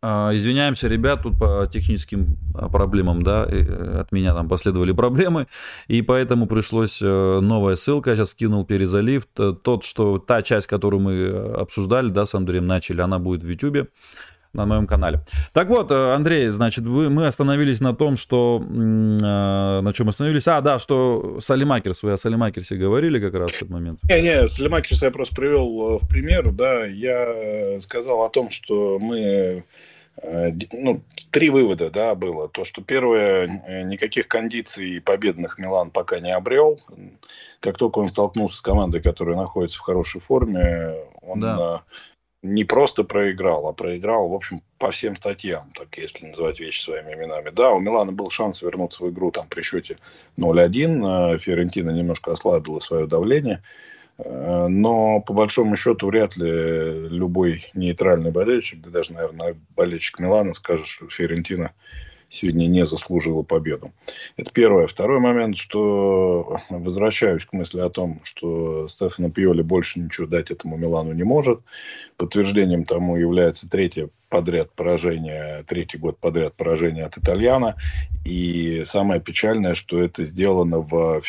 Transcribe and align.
А, 0.00 0.30
извиняемся, 0.32 0.86
ребят, 0.86 1.22
тут 1.22 1.38
по 1.38 1.66
техническим 1.66 2.36
а, 2.54 2.68
проблемам, 2.68 3.24
да, 3.24 3.44
э, 3.48 4.00
от 4.00 4.12
меня 4.12 4.32
там 4.32 4.48
последовали 4.48 4.92
проблемы, 4.92 5.48
и 5.88 6.02
поэтому 6.02 6.46
пришлось 6.46 7.02
э, 7.02 7.40
новая 7.40 7.74
ссылка, 7.74 8.10
я 8.10 8.16
сейчас 8.16 8.30
скинул 8.30 8.64
перезалив, 8.64 9.26
тот, 9.26 9.82
что 9.82 10.18
та 10.20 10.42
часть, 10.42 10.68
которую 10.68 11.00
мы 11.00 11.12
э, 11.14 11.52
обсуждали, 11.54 12.10
да, 12.10 12.26
с 12.26 12.34
Андреем 12.36 12.68
начали, 12.68 13.00
она 13.00 13.18
будет 13.18 13.42
в 13.42 13.48
YouTube 13.48 13.88
на 14.52 14.66
моем 14.66 14.86
канале. 14.86 15.20
Так 15.52 15.68
вот, 15.68 15.92
Андрей, 15.92 16.48
значит, 16.48 16.84
вы, 16.84 17.10
мы 17.10 17.26
остановились 17.26 17.80
на 17.80 17.94
том, 17.94 18.16
что... 18.16 18.58
На 18.60 19.92
чем 19.94 20.08
остановились? 20.08 20.48
А, 20.48 20.60
да, 20.60 20.78
что 20.78 21.38
Салимакерс, 21.40 22.02
вы 22.02 22.12
о 22.12 22.16
Салимакерсе 22.16 22.76
говорили 22.76 23.20
как 23.20 23.34
раз 23.34 23.52
в 23.52 23.56
этот 23.56 23.70
момент. 23.70 24.00
Не-не, 24.04 24.48
Салимакерс 24.48 25.02
я 25.02 25.10
просто 25.10 25.34
привел 25.34 25.98
в 25.98 26.08
пример, 26.08 26.50
да, 26.52 26.84
я 26.86 27.80
сказал 27.80 28.22
о 28.22 28.30
том, 28.30 28.50
что 28.50 28.98
мы 28.98 29.64
Э, 30.22 30.50
ну, 30.72 31.02
три 31.30 31.50
вывода, 31.50 31.90
да, 31.90 32.14
было. 32.14 32.48
То, 32.48 32.64
что 32.64 32.82
первое, 32.82 33.62
э, 33.66 33.82
никаких 33.82 34.26
кондиций 34.28 35.00
победных 35.00 35.58
Милан 35.58 35.90
пока 35.90 36.18
не 36.20 36.32
обрел. 36.32 36.78
Как 37.60 37.76
только 37.76 37.98
он 37.98 38.08
столкнулся 38.08 38.56
с 38.56 38.62
командой, 38.62 39.00
которая 39.00 39.36
находится 39.36 39.78
в 39.78 39.82
хорошей 39.82 40.20
форме, 40.20 40.94
он 41.22 41.40
да. 41.40 41.82
Не 42.42 42.64
просто 42.64 43.04
проиграл, 43.04 43.66
а 43.66 43.72
проиграл, 43.72 44.28
в 44.28 44.34
общем, 44.34 44.62
по 44.78 44.90
всем 44.90 45.16
статьям, 45.16 45.72
так 45.74 45.96
если 45.98 46.26
называть 46.26 46.60
вещи 46.60 46.82
своими 46.82 47.14
именами. 47.14 47.50
Да, 47.50 47.72
у 47.72 47.80
Милана 47.80 48.12
был 48.12 48.30
шанс 48.30 48.62
вернуться 48.62 49.02
в 49.02 49.10
игру 49.10 49.30
там 49.32 49.48
при 49.48 49.62
счете 49.62 49.96
0-1. 50.36 51.34
Э, 51.34 51.38
Фиорентина 51.38 51.90
немножко 51.90 52.32
ослабила 52.32 52.78
свое 52.78 53.06
давление. 53.06 53.62
Э, 54.18 54.68
но 54.68 55.20
по 55.20 55.32
большому 55.32 55.74
счету 55.76 56.06
вряд 56.06 56.36
ли 56.36 57.08
любой 57.08 57.70
нейтральный 57.74 58.30
болельщик, 58.30 58.82
да 58.82 58.90
даже, 58.90 59.14
наверное, 59.14 59.56
болельщик 59.76 60.20
Милана 60.20 60.54
скажет, 60.54 60.86
что 60.86 61.08
Фиорентина 61.08 61.72
сегодня 62.30 62.66
не 62.66 62.84
заслужила 62.84 63.42
победу. 63.42 63.92
Это 64.36 64.50
первое. 64.52 64.86
Второй 64.86 65.20
момент, 65.20 65.56
что 65.56 66.60
возвращаюсь 66.68 67.44
к 67.44 67.52
мысли 67.52 67.80
о 67.80 67.88
том, 67.88 68.20
что 68.22 68.88
Стефано 68.88 69.30
Пьоли 69.30 69.62
больше 69.62 70.00
ничего 70.00 70.26
дать 70.26 70.50
этому 70.50 70.76
Милану 70.76 71.12
не 71.12 71.24
может. 71.24 71.60
Подтверждением 72.16 72.84
тому 72.84 73.16
является 73.16 73.68
третье 73.68 74.10
подряд 74.28 74.70
поражение, 74.72 75.64
третий 75.66 75.98
год 75.98 76.18
подряд 76.18 76.54
поражение 76.54 77.04
от 77.04 77.16
Итальяна. 77.16 77.76
И 78.24 78.82
самое 78.84 79.20
печальное, 79.20 79.74
что 79.74 79.98
это 79.98 80.24
сделано 80.24 80.80
в, 80.80 81.20
в 81.20 81.24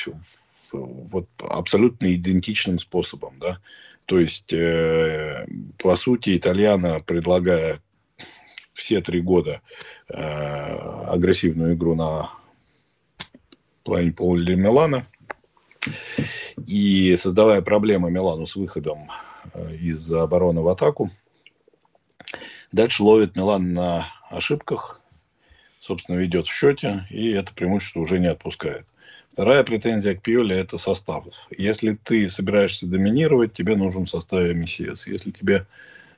вот 0.73 1.27
абсолютно 1.49 2.13
идентичным 2.13 2.79
способом, 2.79 3.35
да. 3.39 3.59
То 4.05 4.19
есть, 4.19 4.51
э, 4.53 5.45
по 5.77 5.95
сути, 5.95 6.35
итальяна, 6.35 6.99
предлагая 6.99 7.79
все 8.79 9.01
три 9.01 9.21
года 9.21 9.61
э, 10.07 10.13
агрессивную 10.15 11.75
игру 11.75 11.95
на 11.95 12.31
плане 13.83 14.11
поля 14.11 14.55
Милана 14.55 15.05
и 16.65 17.15
создавая 17.17 17.61
проблемы 17.61 18.09
Милану 18.09 18.45
с 18.45 18.55
выходом 18.55 19.11
э, 19.53 19.75
из 19.75 20.11
обороны 20.13 20.61
в 20.61 20.67
атаку, 20.69 21.11
дальше 22.71 23.03
ловит 23.03 23.35
Милан 23.35 23.73
на 23.73 24.07
ошибках, 24.29 25.01
собственно, 25.79 26.15
ведет 26.15 26.47
в 26.47 26.53
счете, 26.53 27.05
и 27.09 27.31
это 27.31 27.53
преимущество 27.53 27.99
уже 27.99 28.19
не 28.19 28.27
отпускает. 28.27 28.87
Вторая 29.33 29.63
претензия 29.63 30.15
к 30.15 30.21
Пиоле– 30.21 30.57
это 30.59 30.77
состав. 30.77 31.25
Если 31.55 31.93
ты 31.93 32.29
собираешься 32.29 32.87
доминировать, 32.87 33.53
тебе 33.53 33.75
нужен 33.75 34.07
состав 34.07 34.53
МСС. 34.53 35.07
Если 35.07 35.31
тебе 35.31 35.65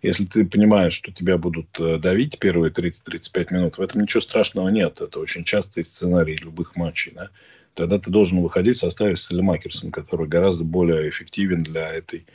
если 0.02 0.25
ты 0.25 0.45
понимаешь, 0.45 0.94
что 0.94 1.11
тебя 1.11 1.38
будут 1.38 1.80
э, 1.80 1.97
давить 1.97 2.39
первые 2.39 2.71
30-35 2.71 3.53
минут, 3.53 3.77
в 3.77 3.81
этом 3.81 4.02
ничего 4.02 4.21
страшного 4.21 4.69
нет. 4.69 4.99
Это 4.99 5.19
очень 5.19 5.44
частый 5.44 5.83
сценарий 5.83 6.35
любых 6.38 6.75
матчей. 6.75 7.13
Да? 7.13 7.30
Тогда 7.75 7.99
ты 7.99 8.09
должен 8.09 8.39
выходить 8.39 8.77
в 8.77 8.79
составе 8.79 9.16
с 9.16 9.28
Селемакерсом, 9.28 9.91
который 9.91 10.28
гораздо 10.28 10.63
более 10.63 11.09
эффективен 11.09 11.59
для 11.59 11.88
этой 11.88 12.25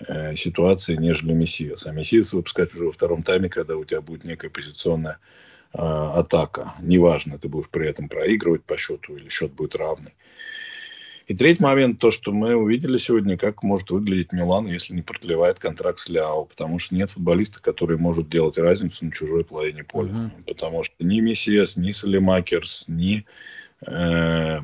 э, 0.00 0.34
ситуации, 0.34 0.96
нежели 0.96 1.32
Мессиас. 1.32 1.86
А 1.86 1.92
Мессиас 1.92 2.32
выпускать 2.32 2.74
уже 2.74 2.86
во 2.86 2.92
втором 2.92 3.22
тайме, 3.22 3.48
когда 3.48 3.76
у 3.76 3.84
тебя 3.84 4.00
будет 4.00 4.24
некая 4.24 4.50
позиционная 4.50 5.18
э, 5.74 5.78
атака. 5.78 6.74
Неважно, 6.80 7.38
ты 7.38 7.48
будешь 7.48 7.68
при 7.68 7.88
этом 7.88 8.08
проигрывать 8.08 8.64
по 8.64 8.76
счету 8.76 9.16
или 9.16 9.28
счет 9.28 9.52
будет 9.52 9.76
равный. 9.76 10.12
И 11.26 11.34
третий 11.34 11.62
момент, 11.62 11.98
то, 11.98 12.10
что 12.10 12.32
мы 12.32 12.54
увидели 12.54 12.98
сегодня, 12.98 13.36
как 13.36 13.62
может 13.62 13.90
выглядеть 13.90 14.32
Милан, 14.32 14.66
если 14.66 14.94
не 14.94 15.02
продлевает 15.02 15.58
контракт 15.58 15.98
с 15.98 16.08
Ляо, 16.08 16.44
потому 16.44 16.78
что 16.78 16.94
нет 16.94 17.10
футболиста, 17.10 17.60
который 17.62 17.96
может 17.96 18.28
делать 18.28 18.58
разницу 18.58 19.04
на 19.04 19.12
чужой 19.12 19.44
половине 19.44 19.84
поля. 19.84 20.10
Uh-huh. 20.10 20.44
Потому 20.46 20.82
что 20.82 20.94
ни 21.00 21.20
Мессиас, 21.20 21.76
ни 21.76 21.90
Салимакерс, 21.90 22.86
ни... 22.88 23.24
Э... 23.86 24.58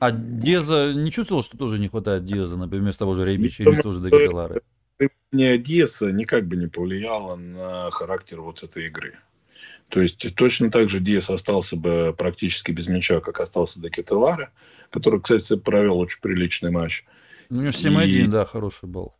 А 0.00 0.10
Диаза 0.10 0.92
не 0.92 1.10
чувствовал, 1.10 1.42
что 1.42 1.56
тоже 1.56 1.78
не 1.78 1.88
хватает 1.88 2.24
Диаза, 2.24 2.56
например, 2.56 2.84
вместо 2.84 3.00
того 3.00 3.14
же 3.14 3.24
Рейбича 3.24 3.62
или 3.62 3.76
того 3.76 3.94
же 3.94 4.00
Дегетелары? 4.00 4.62
Не 5.32 5.58
Диаса 5.58 6.12
никак 6.12 6.46
бы 6.46 6.56
не 6.56 6.66
повлияло 6.66 7.36
на 7.36 7.90
характер 7.90 8.40
вот 8.40 8.62
этой 8.62 8.86
игры. 8.86 9.14
То 9.88 10.00
есть 10.00 10.34
точно 10.34 10.70
так 10.70 10.88
же 10.88 11.00
Диас 11.00 11.30
остался 11.30 11.76
бы 11.76 12.14
практически 12.16 12.72
без 12.72 12.88
мяча, 12.88 13.20
как 13.20 13.40
остался 13.40 13.80
до 13.80 13.90
Кетелара, 13.90 14.50
который, 14.90 15.20
кстати, 15.20 15.56
провел 15.56 15.98
очень 15.98 16.20
приличный 16.20 16.70
матч. 16.70 17.04
Ну, 17.50 17.58
у 17.58 17.62
него 17.62 17.72
7-1, 17.72 18.06
и... 18.06 18.26
да, 18.26 18.44
хороший 18.44 18.88
был. 18.88 19.14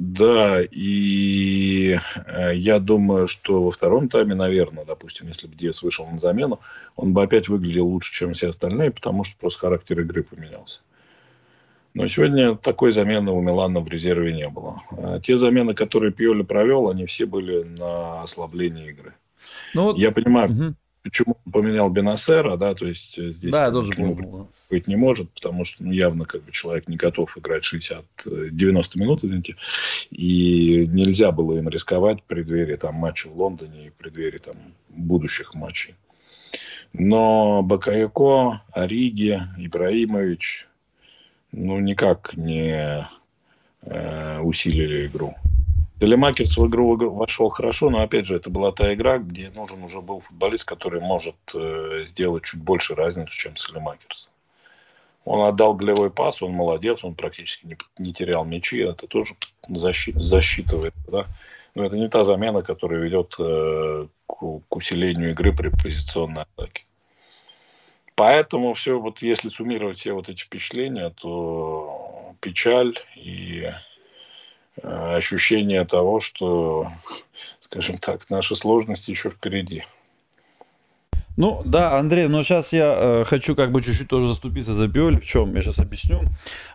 Да, 0.00 0.60
и 0.62 1.98
э, 2.14 2.54
я 2.54 2.78
думаю, 2.78 3.26
что 3.26 3.64
во 3.64 3.72
втором 3.72 4.08
тайме, 4.08 4.36
наверное, 4.36 4.84
допустим, 4.84 5.26
если 5.26 5.48
бы 5.48 5.56
Диас 5.56 5.82
вышел 5.82 6.06
на 6.06 6.20
замену, 6.20 6.60
он 6.94 7.12
бы 7.12 7.24
опять 7.24 7.48
выглядел 7.48 7.88
лучше, 7.88 8.14
чем 8.14 8.32
все 8.32 8.50
остальные, 8.50 8.92
потому 8.92 9.24
что 9.24 9.36
просто 9.36 9.58
характер 9.58 9.98
игры 9.98 10.22
поменялся. 10.22 10.82
Но 11.94 12.06
сегодня 12.06 12.54
такой 12.54 12.92
замены 12.92 13.32
у 13.32 13.40
Милана 13.40 13.80
в 13.80 13.88
резерве 13.88 14.32
не 14.32 14.48
было. 14.48 14.82
А 14.92 15.18
те 15.18 15.36
замены, 15.36 15.74
которые 15.74 16.12
Пьоли 16.12 16.42
провел, 16.42 16.90
они 16.90 17.06
все 17.06 17.26
были 17.26 17.64
на 17.64 18.22
ослабление 18.22 18.90
игры. 18.90 19.14
Ну, 19.74 19.84
вот... 19.84 19.98
Я 19.98 20.12
понимаю, 20.12 20.50
угу. 20.50 20.74
почему 21.02 21.36
он 21.44 21.52
поменял 21.52 21.90
Бенасера, 21.90 22.56
да, 22.56 22.74
то 22.74 22.86
есть 22.86 23.18
э, 23.18 23.32
здесь 23.32 23.50
да, 23.50 23.70
тоже 23.70 23.92
понял. 23.92 24.50
быть 24.70 24.86
не 24.86 24.96
может, 24.96 25.30
потому 25.30 25.64
что 25.64 25.84
ну, 25.84 25.92
явно 25.92 26.24
как 26.24 26.42
бы 26.44 26.52
человек 26.52 26.88
не 26.88 26.96
готов 26.96 27.36
играть 27.38 27.64
60, 27.64 28.04
90 28.50 28.98
э, 28.98 29.00
минут, 29.00 29.24
извините, 29.24 29.56
и 30.10 30.86
нельзя 30.88 31.32
было 31.32 31.58
им 31.58 31.68
рисковать 31.68 32.22
при 32.24 32.42
двери 32.42 32.76
там 32.76 32.94
матча 32.94 33.28
в 33.28 33.36
Лондоне 33.36 33.86
и 33.86 33.90
при 33.90 34.10
двери 34.10 34.38
там 34.38 34.56
будущих 34.88 35.54
матчей. 35.54 35.94
Но 36.92 37.62
Бакайоко, 37.62 38.62
Ориги, 38.72 39.40
Ибрагимович, 39.58 40.68
ну, 41.52 41.78
никак 41.80 42.36
не 42.36 43.08
э, 43.82 44.40
усилили 44.40 45.06
игру. 45.06 45.34
Салемакерс 46.00 46.56
в 46.56 46.66
игру 46.68 46.96
вошел 46.96 47.48
хорошо, 47.48 47.90
но 47.90 48.02
опять 48.02 48.26
же 48.26 48.36
это 48.36 48.50
была 48.50 48.70
та 48.70 48.94
игра, 48.94 49.18
где 49.18 49.50
нужен 49.50 49.82
уже 49.82 50.00
был 50.00 50.20
футболист, 50.20 50.64
который 50.64 51.00
может 51.00 51.34
э, 51.54 52.02
сделать 52.04 52.44
чуть 52.44 52.62
больше 52.62 52.94
разницу, 52.94 53.36
чем 53.36 53.54
Салемакерс. 53.54 54.28
Он 55.24 55.46
отдал 55.46 55.74
голевой 55.74 56.10
пас, 56.10 56.40
он 56.40 56.52
молодец, 56.52 57.04
он 57.04 57.14
практически 57.14 57.66
не, 57.66 57.76
не 57.98 58.12
терял 58.12 58.44
мячи, 58.44 58.78
это 58.78 59.06
тоже 59.06 59.34
защит, 59.68 60.14
засчитывает. 60.22 60.94
Да? 61.08 61.26
Но 61.74 61.84
это 61.84 61.96
не 61.96 62.08
та 62.08 62.24
замена, 62.24 62.62
которая 62.62 63.00
ведет 63.00 63.34
э, 63.38 64.06
к, 64.26 64.34
к 64.68 64.76
усилению 64.76 65.32
игры 65.32 65.52
при 65.52 65.68
позиционной 65.68 66.42
атаке. 66.42 66.84
Поэтому 68.14 68.74
все, 68.74 68.98
вот 68.98 69.20
если 69.22 69.48
суммировать 69.48 69.98
все 69.98 70.12
вот 70.12 70.28
эти 70.28 70.42
впечатления, 70.42 71.10
то 71.10 72.34
печаль 72.40 72.98
и 73.16 73.70
ощущение 74.82 75.84
того, 75.84 76.20
что, 76.20 76.88
скажем 77.60 77.98
так, 77.98 78.28
наши 78.30 78.56
сложности 78.56 79.10
еще 79.10 79.30
впереди. 79.30 79.84
Ну 81.38 81.62
да, 81.64 81.96
Андрей, 81.96 82.26
но 82.26 82.42
сейчас 82.42 82.72
я 82.72 82.96
э, 82.98 83.24
хочу 83.24 83.54
как 83.54 83.70
бы 83.70 83.80
чуть-чуть 83.80 84.08
тоже 84.08 84.26
заступиться 84.26 84.74
за 84.74 84.88
Пиоль. 84.88 85.20
В 85.20 85.24
чем? 85.24 85.54
Я 85.54 85.62
сейчас 85.62 85.78
объясню. 85.78 86.22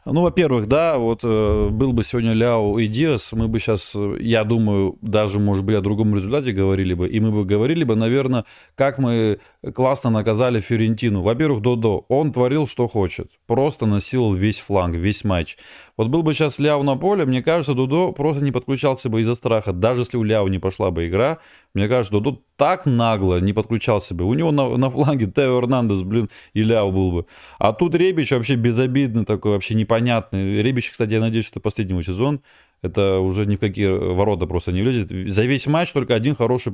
Ну, 0.06 0.22
во-первых, 0.22 0.68
да, 0.68 0.98
вот 0.98 1.20
э, 1.26 1.68
был 1.70 1.92
бы 1.92 2.06
сегодня 2.06 2.32
Ляо 2.32 2.80
и 2.80 2.88
Диас, 2.88 3.34
мы 3.34 3.50
бы 3.50 3.60
сейчас, 3.60 3.92
э, 3.94 4.16
я 4.22 4.46
думаю, 4.46 4.98
даже, 5.02 5.40
может 5.40 5.66
быть, 5.66 5.76
о 5.76 5.82
другом 5.82 6.16
результате 6.16 6.54
говорили 6.54 6.94
бы. 6.94 7.10
И 7.10 7.20
мы 7.20 7.34
бы 7.34 7.44
говорили 7.44 7.84
бы, 7.84 7.98
наверное, 7.98 8.46
как 8.76 9.00
мы 9.00 9.40
классно 9.76 10.10
наказали 10.10 10.62
Ферентину. 10.62 11.24
Во-первых, 11.24 11.62
Додо, 11.62 12.06
он 12.08 12.32
творил, 12.32 12.66
что 12.66 12.88
хочет. 12.88 13.32
Просто 13.48 13.86
насиловал 13.86 14.34
весь 14.34 14.62
фланг, 14.62 14.96
весь 14.96 15.26
матч. 15.26 15.58
Вот 15.96 16.08
был 16.08 16.24
бы 16.24 16.34
сейчас 16.34 16.58
Ляо 16.60 16.82
на 16.82 16.96
поле, 16.96 17.26
мне 17.26 17.44
кажется, 17.44 17.76
Дудо 17.76 18.12
просто 18.14 18.44
не 18.44 18.52
подключался 18.52 19.10
бы 19.10 19.22
из-за 19.22 19.36
страха. 19.36 19.74
Даже 19.74 20.02
если 20.02 20.18
у 20.18 20.24
Ляо 20.24 20.48
не 20.48 20.58
пошла 20.58 20.90
бы 20.90 21.08
игра, 21.08 21.38
мне 21.76 21.88
кажется, 21.88 22.14
Дудо 22.14 22.40
так 22.58 22.86
нагло 22.86 23.40
не 23.40 23.54
подключался 23.54 24.16
бы. 24.16 24.26
У 24.26 24.34
него 24.34 24.52
на, 24.52 24.78
на 24.78 24.90
фланге 24.90 25.28
Тео 25.36 25.60
Эрнандес, 25.60 26.02
блин, 26.02 26.30
и 26.54 26.64
Ляо 26.64 26.92
был 26.92 27.12
бы. 27.12 27.26
А 27.60 27.74
тут 27.74 27.94
Ребич 27.96 28.32
вообще 28.32 28.56
безобидный 28.56 29.26
такой, 29.26 29.52
вообще 29.52 29.76
непонятный. 29.76 30.62
Ребич, 30.64 30.90
кстати, 30.90 31.14
я 31.14 31.20
надеюсь, 31.20 31.46
что 31.46 31.60
последний 31.60 32.02
сезон 32.02 32.42
Это 32.82 33.20
уже 33.20 33.46
ни 33.46 33.56
в 33.56 33.60
какие 33.60 33.88
ворота 33.88 34.48
просто 34.48 34.72
не 34.72 34.82
влезет. 34.82 35.10
За 35.32 35.44
весь 35.44 35.68
матч 35.68 35.92
только 35.94 36.16
один 36.16 36.36
хороший 36.36 36.74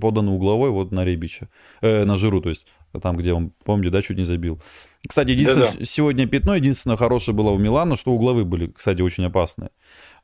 поданный 0.00 0.32
угловой 0.32 0.70
вот 0.70 0.92
на 0.92 1.04
Ребича. 1.04 1.48
Э, 1.82 2.04
на 2.04 2.16
Жиру, 2.16 2.40
то 2.40 2.48
есть 2.48 2.66
там, 2.98 3.16
где 3.16 3.32
он, 3.32 3.52
помните, 3.64 3.90
да, 3.90 4.02
чуть 4.02 4.16
не 4.16 4.24
забил. 4.24 4.60
Кстати, 5.06 5.30
единственное, 5.30 5.70
Да-да. 5.70 5.84
сегодня 5.84 6.26
пятно, 6.26 6.54
единственное 6.56 6.96
хорошее 6.96 7.36
было 7.36 7.50
у 7.50 7.58
Милана, 7.58 7.96
что 7.96 8.12
угловые 8.12 8.44
были, 8.44 8.66
кстати, 8.66 9.02
очень 9.02 9.24
опасные. 9.24 9.70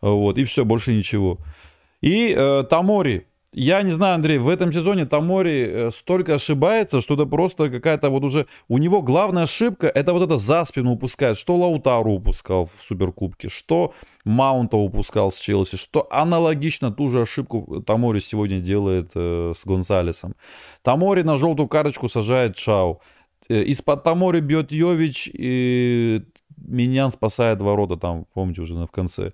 Вот, 0.00 0.38
и 0.38 0.44
все, 0.44 0.64
больше 0.64 0.92
ничего. 0.92 1.38
И 2.00 2.34
э, 2.36 2.64
Тамори, 2.68 3.26
я 3.58 3.80
не 3.80 3.90
знаю, 3.90 4.16
Андрей, 4.16 4.36
в 4.36 4.50
этом 4.50 4.70
сезоне 4.70 5.06
Тамори 5.06 5.66
э, 5.66 5.90
столько 5.90 6.34
ошибается, 6.34 7.00
что 7.00 7.14
это 7.14 7.24
просто 7.24 7.70
какая-то 7.70 8.10
вот 8.10 8.22
уже... 8.22 8.46
У 8.68 8.76
него 8.76 9.00
главная 9.00 9.44
ошибка, 9.44 9.86
это 9.86 10.12
вот 10.12 10.22
это 10.22 10.36
за 10.36 10.66
спину 10.66 10.92
упускает. 10.92 11.38
Что 11.38 11.56
Лаутару 11.56 12.12
упускал 12.12 12.66
в 12.66 12.82
Суперкубке, 12.82 13.48
что 13.48 13.94
Маунта 14.26 14.76
упускал 14.76 15.30
с 15.30 15.38
Челси, 15.38 15.76
что 15.76 16.06
аналогично 16.10 16.92
ту 16.92 17.08
же 17.08 17.22
ошибку 17.22 17.82
Тамори 17.86 18.20
сегодня 18.20 18.60
делает 18.60 19.12
э, 19.14 19.54
с 19.56 19.64
Гонсалесом. 19.64 20.34
Тамори 20.82 21.22
на 21.22 21.36
желтую 21.36 21.66
карточку 21.66 22.10
сажает 22.10 22.56
Чау. 22.56 23.00
Э, 23.48 23.62
из-под 23.62 24.02
Тамори 24.04 24.40
бьет 24.40 24.70
Йович, 24.70 25.30
и 25.32 26.22
Миньян 26.58 27.10
спасает 27.10 27.62
ворота 27.62 27.96
там, 27.96 28.26
помните, 28.34 28.60
уже 28.60 28.74
в 28.74 28.90
конце. 28.90 29.32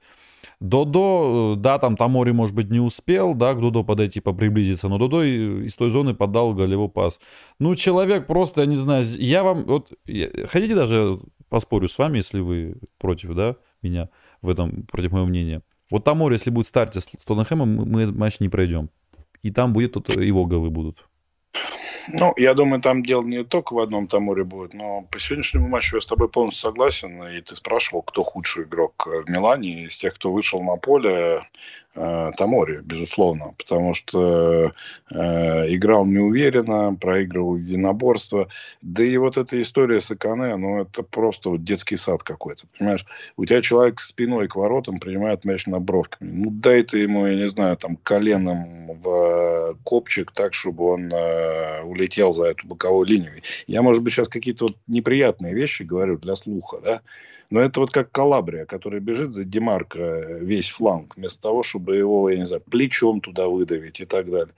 Додо, 0.61 1.55
э, 1.55 1.61
да, 1.61 1.79
там 1.79 1.97
Тамори, 1.97 2.33
может 2.33 2.55
быть, 2.55 2.71
не 2.71 2.81
успел, 2.81 3.35
да, 3.35 3.55
к 3.55 3.61
Додо 3.61 3.85
подойти, 3.85 4.21
поприблизиться, 4.21 4.89
но 4.89 4.99
Додо 4.99 5.23
из 5.23 5.75
той 5.75 5.91
зоны 5.91 6.15
подал 6.15 6.55
голевой 6.55 6.89
пас. 6.89 7.21
Ну, 7.59 7.75
человек 7.75 8.27
просто, 8.27 8.63
я 8.63 8.67
не 8.67 8.77
знаю, 8.77 9.05
я 9.19 9.43
вам, 9.43 9.65
вот, 9.65 9.93
хотите 10.47 10.75
даже 10.75 11.21
поспорю 11.49 11.89
с 11.89 11.99
вами, 11.99 12.19
если 12.19 12.41
вы 12.41 12.77
против, 12.99 13.35
да, 13.35 13.57
меня 13.83 14.09
в 14.41 14.49
этом, 14.49 14.85
против 14.85 15.13
моего 15.13 15.27
мнения. 15.27 15.63
Вот 15.91 16.05
Тамори, 16.05 16.35
если 16.35 16.51
будет 16.51 16.67
в 16.67 16.69
старте 16.71 17.01
с 17.01 17.07
Тоттенхэмом, 17.07 17.69
мы 17.69 18.03
этот 18.03 18.17
матч 18.17 18.41
не 18.41 18.49
пройдем. 18.49 18.89
И 19.43 19.51
там 19.51 19.73
будет, 19.73 19.93
тут 19.93 20.09
его 20.09 20.47
голы 20.47 20.71
будут. 20.71 21.07
Ну, 22.09 22.33
я 22.37 22.55
думаю, 22.55 22.81
там 22.81 23.03
дело 23.03 23.23
не 23.23 23.45
только 23.45 23.75
в 23.75 23.79
одном 23.79 24.07
Тамуре 24.07 24.45
будет, 24.45 24.75
но 24.75 25.03
по 25.03 25.19
сегодняшнему 25.19 25.69
матчу 25.69 25.97
я 25.97 26.01
с 26.01 26.07
тобой 26.07 26.29
полностью 26.29 26.71
согласен. 26.71 27.23
И 27.23 27.41
ты 27.41 27.55
спрашивал, 27.55 28.03
кто 28.03 28.23
худший 28.23 28.65
игрок 28.65 29.07
в 29.07 29.31
Милане. 29.31 29.85
Из 29.85 29.97
тех, 29.97 30.15
кто 30.15 30.33
вышел 30.33 30.63
на 30.63 30.77
поле, 30.77 31.13
Э, 31.13 31.43
Тамори, 31.95 32.81
безусловно, 32.83 33.55
потому 33.59 33.93
что 33.93 34.73
э, 35.11 35.75
играл 35.75 36.07
неуверенно, 36.07 36.95
проигрывал 36.95 37.57
единоборство. 37.57 38.49
Да 38.81 39.05
и 39.05 39.17
вот 39.19 39.37
эта 39.37 39.61
история 39.61 40.01
с 40.01 40.11
Акане, 40.11 40.57
ну, 40.57 40.83
это 40.83 41.03
просто 41.03 41.51
вот 41.51 41.65
детский 41.65 41.97
сад 41.97 42.23
какой-то. 42.23 42.67
Понимаешь, 42.79 43.05
у 43.37 43.45
тебя 43.45 43.61
человек 43.61 44.01
спиной 44.01 44.49
к 44.49 44.57
воротам 44.57 45.01
принимает 45.01 45.45
мяч 45.45 45.67
на 45.67 45.81
бровками. 45.81 46.31
Ну, 46.31 46.51
дай 46.51 46.83
ты 46.83 47.01
ему, 47.01 47.27
я 47.27 47.37
не 47.37 47.49
знаю, 47.49 47.77
там, 47.77 47.97
коленом 47.97 48.99
в 48.99 49.77
копчик 49.85 50.33
так, 50.33 50.55
чтобы 50.55 50.85
он 50.85 51.13
э, 51.13 51.83
улетел 51.83 52.33
за 52.33 52.45
эту 52.45 52.67
боковую 52.67 53.07
линию. 53.07 53.43
Я, 53.67 53.83
может 53.83 54.03
быть, 54.03 54.15
сейчас 54.15 54.29
какие-то 54.29 54.65
вот 54.65 54.77
неприятные 54.87 55.55
вещи 55.55 55.83
говорю 55.83 56.17
для 56.17 56.37
слуха, 56.37 56.79
да, 56.83 57.03
но 57.53 57.61
это 57.61 57.81
вот 57.81 57.91
как 57.91 58.11
Калабрия, 58.11 58.65
который 58.65 59.01
бежит 59.01 59.33
за 59.33 59.45
Демарко 59.45 59.99
э, 59.99 60.39
весь 60.43 60.71
фланг, 60.71 61.17
вместо 61.17 61.43
того, 61.43 61.63
чтобы 61.63 61.97
его, 61.97 62.31
я 62.31 62.39
не 62.39 62.47
знаю, 62.47 62.63
плечом 62.63 63.21
туда 63.21 63.47
выдавить 63.47 64.01
и 64.01 64.07
так 64.07 64.31
далее. 64.31 64.55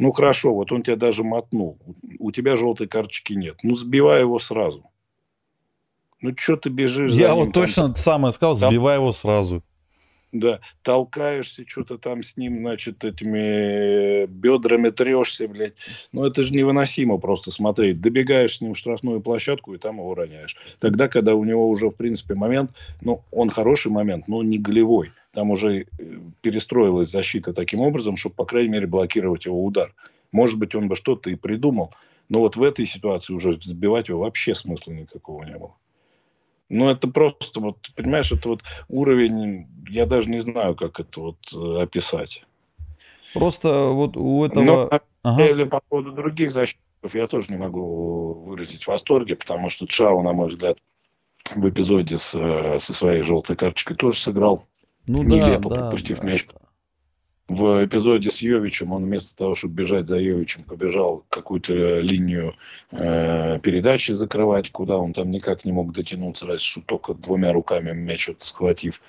Ну, 0.00 0.10
хорошо, 0.10 0.52
вот 0.52 0.72
он 0.72 0.82
тебя 0.82 0.96
даже 0.96 1.22
мотнул. 1.22 1.78
У 2.18 2.32
тебя 2.32 2.56
желтой 2.56 2.88
карточки 2.88 3.34
нет. 3.34 3.58
Ну, 3.62 3.76
сбивай 3.76 4.22
его 4.22 4.40
сразу. 4.40 4.82
Ну, 6.20 6.34
что 6.36 6.56
ты 6.56 6.68
бежишь 6.68 7.12
Я 7.12 7.34
вот 7.34 7.52
точно 7.52 7.84
там... 7.84 7.94
самое 7.94 8.32
сказал, 8.32 8.56
сбивай 8.56 8.96
его 8.96 9.12
сразу 9.12 9.62
да, 10.32 10.60
толкаешься, 10.82 11.64
что-то 11.66 11.98
там 11.98 12.22
с 12.22 12.36
ним, 12.36 12.60
значит, 12.60 13.04
этими 13.04 14.24
бедрами 14.26 14.88
трешься, 14.88 15.46
блядь. 15.46 15.74
Ну, 16.12 16.24
это 16.24 16.42
же 16.42 16.54
невыносимо 16.54 17.18
просто 17.18 17.50
смотреть. 17.50 18.00
Добегаешь 18.00 18.56
с 18.56 18.60
ним 18.62 18.72
в 18.72 18.78
штрафную 18.78 19.20
площадку 19.20 19.74
и 19.74 19.78
там 19.78 19.98
его 19.98 20.14
роняешь. 20.14 20.56
Тогда, 20.80 21.08
когда 21.08 21.34
у 21.34 21.44
него 21.44 21.68
уже, 21.68 21.88
в 21.88 21.94
принципе, 21.94 22.34
момент, 22.34 22.72
ну, 23.02 23.22
он 23.30 23.50
хороший 23.50 23.92
момент, 23.92 24.26
но 24.26 24.42
не 24.42 24.58
голевой. 24.58 25.12
Там 25.32 25.50
уже 25.50 25.82
э, 25.82 25.84
перестроилась 26.40 27.10
защита 27.10 27.52
таким 27.52 27.80
образом, 27.80 28.16
чтобы, 28.16 28.34
по 28.34 28.46
крайней 28.46 28.70
мере, 28.70 28.86
блокировать 28.86 29.44
его 29.44 29.62
удар. 29.62 29.94
Может 30.32 30.58
быть, 30.58 30.74
он 30.74 30.88
бы 30.88 30.96
что-то 30.96 31.28
и 31.28 31.34
придумал, 31.34 31.94
но 32.30 32.40
вот 32.40 32.56
в 32.56 32.62
этой 32.62 32.86
ситуации 32.86 33.34
уже 33.34 33.58
сбивать 33.60 34.08
его 34.08 34.20
вообще 34.20 34.54
смысла 34.54 34.92
никакого 34.92 35.44
не 35.44 35.58
было. 35.58 35.74
Ну, 36.72 36.88
это 36.88 37.06
просто, 37.06 37.60
вот, 37.60 37.76
понимаешь, 37.94 38.32
это 38.32 38.48
вот 38.48 38.62
уровень, 38.88 39.66
я 39.90 40.06
даже 40.06 40.30
не 40.30 40.40
знаю, 40.40 40.74
как 40.74 41.00
это 41.00 41.20
вот 41.20 41.36
э, 41.54 41.82
описать. 41.82 42.42
Просто 43.34 43.88
вот 43.88 44.16
у 44.16 44.42
этого... 44.42 44.64
Но, 44.64 45.00
ага. 45.22 45.66
по 45.66 45.82
поводу 45.86 46.12
других 46.12 46.50
защитников 46.50 47.14
я 47.14 47.26
тоже 47.26 47.50
не 47.50 47.58
могу 47.58 48.44
выразить 48.46 48.84
в 48.84 48.88
восторге, 48.88 49.36
потому 49.36 49.68
что 49.68 49.86
Чао, 49.86 50.22
на 50.22 50.32
мой 50.32 50.48
взгляд, 50.48 50.78
в 51.54 51.68
эпизоде 51.68 52.18
с, 52.18 52.34
э, 52.34 52.78
со 52.80 52.94
своей 52.94 53.20
желтой 53.20 53.54
карточкой 53.54 53.96
тоже 53.96 54.18
сыграл 54.18 54.64
ну, 55.06 55.22
нелепо, 55.22 55.68
да, 55.68 55.74
пропустив 55.74 56.20
да, 56.20 56.26
мяч. 56.26 56.46
В 57.52 57.84
эпизоде 57.84 58.30
с 58.30 58.40
Йовичем 58.40 58.92
он 58.92 59.04
вместо 59.04 59.36
того, 59.36 59.54
чтобы 59.54 59.74
бежать 59.74 60.08
за 60.08 60.18
Йовичем, 60.18 60.64
побежал 60.64 61.24
какую-то 61.28 62.00
линию 62.00 62.54
э, 62.92 63.58
передачи 63.62 64.12
закрывать, 64.12 64.72
куда 64.72 64.96
он 64.96 65.12
там 65.12 65.30
никак 65.30 65.66
не 65.66 65.72
мог 65.72 65.92
дотянуться, 65.92 66.46
разве 66.46 66.64
что 66.64 66.80
только 66.80 67.12
двумя 67.12 67.52
руками 67.52 67.92
мяч 67.92 68.28
вот 68.28 68.42
схватив. 68.42 69.02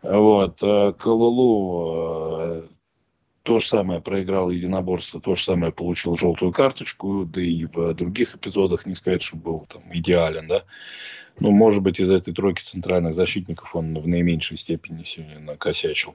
Вот. 0.00 0.58
А 0.62 0.92
Калулу 0.94 1.92
э, 2.40 2.62
то 3.42 3.58
же 3.58 3.68
самое 3.68 4.00
проиграл 4.00 4.48
единоборство, 4.48 5.20
то 5.20 5.34
же 5.34 5.44
самое 5.44 5.70
получил 5.70 6.16
желтую 6.16 6.50
карточку, 6.50 7.26
да 7.26 7.42
и 7.42 7.66
в 7.66 7.92
других 7.92 8.34
эпизодах 8.36 8.86
не 8.86 8.94
сказать, 8.94 9.20
что 9.20 9.36
был 9.36 9.66
там 9.68 9.82
идеален, 9.92 10.48
да. 10.48 10.64
Ну, 11.40 11.50
может 11.50 11.82
быть, 11.82 12.00
из 12.00 12.10
этой 12.10 12.32
тройки 12.32 12.62
центральных 12.62 13.14
защитников 13.14 13.74
он 13.74 13.98
в 13.98 14.06
наименьшей 14.06 14.56
степени 14.56 15.04
сегодня 15.04 15.40
накосячил. 15.40 16.14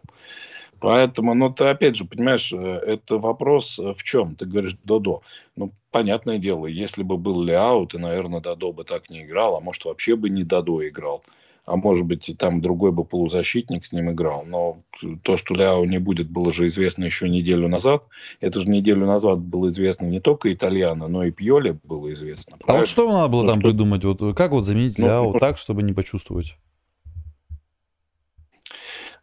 Поэтому, 0.80 1.34
ну, 1.34 1.50
ты 1.52 1.66
опять 1.66 1.96
же, 1.96 2.06
понимаешь, 2.06 2.54
э, 2.54 2.58
это 2.58 3.18
вопрос 3.18 3.80
э, 3.80 3.94
в 3.94 4.04
чем? 4.04 4.36
Ты 4.36 4.46
говоришь 4.46 4.78
Додо. 4.84 5.24
Ну, 5.56 5.72
понятное 5.92 6.38
дело, 6.38 6.68
если 6.68 7.02
бы 7.02 7.18
был 7.18 7.44
Ляо, 7.44 7.86
ты, 7.88 7.98
наверное, 7.98 8.42
Додо 8.42 8.72
бы 8.72 8.84
так 8.84 9.10
не 9.10 9.24
играл, 9.24 9.56
а 9.56 9.60
может, 9.60 9.86
вообще 9.86 10.16
бы 10.16 10.30
не 10.30 10.44
Додо 10.44 10.88
играл. 10.88 11.24
А 11.68 11.76
может 11.76 12.06
быть, 12.06 12.30
и 12.30 12.34
там 12.34 12.62
другой 12.62 12.94
бы 12.94 13.04
полузащитник 13.04 13.86
с 13.86 13.92
ним 13.92 14.10
играл. 14.12 14.46
Но 14.46 14.78
то, 15.22 15.36
что 15.36 15.54
Ляо 15.54 15.84
не 15.84 15.98
будет, 15.98 16.30
было 16.30 16.54
же 16.54 16.66
известно 16.68 17.04
еще 17.04 17.28
неделю 17.28 17.68
назад. 17.68 18.04
Это 18.40 18.62
же 18.62 18.70
неделю 18.70 19.06
назад 19.06 19.40
было 19.40 19.68
известно 19.68 20.06
не 20.06 20.22
только 20.22 20.54
Итальяна, 20.54 21.10
но 21.10 21.26
и 21.26 21.32
Пьоле 21.32 21.78
было 21.84 22.10
известно. 22.14 22.56
Правильно? 22.58 22.78
А 22.78 22.80
вот 22.80 22.88
что 22.88 23.12
надо 23.12 23.28
было 23.28 23.42
ну, 23.42 23.50
там 23.50 23.60
что... 23.60 23.70
придумать? 23.70 24.06
Вот 24.06 24.38
как 24.38 24.52
вот 24.52 24.64
заменить 24.64 24.98
ну, 24.98 25.08
Ляо 25.08 25.34
ну, 25.34 25.40
так, 25.40 25.58
чтобы 25.58 25.84
не 25.84 25.92
почувствовать? 25.92 26.56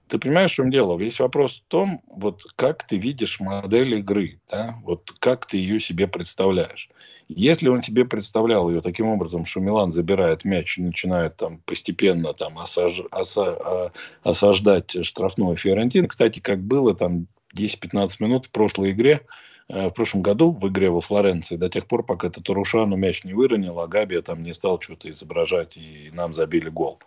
Ты 0.09 0.19
понимаешь, 0.19 0.53
в 0.53 0.55
чем 0.55 0.71
дело? 0.71 0.99
Весь 0.99 1.19
вопрос 1.19 1.63
в 1.67 1.71
том, 1.71 2.01
вот 2.07 2.43
как 2.57 2.87
ты 2.87 2.99
видишь 2.99 3.41
модель 3.41 3.95
игры, 3.95 4.41
да? 4.51 4.79
вот 4.83 5.11
как 5.19 5.47
ты 5.47 5.57
ее 5.57 5.81
себе 5.81 6.07
представляешь. 6.07 6.91
Если 7.29 7.69
он 7.69 7.81
тебе 7.81 8.05
представлял 8.05 8.69
ее 8.69 8.83
таким 8.83 9.07
образом, 9.07 9.47
что 9.47 9.61
Милан 9.61 9.93
забирает 9.93 10.45
мяч 10.45 10.77
и 10.77 10.83
начинает 10.83 11.37
там 11.37 11.59
постепенно 11.65 12.35
там 12.35 12.59
осаж... 12.59 13.01
оса... 13.11 13.91
Осаждать 14.23 15.05
штрафную 15.05 15.57
Фиорентину, 15.57 16.09
кстати, 16.09 16.41
как 16.41 16.63
было 16.63 16.95
там 16.95 17.27
10-15 17.57 18.17
минут 18.19 18.47
в 18.47 18.51
прошлой 18.51 18.91
игре, 18.91 19.23
э, 19.69 19.89
в 19.89 19.93
прошлом 19.93 20.23
году 20.23 20.53
в 20.53 20.69
игре 20.69 20.91
во 20.91 21.01
Флоренции, 21.01 21.57
до 21.57 21.71
тех 21.71 21.87
пор, 21.87 22.05
пока 22.05 22.29
Татарушану 22.29 22.97
мяч 22.97 23.25
не 23.25 23.33
выронил, 23.33 23.81
а 23.81 23.87
Габия 23.87 24.21
там 24.21 24.43
не 24.43 24.53
стал 24.53 24.81
что-то 24.81 25.09
изображать, 25.11 25.77
и 25.77 26.11
нам 26.13 26.35
забили 26.35 26.69
гол. 26.69 27.01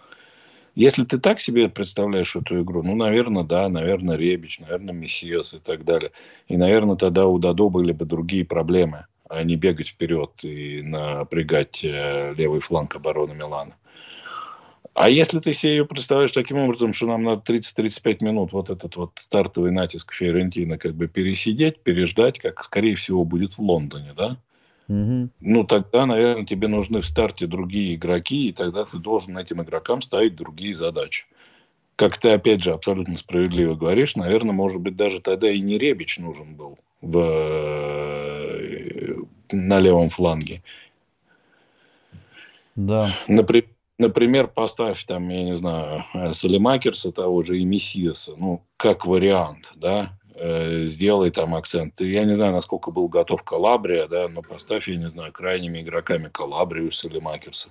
Если 0.77 1.05
ты 1.05 1.17
так 1.17 1.39
себе 1.39 1.69
представляешь 1.69 2.35
эту 2.35 2.61
игру, 2.61 2.83
ну, 2.83 2.95
наверное, 2.95 3.43
да, 3.43 3.67
наверное, 3.67 4.15
Ребич, 4.15 4.59
наверное, 4.59 4.93
Мессиас 4.93 5.55
и 5.55 5.57
так 5.57 5.83
далее. 5.85 6.11
И, 6.47 6.55
наверное, 6.55 6.95
тогда 6.95 7.25
у 7.25 7.39
Дадо 7.39 7.67
были 7.67 7.93
бы 7.93 8.05
другие 8.05 8.45
проблемы, 8.45 9.07
а 9.27 9.41
не 9.43 9.55
бегать 9.55 9.87
вперед 9.87 10.29
и 10.43 10.83
напрягать 10.83 11.83
э, 11.83 12.35
левый 12.35 12.59
фланг 12.59 12.95
обороны 12.95 13.33
Милана. 13.33 13.75
А 14.93 15.09
если 15.09 15.39
ты 15.39 15.51
себе 15.51 15.77
ее 15.77 15.85
представляешь 15.87 16.31
таким 16.31 16.59
образом, 16.59 16.93
что 16.93 17.07
нам 17.07 17.23
надо 17.23 17.41
30-35 17.51 18.23
минут 18.23 18.51
вот 18.51 18.69
этот 18.69 18.97
вот 18.97 19.13
стартовый 19.15 19.71
натиск 19.71 20.13
Фиорентина 20.13 20.77
как 20.77 20.93
бы 20.93 21.07
пересидеть, 21.07 21.79
переждать, 21.79 22.37
как, 22.37 22.63
скорее 22.63 22.93
всего, 22.93 23.25
будет 23.25 23.53
в 23.53 23.59
Лондоне, 23.63 24.13
да? 24.15 24.37
Угу. 24.87 25.29
Ну, 25.41 25.63
тогда, 25.65 26.05
наверное, 26.05 26.45
тебе 26.45 26.67
нужны 26.67 27.01
в 27.01 27.05
старте 27.05 27.45
другие 27.45 27.95
игроки, 27.95 28.49
и 28.49 28.53
тогда 28.53 28.85
ты 28.85 28.97
должен 28.97 29.37
этим 29.37 29.61
игрокам 29.61 30.01
ставить 30.01 30.35
другие 30.35 30.73
задачи. 30.73 31.25
Как 31.95 32.17
ты, 32.17 32.29
опять 32.29 32.61
же, 32.61 32.71
абсолютно 32.71 33.17
справедливо 33.17 33.75
говоришь, 33.75 34.15
наверное, 34.15 34.53
может 34.53 34.79
быть, 34.79 34.95
даже 34.95 35.19
тогда 35.19 35.49
и 35.49 35.59
не 35.59 35.77
Ребич 35.77 36.19
нужен 36.19 36.55
был 36.55 36.77
в, 37.01 37.17
на 39.51 39.79
левом 39.79 40.09
фланге. 40.09 40.61
Да. 42.75 43.11
Например, 43.27 43.67
например, 43.97 44.47
поставь 44.47 45.03
там, 45.05 45.27
я 45.29 45.43
не 45.43 45.55
знаю, 45.55 46.03
э, 46.13 46.33
Салимакерса 46.33 47.11
того 47.11 47.43
же 47.43 47.59
и 47.59 47.65
Мессиаса, 47.65 48.35
ну, 48.37 48.61
как 48.77 49.05
вариант, 49.05 49.71
да, 49.75 50.11
э, 50.37 50.83
сделай 50.83 51.31
там 51.31 51.55
акцент. 51.55 51.99
Я 51.99 52.23
не 52.25 52.35
знаю, 52.35 52.53
насколько 52.53 52.91
был 52.91 53.07
готов 53.07 53.43
Калабрия, 53.43 54.07
да, 54.07 54.27
но 54.29 54.41
поставь, 54.41 54.87
я 54.87 54.95
не 54.95 55.09
знаю, 55.09 55.33
крайними 55.33 55.81
игроками 55.81 56.29
Калабрию 56.29 56.91
Салимакерса. 56.91 57.69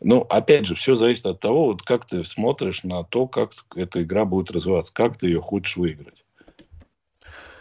Ну, 0.00 0.20
опять 0.30 0.66
же, 0.66 0.74
все 0.74 0.96
зависит 0.96 1.26
от 1.26 1.40
того, 1.40 1.66
вот 1.66 1.82
как 1.82 2.06
ты 2.06 2.24
смотришь 2.24 2.84
на 2.84 3.04
то, 3.04 3.26
как 3.26 3.50
эта 3.74 4.02
игра 4.02 4.24
будет 4.24 4.50
развиваться, 4.50 4.94
как 4.94 5.18
ты 5.18 5.26
ее 5.26 5.40
хочешь 5.40 5.76
выиграть. 5.76 6.24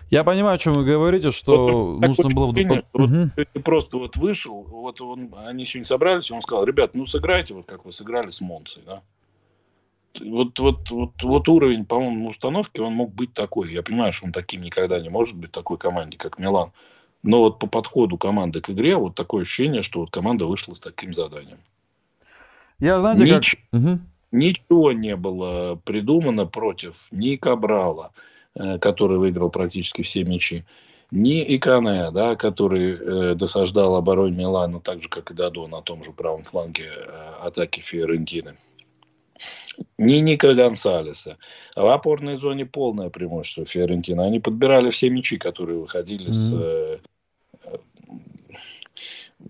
Я 0.09 0.24
понимаю, 0.24 0.55
о 0.55 0.57
чем 0.57 0.74
вы 0.74 0.86
говорите, 0.86 1.31
что 1.31 1.93
вот, 1.93 2.07
нужно 2.07 2.29
было... 2.29 2.50
Ощущение, 2.50 2.83
вот, 2.93 3.09
угу. 3.09 3.29
Ты 3.36 3.59
просто 3.59 3.98
вот 3.98 4.15
вышел, 4.15 4.63
вот 4.63 5.01
он, 5.01 5.36
они 5.45 5.65
сегодня 5.65 5.86
собрались, 5.86 6.31
он 6.31 6.41
сказал, 6.41 6.65
ребят, 6.65 6.95
ну 6.95 7.05
сыграйте 7.05 7.53
вот 7.53 7.67
как 7.67 7.86
вы 7.86 7.91
сыграли 7.91 8.29
с 8.29 8.41
Монцей, 8.41 8.81
да. 8.86 9.03
Вот, 10.19 10.59
вот, 10.59 10.89
вот, 10.89 11.11
вот 11.21 11.49
уровень, 11.49 11.85
по-моему, 11.85 12.29
установки, 12.29 12.79
он 12.79 12.93
мог 12.93 13.13
быть 13.13 13.33
такой. 13.33 13.71
Я 13.71 13.83
понимаю, 13.83 14.13
что 14.13 14.25
он 14.25 14.31
таким 14.31 14.61
никогда 14.61 14.99
не 14.99 15.09
может 15.09 15.37
быть, 15.37 15.51
такой 15.51 15.77
команде, 15.77 16.17
как 16.17 16.39
Милан. 16.39 16.71
Но 17.21 17.39
вот 17.39 17.59
по 17.59 17.67
подходу 17.67 18.17
команды 18.17 18.61
к 18.61 18.69
игре, 18.69 18.95
вот 18.95 19.15
такое 19.15 19.43
ощущение, 19.43 19.81
что 19.81 19.99
вот 19.99 20.11
команда 20.11 20.45
вышла 20.45 20.73
с 20.73 20.79
таким 20.79 21.13
заданием. 21.13 21.59
Я, 22.79 22.99
знаете, 22.99 23.23
Нич... 23.23 23.55
как... 23.71 23.81
Угу. 23.81 23.99
Ничего 24.31 24.91
не 24.91 25.15
было 25.15 25.79
придумано 25.83 26.45
против 26.45 27.07
ни 27.11 27.35
Кабрала, 27.35 28.11
Э, 28.55 28.79
который 28.79 29.17
выиграл 29.17 29.49
практически 29.49 30.01
все 30.01 30.23
мячи, 30.23 30.65
ни 31.11 31.43
Икане, 31.55 32.11
да, 32.11 32.35
который 32.35 32.91
э, 32.91 33.35
досаждал 33.35 33.95
обороне 33.95 34.35
Милана, 34.35 34.79
так 34.79 35.01
же, 35.01 35.09
как 35.09 35.31
и 35.31 35.33
Дадо 35.33 35.67
на 35.67 35.81
том 35.81 36.03
же 36.03 36.11
правом 36.11 36.43
фланге 36.43 36.87
э, 36.87 37.33
атаки 37.41 37.79
Фиорентины. 37.79 38.55
Ни 39.98 40.19
Ника 40.19 40.53
Гонсалеса. 40.53 41.38
А 41.75 41.84
в 41.84 41.88
опорной 41.89 42.38
зоне 42.38 42.65
полное 42.65 43.10
преимущество 43.10 43.65
Фиорентины. 43.65 44.22
Они 44.22 44.39
подбирали 44.39 44.89
все 44.89 45.10
мячи, 45.10 45.38
которые 45.38 45.79
выходили 45.79 46.29
mm-hmm. 46.29 46.31
с... 46.31 46.53
Э, 46.53 46.98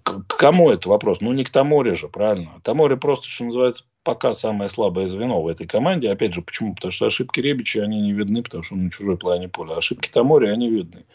к 0.03 0.37
кому 0.37 0.69
это 0.69 0.87
вопрос? 0.89 1.21
Ну, 1.21 1.33
не 1.33 1.43
к 1.43 1.49
Таморе 1.49 1.95
же, 1.95 2.07
правильно? 2.09 2.59
Таморе 2.63 2.97
просто, 2.97 3.27
что 3.27 3.45
называется, 3.45 3.83
пока 4.03 4.33
самое 4.33 4.69
слабое 4.69 5.07
звено 5.07 5.41
в 5.41 5.47
этой 5.47 5.67
команде. 5.67 6.11
Опять 6.11 6.33
же, 6.33 6.41
почему? 6.41 6.75
Потому 6.75 6.91
что 6.91 7.07
ошибки 7.07 7.39
Ребича, 7.39 7.83
они 7.83 8.01
не 8.01 8.13
видны, 8.13 8.43
потому 8.43 8.63
что 8.63 8.75
он 8.75 8.85
на 8.85 8.91
чужой 8.91 9.17
плане 9.17 9.49
поля. 9.49 9.75
Ошибки 9.75 10.09
Тамори, 10.09 10.47
они 10.47 10.69
видны. 10.69 11.05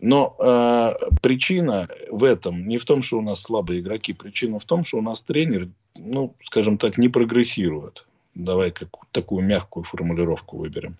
Но 0.00 0.36
э, 0.38 0.94
причина 1.22 1.88
в 2.10 2.22
этом 2.22 2.68
не 2.68 2.78
в 2.78 2.84
том, 2.84 3.02
что 3.02 3.18
у 3.18 3.22
нас 3.22 3.40
слабые 3.40 3.80
игроки. 3.80 4.12
Причина 4.12 4.58
в 4.58 4.64
том, 4.64 4.84
что 4.84 4.98
у 4.98 5.02
нас 5.02 5.20
тренер, 5.22 5.68
ну, 5.98 6.34
скажем 6.42 6.78
так, 6.78 6.98
не 6.98 7.08
прогрессирует. 7.08 8.06
Давай 8.34 8.70
как, 8.70 8.88
такую 9.12 9.44
мягкую 9.44 9.84
формулировку 9.84 10.58
выберем. 10.58 10.96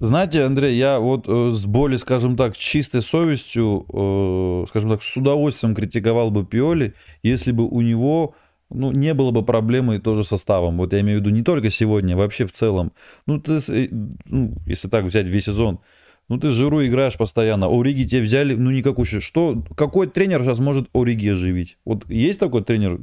Знаете, 0.00 0.44
Андрей, 0.44 0.76
я 0.76 1.00
вот 1.00 1.24
э, 1.26 1.50
с 1.50 1.66
более, 1.66 1.98
скажем 1.98 2.36
так, 2.36 2.56
чистой 2.56 3.02
совестью, 3.02 3.84
э, 3.92 4.66
скажем 4.68 4.90
так, 4.90 5.02
с 5.02 5.16
удовольствием 5.16 5.74
критиковал 5.74 6.30
бы 6.30 6.46
Пиоли, 6.46 6.94
если 7.24 7.50
бы 7.50 7.66
у 7.66 7.80
него 7.80 8.34
ну, 8.70 8.92
не 8.92 9.12
было 9.14 9.30
бы 9.30 9.44
проблемы 9.44 9.98
тоже 9.98 10.24
составом. 10.24 10.76
Вот 10.76 10.92
я 10.92 11.00
имею 11.00 11.18
в 11.18 11.20
виду 11.22 11.30
не 11.30 11.42
только 11.42 11.70
сегодня, 11.70 12.16
вообще 12.16 12.46
в 12.46 12.52
целом. 12.52 12.92
Ну, 13.26 13.40
ты, 13.40 13.58
э, 13.68 13.88
ну, 13.90 14.54
если 14.66 14.88
так 14.88 15.04
взять 15.04 15.26
весь 15.26 15.46
сезон, 15.46 15.80
ну, 16.28 16.38
ты 16.38 16.50
Жиру 16.50 16.84
играешь 16.84 17.16
постоянно. 17.16 17.66
Ориги 17.66 18.04
тебе 18.04 18.22
взяли, 18.22 18.54
ну, 18.54 18.70
никакую. 18.70 19.06
Что, 19.06 19.64
какой 19.76 20.06
тренер 20.06 20.42
сейчас 20.42 20.58
может 20.58 20.88
Ориги 20.92 21.28
оживить? 21.28 21.78
Вот 21.84 22.08
есть 22.08 22.38
такой 22.38 22.62
тренер 22.62 23.00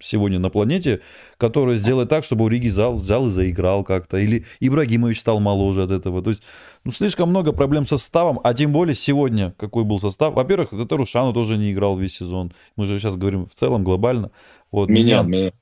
сегодня 0.00 0.38
на 0.38 0.50
планете, 0.50 1.00
который 1.38 1.76
сделает 1.76 2.08
так, 2.08 2.24
чтобы 2.24 2.46
Ориги 2.46 2.68
взял, 2.68 2.94
взял 2.94 3.26
и 3.28 3.30
заиграл 3.30 3.84
как-то. 3.84 4.18
Или 4.18 4.44
Ибрагимович 4.60 5.20
стал 5.20 5.40
моложе 5.40 5.82
от 5.82 5.90
этого. 5.90 6.22
То 6.22 6.30
есть, 6.30 6.42
ну, 6.84 6.92
слишком 6.92 7.30
много 7.30 7.52
проблем 7.52 7.86
со 7.86 7.96
составом, 7.96 8.40
а 8.44 8.54
тем 8.54 8.72
более 8.72 8.94
сегодня 8.94 9.52
какой 9.58 9.84
был 9.84 10.00
состав. 10.00 10.34
Во-первых, 10.34 10.72
это 10.72 10.96
Рушану 10.96 11.32
тоже 11.32 11.56
не 11.56 11.72
играл 11.72 11.96
весь 11.96 12.16
сезон. 12.16 12.52
Мы 12.76 12.86
же 12.86 12.98
сейчас 12.98 13.16
говорим 13.16 13.46
в 13.46 13.54
целом 13.54 13.84
глобально. 13.84 14.30
Вот, 14.70 14.88
менял, 14.88 15.24
меня... 15.24 15.38
менял. 15.38 15.52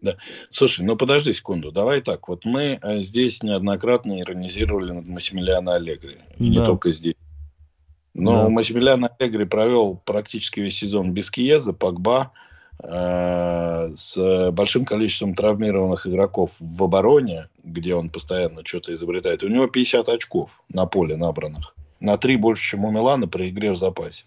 Да. 0.00 0.16
Слушай, 0.50 0.84
ну 0.84 0.96
подожди 0.96 1.32
секунду, 1.32 1.72
давай 1.72 2.00
так. 2.00 2.28
Вот 2.28 2.44
мы 2.44 2.78
э, 2.82 2.98
здесь 3.00 3.42
неоднократно 3.42 4.20
иронизировали 4.20 4.92
над 4.92 5.08
Массимилиано 5.08 5.74
Аллегри. 5.74 6.18
Да. 6.38 6.44
не 6.44 6.64
только 6.64 6.92
здесь. 6.92 7.14
Но 8.12 8.44
да. 8.44 8.48
Массимилиано 8.50 9.08
Аллегри 9.18 9.44
провел 9.44 9.96
практически 9.96 10.60
весь 10.60 10.76
сезон 10.76 11.12
без 11.12 11.30
Киеза, 11.30 11.72
Погба, 11.72 12.32
с 12.78 14.50
большим 14.52 14.84
количеством 14.84 15.34
травмированных 15.34 16.06
игроков 16.06 16.56
в 16.60 16.84
обороне, 16.84 17.48
где 17.64 17.94
он 17.94 18.10
постоянно 18.10 18.60
что-то 18.64 18.92
изобретает. 18.92 19.42
У 19.42 19.48
него 19.48 19.66
50 19.66 20.08
очков 20.08 20.50
на 20.68 20.86
поле 20.86 21.16
набранных. 21.16 21.74
На 22.00 22.18
3 22.18 22.36
больше, 22.36 22.70
чем 22.70 22.84
у 22.84 22.90
Милана 22.90 23.28
при 23.28 23.48
игре 23.48 23.72
в 23.72 23.76
запасе 23.76 24.24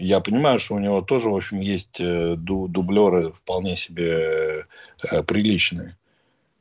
я 0.00 0.20
понимаю, 0.20 0.58
что 0.58 0.74
у 0.74 0.78
него 0.78 1.02
тоже, 1.02 1.28
в 1.28 1.36
общем, 1.36 1.60
есть 1.60 2.00
э, 2.00 2.34
дублеры 2.36 3.32
вполне 3.32 3.76
себе 3.76 4.64
э, 5.10 5.22
приличные. 5.22 5.96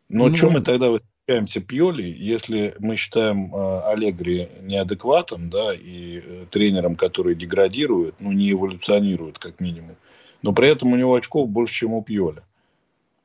Но 0.09 0.27
ну, 0.27 0.35
чем 0.35 0.53
мы 0.53 0.61
тогда 0.61 0.91
восхищаемся 1.29 1.61
Пьоли, 1.61 2.03
если 2.03 2.73
мы 2.79 2.97
считаем 2.97 3.53
э, 3.53 3.79
Аллегри 3.85 4.47
неадекватом, 4.61 5.49
да, 5.49 5.73
и 5.75 6.21
тренером, 6.49 6.95
который 6.95 7.35
деградирует, 7.35 8.15
ну, 8.19 8.31
не 8.31 8.51
эволюционирует, 8.51 9.37
как 9.37 9.59
минимум. 9.59 9.95
Но 10.41 10.53
при 10.53 10.69
этом 10.69 10.93
у 10.93 10.95
него 10.95 11.13
очков 11.13 11.49
больше, 11.49 11.73
чем 11.73 11.93
у 11.93 12.03
Пьоли. 12.03 12.41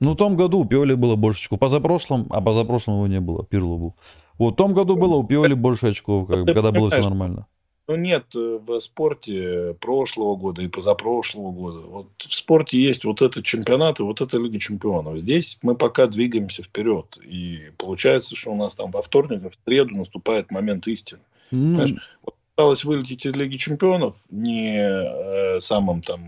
Ну, 0.00 0.12
в 0.12 0.16
том 0.16 0.36
году 0.36 0.58
у 0.58 0.64
Пиоли 0.64 0.94
было 0.94 1.16
больше 1.16 1.42
очков. 1.42 1.58
Позапрошлом, 1.58 2.26
а 2.30 2.40
позапрошлом 2.40 2.96
его 2.96 3.06
не 3.06 3.20
было, 3.20 3.44
Пирло 3.44 3.76
был. 3.76 3.94
Вот 4.38 4.54
в 4.54 4.56
том 4.56 4.74
году 4.74 4.96
было 4.96 5.16
у 5.16 5.24
Пиоли 5.24 5.54
больше 5.54 5.88
очков, 5.88 6.26
как, 6.28 6.44
когда 6.46 6.72
было 6.72 6.90
все 6.90 7.02
нормально. 7.02 7.46
Ну, 7.86 7.96
нет 7.96 8.34
э, 8.34 8.58
в 8.66 8.80
спорте 8.80 9.76
прошлого 9.78 10.36
года 10.36 10.62
и 10.62 10.68
позапрошлого 10.68 11.52
года. 11.52 11.80
Вот 11.80 12.06
в 12.18 12.34
спорте 12.34 12.78
есть 12.78 13.04
вот 13.04 13.20
этот 13.20 13.44
чемпионат 13.44 14.00
и 14.00 14.02
вот 14.02 14.20
эта 14.20 14.38
Лига 14.38 14.58
чемпионов. 14.58 15.18
Здесь 15.18 15.58
мы 15.62 15.76
пока 15.76 16.06
двигаемся 16.06 16.62
вперед. 16.62 17.18
И 17.22 17.70
получается, 17.76 18.36
что 18.36 18.52
у 18.52 18.56
нас 18.56 18.74
там 18.74 18.90
во 18.90 19.02
вторник, 19.02 19.42
в 19.42 19.58
среду 19.64 19.94
наступает 19.96 20.50
момент 20.50 20.86
истины. 20.86 21.20
Mm. 21.52 21.98
вот 22.24 22.34
осталось 22.56 22.84
вылететь 22.84 23.26
из 23.26 23.34
Лиги 23.34 23.56
чемпионов 23.56 24.16
не 24.30 24.78
э, 24.78 25.60
самым 25.60 26.02
там 26.02 26.20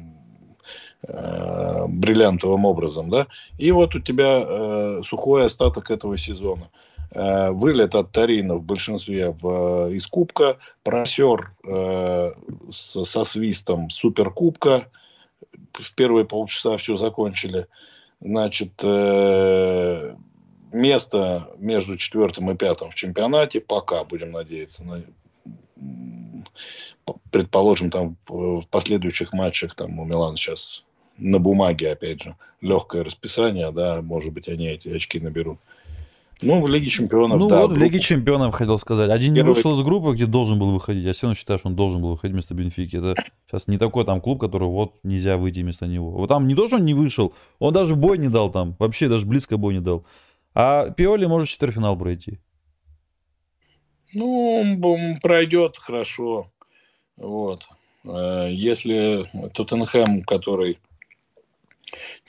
э, 1.06 1.86
бриллиантовым 1.88 2.64
образом, 2.64 3.10
да, 3.10 3.28
и 3.58 3.70
вот 3.70 3.94
у 3.94 4.00
тебя 4.00 4.42
э, 4.44 5.02
сухой 5.04 5.46
остаток 5.46 5.90
этого 5.90 6.18
сезона. 6.18 6.68
Э, 7.10 7.50
вылет 7.50 7.94
от 7.94 8.12
Тарина 8.12 8.56
в 8.56 8.64
большинстве 8.64 9.30
в, 9.30 9.90
из 9.92 10.06
Кубка, 10.06 10.58
просер 10.82 11.52
э, 11.64 12.32
с, 12.70 13.04
со 13.04 13.24
свистом 13.24 13.90
Суперкубка, 13.90 14.88
в 15.72 15.94
первые 15.94 16.26
полчаса 16.26 16.76
все 16.76 16.96
закончили. 16.96 17.66
Значит, 18.20 18.72
э, 18.82 20.16
место 20.72 21.50
между 21.58 21.96
четвертым 21.96 22.50
и 22.50 22.56
пятым 22.56 22.90
в 22.90 22.94
чемпионате, 22.94 23.60
пока, 23.60 24.04
будем 24.04 24.32
надеяться, 24.32 24.84
на, 24.84 25.02
предположим, 27.30 27.90
там 27.90 28.16
в 28.26 28.66
последующих 28.68 29.32
матчах, 29.32 29.74
там 29.74 29.98
у 30.00 30.04
Милана 30.04 30.36
сейчас 30.36 30.82
на 31.18 31.38
бумаге, 31.38 31.92
опять 31.92 32.22
же, 32.22 32.36
легкое 32.60 33.04
расписание, 33.04 33.70
да, 33.70 34.02
может 34.02 34.32
быть, 34.32 34.48
они 34.48 34.66
эти 34.66 34.88
очки 34.88 35.20
наберут. 35.20 35.58
Ну, 36.42 36.60
в 36.60 36.68
Лиге 36.68 36.90
Чемпионов, 36.90 37.38
ну, 37.38 37.48
да. 37.48 37.62
вот 37.62 37.76
в 37.76 37.78
Лиге 37.78 37.98
Чемпионов 37.98 38.54
хотел 38.54 38.76
сказать. 38.76 39.10
Один 39.10 39.34
Первый... 39.34 39.48
не 39.48 39.54
вышел 39.54 39.72
из 39.72 39.82
группы, 39.82 40.12
где 40.12 40.26
должен 40.26 40.58
был 40.58 40.70
выходить. 40.70 41.02
Я 41.02 41.12
все 41.14 41.22
равно 41.22 41.34
считаю, 41.34 41.58
что 41.58 41.68
он 41.68 41.76
должен 41.76 42.02
был 42.02 42.10
выходить 42.10 42.34
вместо 42.34 42.52
Бенфики. 42.52 42.96
Это 42.96 43.14
сейчас 43.46 43.68
не 43.68 43.78
такой 43.78 44.04
там 44.04 44.20
клуб, 44.20 44.38
который 44.40 44.68
вот 44.68 44.96
нельзя 45.02 45.38
выйти 45.38 45.60
вместо 45.60 45.86
него. 45.86 46.10
Вот 46.10 46.28
там 46.28 46.46
не 46.46 46.54
то, 46.54 46.66
что 46.66 46.76
он 46.76 46.84
не 46.84 46.92
вышел, 46.92 47.32
он 47.58 47.72
даже 47.72 47.94
бой 47.96 48.18
не 48.18 48.28
дал 48.28 48.50
там. 48.50 48.76
Вообще 48.78 49.08
даже 49.08 49.24
близко 49.24 49.56
бой 49.56 49.74
не 49.74 49.80
дал. 49.80 50.04
А 50.52 50.90
Пиоли 50.90 51.24
может 51.24 51.48
четвертьфинал 51.48 51.96
пройти. 51.96 52.38
Ну, 54.12 54.80
он 54.80 55.20
пройдет 55.20 55.78
хорошо. 55.78 56.50
Вот. 57.16 57.66
Э, 58.04 58.48
если 58.50 59.24
Тоттенхэм, 59.54 60.22
который 60.22 60.78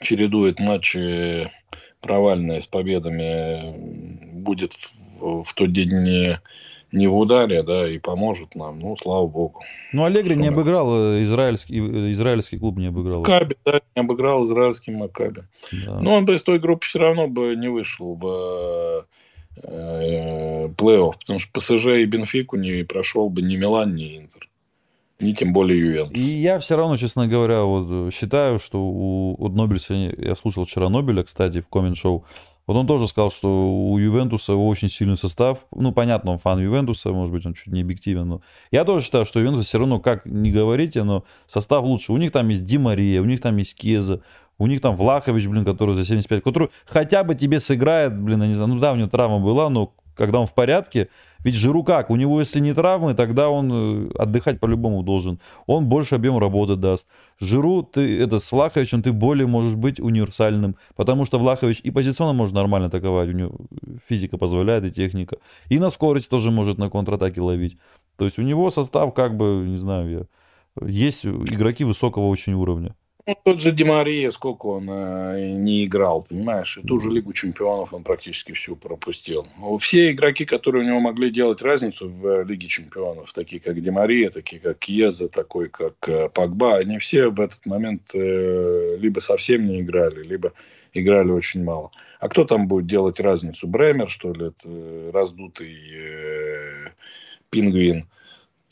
чередует 0.00 0.60
матчи 0.60 1.50
провальная 2.00 2.60
с 2.60 2.66
победами 2.66 4.32
будет 4.32 4.74
в, 4.74 5.42
в 5.42 5.54
тот 5.54 5.72
день 5.72 5.92
не, 6.02 6.38
не 6.92 7.06
в 7.06 7.16
ударе, 7.16 7.62
да, 7.62 7.88
и 7.88 7.98
поможет 7.98 8.54
нам. 8.54 8.78
Ну, 8.78 8.96
слава 8.96 9.26
богу. 9.26 9.62
Ну, 9.92 10.04
Аллегри 10.04 10.36
не 10.36 10.48
обыграл, 10.48 11.14
э, 11.14 11.22
израильский, 11.22 11.78
э, 11.78 12.12
израильский 12.12 12.58
клуб 12.58 12.78
не 12.78 12.86
обыграл. 12.86 13.20
Макаби, 13.20 13.56
да, 13.64 13.80
не 13.94 14.00
обыграл 14.00 14.44
израильский 14.44 14.92
Макаби. 14.92 15.42
Да. 15.86 16.00
Но 16.00 16.14
он 16.14 16.24
бы 16.24 16.34
из 16.34 16.42
той 16.42 16.58
группы 16.58 16.86
все 16.86 16.98
равно 16.98 17.26
бы 17.26 17.54
не 17.56 17.68
вышел 17.68 18.14
в 18.14 19.06
э, 19.62 20.68
плей-офф, 20.68 21.14
потому 21.18 21.38
что 21.38 21.52
ПСЖ 21.52 21.86
и 21.98 22.04
Бенфику 22.04 22.56
не 22.56 22.84
прошел 22.84 23.28
бы 23.28 23.42
ни 23.42 23.56
Милан, 23.56 23.94
ни 23.94 24.18
Интер. 24.18 24.48
Не 25.20 25.34
тем 25.34 25.52
более 25.52 25.78
Ювентус. 25.78 26.16
И 26.16 26.36
я 26.36 26.60
все 26.60 26.76
равно, 26.76 26.96
честно 26.96 27.26
говоря, 27.26 27.62
вот 27.62 28.14
считаю, 28.14 28.58
что 28.60 28.80
у, 28.80 29.34
у 29.34 29.48
Нобельса, 29.48 29.94
я 29.94 30.36
слушал 30.36 30.64
вчера 30.64 30.88
Нобеля, 30.88 31.24
кстати, 31.24 31.60
в 31.60 31.68
коммент-шоу, 31.68 32.24
вот 32.68 32.76
он 32.76 32.86
тоже 32.86 33.08
сказал, 33.08 33.30
что 33.30 33.48
у 33.48 33.96
Ювентуса 33.96 34.54
очень 34.54 34.90
сильный 34.90 35.16
состав. 35.16 35.66
Ну, 35.74 35.90
понятно, 35.90 36.32
он 36.32 36.38
фан 36.38 36.60
Ювентуса, 36.60 37.10
может 37.12 37.32
быть, 37.32 37.46
он 37.46 37.54
чуть 37.54 37.68
не 37.68 37.80
объективен, 37.80 38.28
но 38.28 38.42
я 38.70 38.84
тоже 38.84 39.06
считаю, 39.06 39.24
что 39.24 39.40
Ювентус 39.40 39.66
все 39.66 39.78
равно, 39.78 40.00
как 40.00 40.26
не 40.26 40.52
говорите, 40.52 41.02
но 41.02 41.24
состав 41.50 41.82
лучше. 41.82 42.12
У 42.12 42.18
них 42.18 42.30
там 42.30 42.46
есть 42.48 42.64
Ди 42.64 42.76
Мария, 42.76 43.22
у 43.22 43.24
них 43.24 43.40
там 43.40 43.56
есть 43.56 43.74
Кеза, 43.74 44.20
у 44.58 44.66
них 44.66 44.82
там 44.82 44.96
Влахович, 44.96 45.46
блин, 45.46 45.64
который 45.64 45.96
за 45.96 46.04
75, 46.04 46.44
который 46.44 46.68
хотя 46.84 47.24
бы 47.24 47.34
тебе 47.34 47.58
сыграет, 47.58 48.20
блин, 48.20 48.42
я 48.42 48.48
не 48.48 48.54
знаю, 48.54 48.74
ну 48.74 48.78
да, 48.78 48.92
у 48.92 48.96
него 48.96 49.08
травма 49.08 49.38
была, 49.40 49.70
но 49.70 49.94
когда 50.14 50.38
он 50.38 50.46
в 50.46 50.54
порядке, 50.54 51.08
ведь 51.44 51.54
Жиру 51.54 51.84
как, 51.84 52.10
у 52.10 52.16
него 52.16 52.40
если 52.40 52.60
не 52.60 52.72
травмы, 52.72 53.14
тогда 53.14 53.48
он 53.48 53.70
э, 53.72 54.10
отдыхать 54.18 54.60
по-любому 54.60 55.02
должен. 55.02 55.38
Он 55.66 55.86
больше 55.86 56.16
объем 56.16 56.38
работы 56.38 56.76
даст. 56.76 57.06
Жиру, 57.40 57.82
ты, 57.82 58.20
это 58.20 58.38
с 58.38 58.50
Влаховичем 58.50 59.02
ты 59.02 59.12
более 59.12 59.46
можешь 59.46 59.74
быть 59.74 60.00
универсальным, 60.00 60.76
потому 60.96 61.24
что 61.24 61.38
Влахович 61.38 61.80
и 61.84 61.90
позиционно 61.90 62.32
может 62.32 62.54
нормально 62.54 62.88
атаковать, 62.88 63.28
у 63.28 63.32
него 63.32 63.54
физика 64.08 64.36
позволяет 64.36 64.84
и 64.84 64.90
техника. 64.90 65.36
И 65.68 65.78
на 65.78 65.90
скорость 65.90 66.28
тоже 66.28 66.50
может 66.50 66.78
на 66.78 66.90
контратаке 66.90 67.40
ловить. 67.40 67.78
То 68.16 68.24
есть 68.24 68.38
у 68.38 68.42
него 68.42 68.70
состав 68.70 69.14
как 69.14 69.36
бы, 69.36 69.64
не 69.66 69.76
знаю, 69.76 70.28
я, 70.80 70.86
есть 70.88 71.24
игроки 71.24 71.84
высокого 71.84 72.26
очень 72.26 72.54
уровня. 72.54 72.94
Ну, 73.28 73.36
тот 73.44 73.60
же 73.60 73.72
Демария, 73.72 74.30
сколько 74.30 74.64
он 74.68 74.88
э, 74.88 75.50
не 75.50 75.84
играл, 75.84 76.22
понимаешь? 76.22 76.78
И 76.78 76.82
ту 76.82 76.98
же 76.98 77.10
Лигу 77.10 77.34
чемпионов 77.34 77.92
он 77.92 78.02
практически 78.02 78.52
всю 78.52 78.74
пропустил. 78.74 79.46
Ну, 79.58 79.76
все 79.76 80.12
игроки, 80.12 80.46
которые 80.46 80.82
у 80.82 80.88
него 80.88 81.00
могли 81.00 81.28
делать 81.28 81.60
разницу 81.60 82.08
в 82.08 82.26
э, 82.26 82.44
Лиге 82.44 82.68
чемпионов, 82.68 83.34
такие 83.34 83.60
как 83.60 83.82
Демария, 83.82 84.30
такие 84.30 84.62
как 84.62 84.78
Кьеза, 84.78 85.28
такой 85.28 85.68
как 85.68 86.08
э, 86.08 86.30
Погба, 86.30 86.78
они 86.78 86.98
все 86.98 87.28
в 87.28 87.38
этот 87.38 87.66
момент 87.66 88.14
э, 88.14 88.96
либо 88.98 89.20
совсем 89.20 89.66
не 89.66 89.82
играли, 89.82 90.22
либо 90.22 90.54
играли 90.94 91.30
очень 91.30 91.62
мало. 91.62 91.90
А 92.20 92.30
кто 92.30 92.46
там 92.46 92.66
будет 92.66 92.86
делать 92.86 93.20
разницу? 93.20 93.66
Бремер, 93.66 94.08
что 94.08 94.32
ли, 94.32 94.46
это 94.46 94.70
э, 94.70 95.10
раздутый 95.12 95.76
э, 95.92 96.92
пингвин? 97.50 98.06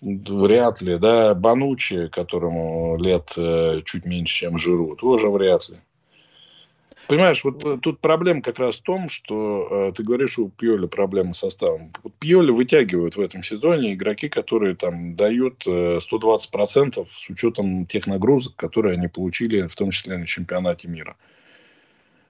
Вряд 0.03 0.83
ли, 0.83 0.99
да. 0.99 1.35
Банучи, 1.35 2.09
которому 2.09 2.97
лет 2.99 3.33
э, 3.37 3.81
чуть 3.85 4.05
меньше, 4.05 4.41
чем 4.41 4.59
Жиру, 4.59 4.95
тоже 4.97 5.31
вряд 5.31 5.69
ли. 5.69 5.77
Понимаешь, 7.09 7.45
вот 7.45 7.65
э, 7.65 7.79
тут 7.81 8.01
проблема 8.01 8.43
как 8.43 8.59
раз 8.59 8.77
в 8.77 8.83
том, 8.83 9.09
что 9.09 9.89
э, 9.89 9.93
ты 9.93 10.03
говоришь, 10.03 10.39
у 10.39 10.49
Пьоли 10.49 10.87
проблемы 10.87 11.35
с 11.35 11.39
составом. 11.39 11.93
Вот 12.03 12.13
Пьоли 12.19 12.51
вытягивают 12.51 13.17
в 13.17 13.21
этом 13.21 13.43
сезоне 13.43 13.95
игроки, 13.95 14.29
которые 14.29 14.75
там 14.75 15.15
дают 15.15 15.65
э, 15.67 15.99
120% 15.99 17.05
с 17.05 17.31
учетом 17.31 17.87
тех 17.87 18.07
нагрузок, 18.07 18.57
которые 18.57 18.95
они 18.95 19.07
получили, 19.09 19.69
в 19.69 19.75
том 19.77 19.91
числе 19.91 20.19
на 20.19 20.27
чемпионате 20.27 20.89
мира. 20.89 21.17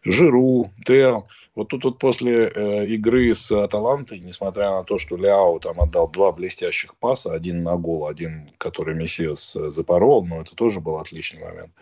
Жиру, 0.09 0.71
Тел. 0.85 1.27
Вот 1.57 1.69
тут 1.69 1.85
вот 1.85 1.99
после 1.99 2.49
э, 2.49 2.87
игры 2.87 3.35
с 3.35 3.51
Аталантой, 3.51 4.21
несмотря 4.21 4.71
на 4.71 4.85
то, 4.85 4.99
что 4.99 5.17
Ляо 5.17 5.59
там 5.59 5.81
отдал 5.81 6.09
два 6.09 6.31
блестящих 6.31 6.95
паса, 6.97 7.33
один 7.33 7.65
на 7.65 7.77
гол, 7.77 8.07
один, 8.07 8.51
который 8.59 8.95
Мессиас 8.95 9.57
э, 9.57 9.71
запорол, 9.71 10.25
но 10.25 10.43
это 10.43 10.55
тоже 10.55 10.81
был 10.81 10.99
отличный 10.99 11.43
момент. 11.43 11.73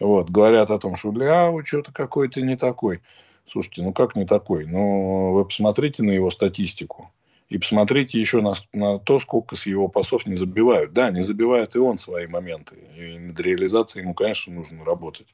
Вот, 0.00 0.30
говорят 0.30 0.70
о 0.70 0.78
том, 0.78 0.96
что 0.96 1.12
Ляо 1.12 1.62
что-то 1.64 1.92
какой-то 1.92 2.40
не 2.40 2.56
такой. 2.56 3.02
Слушайте, 3.46 3.82
ну 3.82 3.92
как 3.92 4.16
не 4.16 4.24
такой? 4.24 4.64
Ну, 4.64 5.32
вы 5.32 5.44
посмотрите 5.44 6.02
на 6.02 6.12
его 6.12 6.30
статистику. 6.30 7.10
И 7.48 7.58
посмотрите 7.58 8.18
еще 8.18 8.40
на, 8.40 8.54
на 8.72 8.98
то, 8.98 9.18
сколько 9.18 9.54
с 9.54 9.66
его 9.66 9.88
пасов 9.88 10.26
не 10.26 10.34
забивают. 10.34 10.92
Да, 10.92 11.10
не 11.10 11.22
забивает 11.22 11.76
и 11.76 11.78
он 11.78 11.98
свои 11.98 12.26
моменты. 12.26 12.76
И 12.96 13.18
над 13.18 13.38
реализацией 13.38 14.02
ему, 14.02 14.14
конечно, 14.14 14.52
нужно 14.52 14.84
работать. 14.84 15.26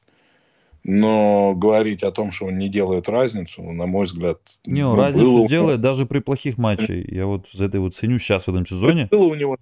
Но 0.83 1.53
говорить 1.55 2.03
о 2.03 2.11
том, 2.11 2.31
что 2.31 2.47
он 2.47 2.57
не 2.57 2.67
делает 2.67 3.07
разницу, 3.07 3.61
на 3.61 3.87
мой 3.87 4.05
взгляд... 4.05 4.59
Не, 4.65 4.85
он 4.85 4.97
ну, 4.97 5.01
разницу 5.01 5.31
было... 5.31 5.47
делает 5.47 5.81
даже 5.81 6.05
при 6.05 6.19
плохих 6.19 6.57
матчах. 6.57 6.89
Я 6.89 7.25
вот 7.25 7.47
за 7.53 7.65
это 7.65 7.79
вот 7.79 7.95
ценю 7.95 8.19
сейчас 8.19 8.47
в 8.47 8.49
этом 8.49 8.65
сезоне. 8.65 9.07
Было 9.09 9.27
у 9.27 9.35
него 9.35 9.57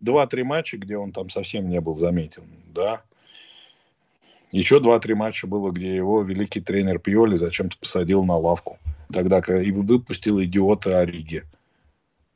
два-три 0.00 0.42
матча, 0.44 0.78
где 0.78 0.96
он 0.96 1.12
там 1.12 1.28
совсем 1.28 1.68
не 1.68 1.80
был 1.80 1.94
заметен, 1.94 2.44
да. 2.74 3.02
Еще 4.50 4.80
два-три 4.80 5.14
матча 5.14 5.46
было, 5.46 5.70
где 5.70 5.94
его 5.94 6.22
великий 6.22 6.60
тренер 6.60 6.98
Пьоли 6.98 7.36
зачем-то 7.36 7.76
посадил 7.78 8.24
на 8.24 8.36
лавку. 8.36 8.78
Тогда 9.12 9.40
и 9.40 9.70
выпустил 9.70 10.42
идиота 10.42 11.00
Ориги. 11.00 11.42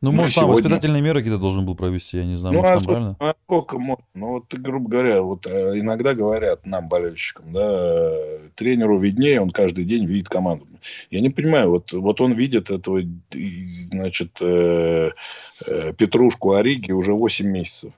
Ну, 0.06 0.12
ну, 0.12 0.22
может, 0.22 0.34
сегодня... 0.34 0.54
там 0.54 0.62
воспитательные 0.62 1.02
меры 1.02 1.18
какие-то 1.18 1.40
должен 1.40 1.66
был 1.66 1.74
провести, 1.74 2.18
я 2.18 2.24
не 2.24 2.36
знаю, 2.36 2.54
ну, 2.54 2.60
может, 2.60 2.76
а 2.76 2.78
сколько, 2.78 2.92
правильно? 2.92 3.16
А 3.18 3.34
сколько 3.44 3.78
можно? 3.80 4.04
Ну, 4.14 4.28
вот, 4.34 4.54
грубо 4.54 4.88
говоря, 4.88 5.22
вот 5.22 5.46
э, 5.46 5.80
иногда 5.80 6.14
говорят 6.14 6.64
нам, 6.64 6.88
болельщикам, 6.88 7.52
да, 7.52 8.12
тренеру 8.54 9.00
виднее, 9.00 9.40
он 9.40 9.50
каждый 9.50 9.84
день 9.84 10.06
видит 10.06 10.28
команду. 10.28 10.64
Я 11.10 11.20
не 11.20 11.30
понимаю, 11.30 11.70
вот, 11.70 11.92
вот 11.92 12.20
он 12.20 12.34
видит 12.34 12.70
этого, 12.70 13.02
значит, 13.90 14.38
э, 14.40 15.10
э, 15.66 15.92
Петрушку 15.94 16.52
Ориги 16.52 16.92
уже 16.92 17.12
8 17.12 17.44
месяцев. 17.44 17.92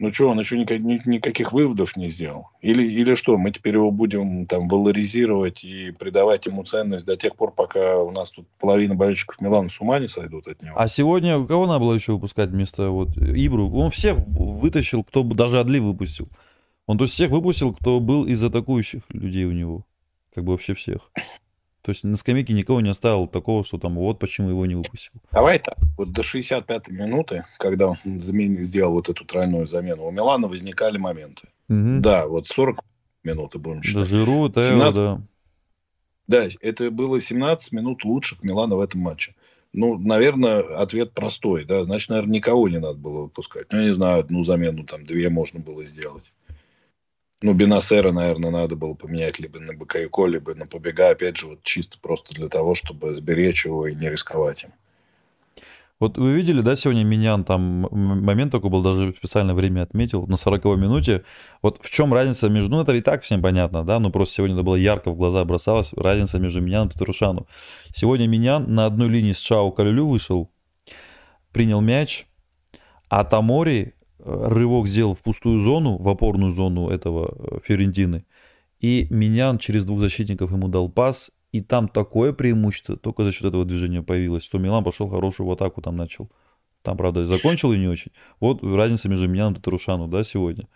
Ну 0.00 0.12
что, 0.12 0.28
он 0.28 0.38
еще 0.38 0.56
никак, 0.56 0.78
никаких 0.80 1.52
выводов 1.52 1.96
не 1.96 2.08
сделал? 2.08 2.50
Или, 2.60 2.84
или 2.84 3.16
что, 3.16 3.36
мы 3.36 3.50
теперь 3.50 3.74
его 3.74 3.90
будем 3.90 4.46
там 4.46 4.68
валоризировать 4.68 5.64
и 5.64 5.90
придавать 5.90 6.46
ему 6.46 6.62
ценность 6.62 7.04
до 7.04 7.16
тех 7.16 7.34
пор, 7.34 7.52
пока 7.52 8.00
у 8.00 8.12
нас 8.12 8.30
тут 8.30 8.46
половина 8.60 8.94
болельщиков 8.94 9.40
Милана 9.40 9.68
с 9.68 9.80
ума 9.80 9.98
не 9.98 10.06
сойдут 10.06 10.46
от 10.46 10.62
него? 10.62 10.78
А 10.78 10.86
сегодня 10.86 11.44
кого 11.44 11.66
надо 11.66 11.80
было 11.80 11.94
еще 11.94 12.12
выпускать 12.12 12.50
вместо 12.50 12.90
вот 12.90 13.16
Ибру? 13.16 13.72
Он 13.74 13.90
всех 13.90 14.18
вытащил, 14.18 15.02
кто 15.02 15.24
даже 15.24 15.58
Адли 15.58 15.80
выпустил. 15.80 16.28
Он 16.86 16.96
то 16.96 17.04
есть 17.04 17.14
всех 17.14 17.30
выпустил, 17.30 17.74
кто 17.74 17.98
был 17.98 18.24
из 18.24 18.40
атакующих 18.40 19.02
людей 19.10 19.46
у 19.46 19.52
него. 19.52 19.84
Как 20.32 20.44
бы 20.44 20.52
вообще 20.52 20.74
всех. 20.74 21.10
То 21.88 21.92
есть 21.92 22.04
на 22.04 22.18
скамейке 22.18 22.52
никого 22.52 22.82
не 22.82 22.90
оставил 22.90 23.26
такого, 23.26 23.64
что 23.64 23.78
там 23.78 23.94
вот 23.94 24.18
почему 24.18 24.50
его 24.50 24.66
не 24.66 24.74
выпустил. 24.74 25.12
Давай 25.32 25.58
так, 25.58 25.78
вот 25.96 26.12
до 26.12 26.20
65-й 26.20 26.92
минуты, 26.92 27.46
когда 27.58 27.88
он 27.88 28.20
замен... 28.20 28.62
сделал 28.62 28.92
вот 28.92 29.08
эту 29.08 29.24
тройную 29.24 29.66
замену, 29.66 30.04
у 30.04 30.10
Милана 30.10 30.48
возникали 30.48 30.98
моменты. 30.98 31.48
Угу. 31.70 32.00
Да, 32.00 32.28
вот 32.28 32.46
40 32.46 32.84
минут 33.24 33.56
будем 33.56 33.82
считать. 33.82 34.02
Да, 34.02 34.04
Жиру, 34.04 34.50
Тео, 34.50 34.60
17... 34.60 34.96
да. 34.96 35.22
Да, 36.26 36.46
это 36.60 36.90
было 36.90 37.20
17 37.20 37.72
минут 37.72 38.04
лучших 38.04 38.42
Милана 38.42 38.76
в 38.76 38.80
этом 38.80 39.00
матче. 39.00 39.34
Ну, 39.72 39.96
наверное, 39.96 40.60
ответ 40.76 41.14
простой, 41.14 41.64
да. 41.64 41.84
Значит, 41.84 42.10
наверное, 42.10 42.34
никого 42.34 42.68
не 42.68 42.80
надо 42.80 42.98
было 42.98 43.22
выпускать. 43.22 43.72
Ну, 43.72 43.78
я 43.78 43.86
не 43.86 43.94
знаю, 43.94 44.20
одну 44.20 44.44
замену, 44.44 44.84
там, 44.84 45.06
две 45.06 45.30
можно 45.30 45.58
было 45.58 45.86
сделать. 45.86 46.24
Ну, 47.40 47.54
Бенасера, 47.54 48.10
наверное, 48.10 48.50
надо 48.50 48.74
было 48.74 48.94
поменять 48.94 49.38
либо 49.38 49.60
на 49.60 49.72
Бакайко, 49.72 50.26
либо 50.26 50.54
на 50.54 50.66
Побега, 50.66 51.10
опять 51.10 51.36
же, 51.36 51.46
вот 51.46 51.62
чисто 51.62 51.98
просто 52.00 52.34
для 52.34 52.48
того, 52.48 52.74
чтобы 52.74 53.14
сберечь 53.14 53.64
его 53.64 53.86
и 53.86 53.94
не 53.94 54.10
рисковать 54.10 54.64
им. 54.64 54.72
Вот 56.00 56.16
вы 56.16 56.32
видели, 56.32 56.60
да, 56.60 56.76
сегодня 56.76 57.02
Минян, 57.02 57.44
там 57.44 57.88
момент 57.90 58.52
такой 58.52 58.70
был, 58.70 58.82
даже 58.82 59.12
специально 59.16 59.52
время 59.52 59.82
отметил, 59.82 60.26
на 60.28 60.36
40 60.36 60.64
минуте. 60.76 61.24
Вот 61.60 61.78
в 61.80 61.90
чем 61.90 62.14
разница 62.14 62.48
между, 62.48 62.70
ну 62.70 62.82
это 62.82 62.92
и 62.92 63.00
так 63.00 63.22
всем 63.22 63.42
понятно, 63.42 63.84
да, 63.84 63.98
но 63.98 64.10
просто 64.10 64.36
сегодня 64.36 64.54
это 64.54 64.62
было 64.62 64.76
ярко 64.76 65.10
в 65.10 65.16
глаза 65.16 65.44
бросалось, 65.44 65.90
разница 65.96 66.38
между 66.38 66.60
Миньяном 66.60 66.88
и 66.88 66.92
Татарушану. 66.92 67.48
Сегодня 67.92 68.28
Минян 68.28 68.72
на 68.72 68.86
одной 68.86 69.08
линии 69.08 69.32
с 69.32 69.38
Чао 69.38 69.72
Калюлю 69.72 70.06
вышел, 70.06 70.50
принял 71.52 71.80
мяч, 71.80 72.26
а 73.08 73.24
Тамори 73.24 73.94
рывок 74.24 74.88
сделал 74.88 75.14
в 75.14 75.22
пустую 75.22 75.60
зону, 75.60 75.96
в 75.96 76.08
опорную 76.08 76.52
зону 76.52 76.88
этого 76.88 77.34
э, 77.38 77.58
Ферентины, 77.64 78.24
и 78.80 79.06
Минян 79.10 79.58
через 79.58 79.84
двух 79.84 80.00
защитников 80.00 80.52
ему 80.52 80.68
дал 80.68 80.88
пас, 80.88 81.30
и 81.52 81.60
там 81.60 81.88
такое 81.88 82.32
преимущество 82.32 82.96
только 82.96 83.24
за 83.24 83.32
счет 83.32 83.44
этого 83.46 83.64
движения 83.64 84.02
появилось, 84.02 84.44
что 84.44 84.58
Милан 84.58 84.84
пошел 84.84 85.08
хорошую 85.08 85.46
в 85.46 85.52
атаку 85.52 85.80
там 85.80 85.96
начал. 85.96 86.30
Там, 86.82 86.96
правда, 86.96 87.24
закончил 87.24 87.72
и 87.72 87.78
не 87.78 87.88
очень. 87.88 88.12
Вот 88.38 88.62
разница 88.62 89.08
между 89.08 89.28
Миняном 89.28 89.54
и 89.54 89.56
Татарушану, 89.56 90.06
да, 90.06 90.22
сегодня. 90.22 90.68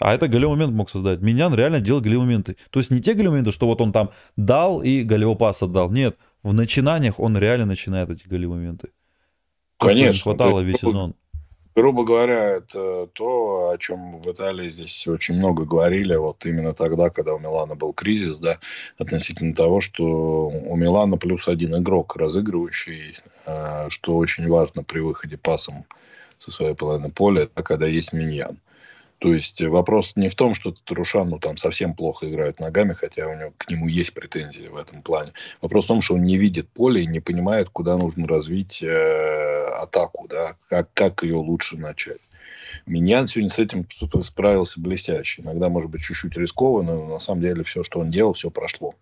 А 0.00 0.12
это 0.12 0.26
голевой 0.26 0.56
момент 0.56 0.74
мог 0.74 0.90
создать. 0.90 1.20
Минян 1.20 1.54
реально 1.54 1.80
делал 1.80 2.00
голевые 2.00 2.26
моменты. 2.26 2.56
То 2.70 2.80
есть 2.80 2.90
не 2.90 3.00
те 3.00 3.14
голевые 3.14 3.38
моменты, 3.38 3.52
что 3.52 3.66
вот 3.66 3.80
он 3.80 3.92
там 3.92 4.10
дал 4.36 4.82
и 4.82 5.02
голевой 5.02 5.36
пас 5.36 5.62
отдал. 5.62 5.90
Нет, 5.90 6.16
в 6.42 6.52
начинаниях 6.52 7.20
он 7.20 7.38
реально 7.38 7.66
начинает 7.66 8.10
эти 8.10 8.26
голевые 8.26 8.58
моменты. 8.58 8.88
То, 9.78 9.88
Конечно. 9.88 10.14
Что 10.14 10.22
хватало 10.24 10.60
весь 10.60 10.78
сезон 10.78 11.14
грубо 11.76 12.04
говоря, 12.04 12.56
это 12.56 13.06
то, 13.12 13.70
о 13.70 13.78
чем 13.78 14.22
в 14.22 14.26
Италии 14.26 14.68
здесь 14.70 15.06
очень 15.06 15.36
много 15.36 15.66
говорили, 15.66 16.16
вот 16.16 16.44
именно 16.46 16.72
тогда, 16.72 17.10
когда 17.10 17.34
у 17.34 17.38
Милана 17.38 17.76
был 17.76 17.92
кризис, 17.92 18.40
да, 18.40 18.58
относительно 18.98 19.54
того, 19.54 19.82
что 19.82 20.48
у 20.48 20.76
Милана 20.76 21.18
плюс 21.18 21.46
один 21.46 21.76
игрок 21.76 22.16
разыгрывающий, 22.16 23.18
э, 23.44 23.86
что 23.90 24.16
очень 24.16 24.48
важно 24.48 24.82
при 24.82 25.00
выходе 25.00 25.36
пасом 25.36 25.84
со 26.38 26.50
своей 26.50 26.74
половины 26.74 27.10
поля, 27.10 27.46
когда 27.46 27.86
есть 27.86 28.14
миньян. 28.14 28.58
То 29.18 29.32
есть 29.32 29.62
вопрос 29.62 30.14
не 30.14 30.28
в 30.28 30.34
том, 30.34 30.54
что 30.54 30.72
Трушану 30.72 31.38
там 31.38 31.56
совсем 31.56 31.94
плохо 31.94 32.28
играет 32.28 32.60
ногами, 32.60 32.92
хотя 32.92 33.26
у 33.26 33.34
него 33.34 33.52
к 33.56 33.70
нему 33.70 33.88
есть 33.88 34.12
претензии 34.12 34.68
в 34.68 34.76
этом 34.76 35.00
плане. 35.00 35.32
Вопрос 35.62 35.86
в 35.86 35.88
том, 35.88 36.02
что 36.02 36.14
он 36.14 36.22
не 36.22 36.36
видит 36.36 36.68
поле 36.68 37.02
и 37.02 37.06
не 37.06 37.20
понимает, 37.20 37.70
куда 37.70 37.96
нужно 37.96 38.28
развить 38.28 38.82
э, 38.82 39.64
атаку, 39.80 40.26
да, 40.28 40.56
как, 40.68 40.92
как 40.92 41.22
ее 41.22 41.36
лучше 41.36 41.78
начать. 41.78 42.20
Миньян 42.84 43.26
сегодня 43.26 43.50
с 43.50 43.58
этим 43.58 43.86
справился 44.20 44.80
блестяще. 44.80 45.42
Иногда, 45.42 45.70
может 45.70 45.90
быть, 45.90 46.02
чуть-чуть 46.02 46.36
рискованно, 46.36 46.94
но 46.94 47.06
на 47.06 47.18
самом 47.18 47.40
деле 47.40 47.64
все, 47.64 47.82
что 47.82 48.00
он 48.00 48.10
делал, 48.10 48.34
все 48.34 48.50
прошло. 48.50 48.94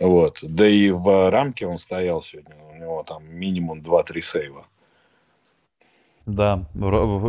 Вот. 0.00 0.40
Да 0.42 0.66
и 0.66 0.90
в 0.90 1.30
рамке 1.30 1.66
он 1.66 1.78
стоял 1.78 2.22
сегодня. 2.22 2.54
У 2.72 2.74
него 2.74 3.04
там 3.04 3.24
минимум 3.32 3.80
2-3 3.80 4.20
сейва. 4.20 4.66
Да. 6.26 6.68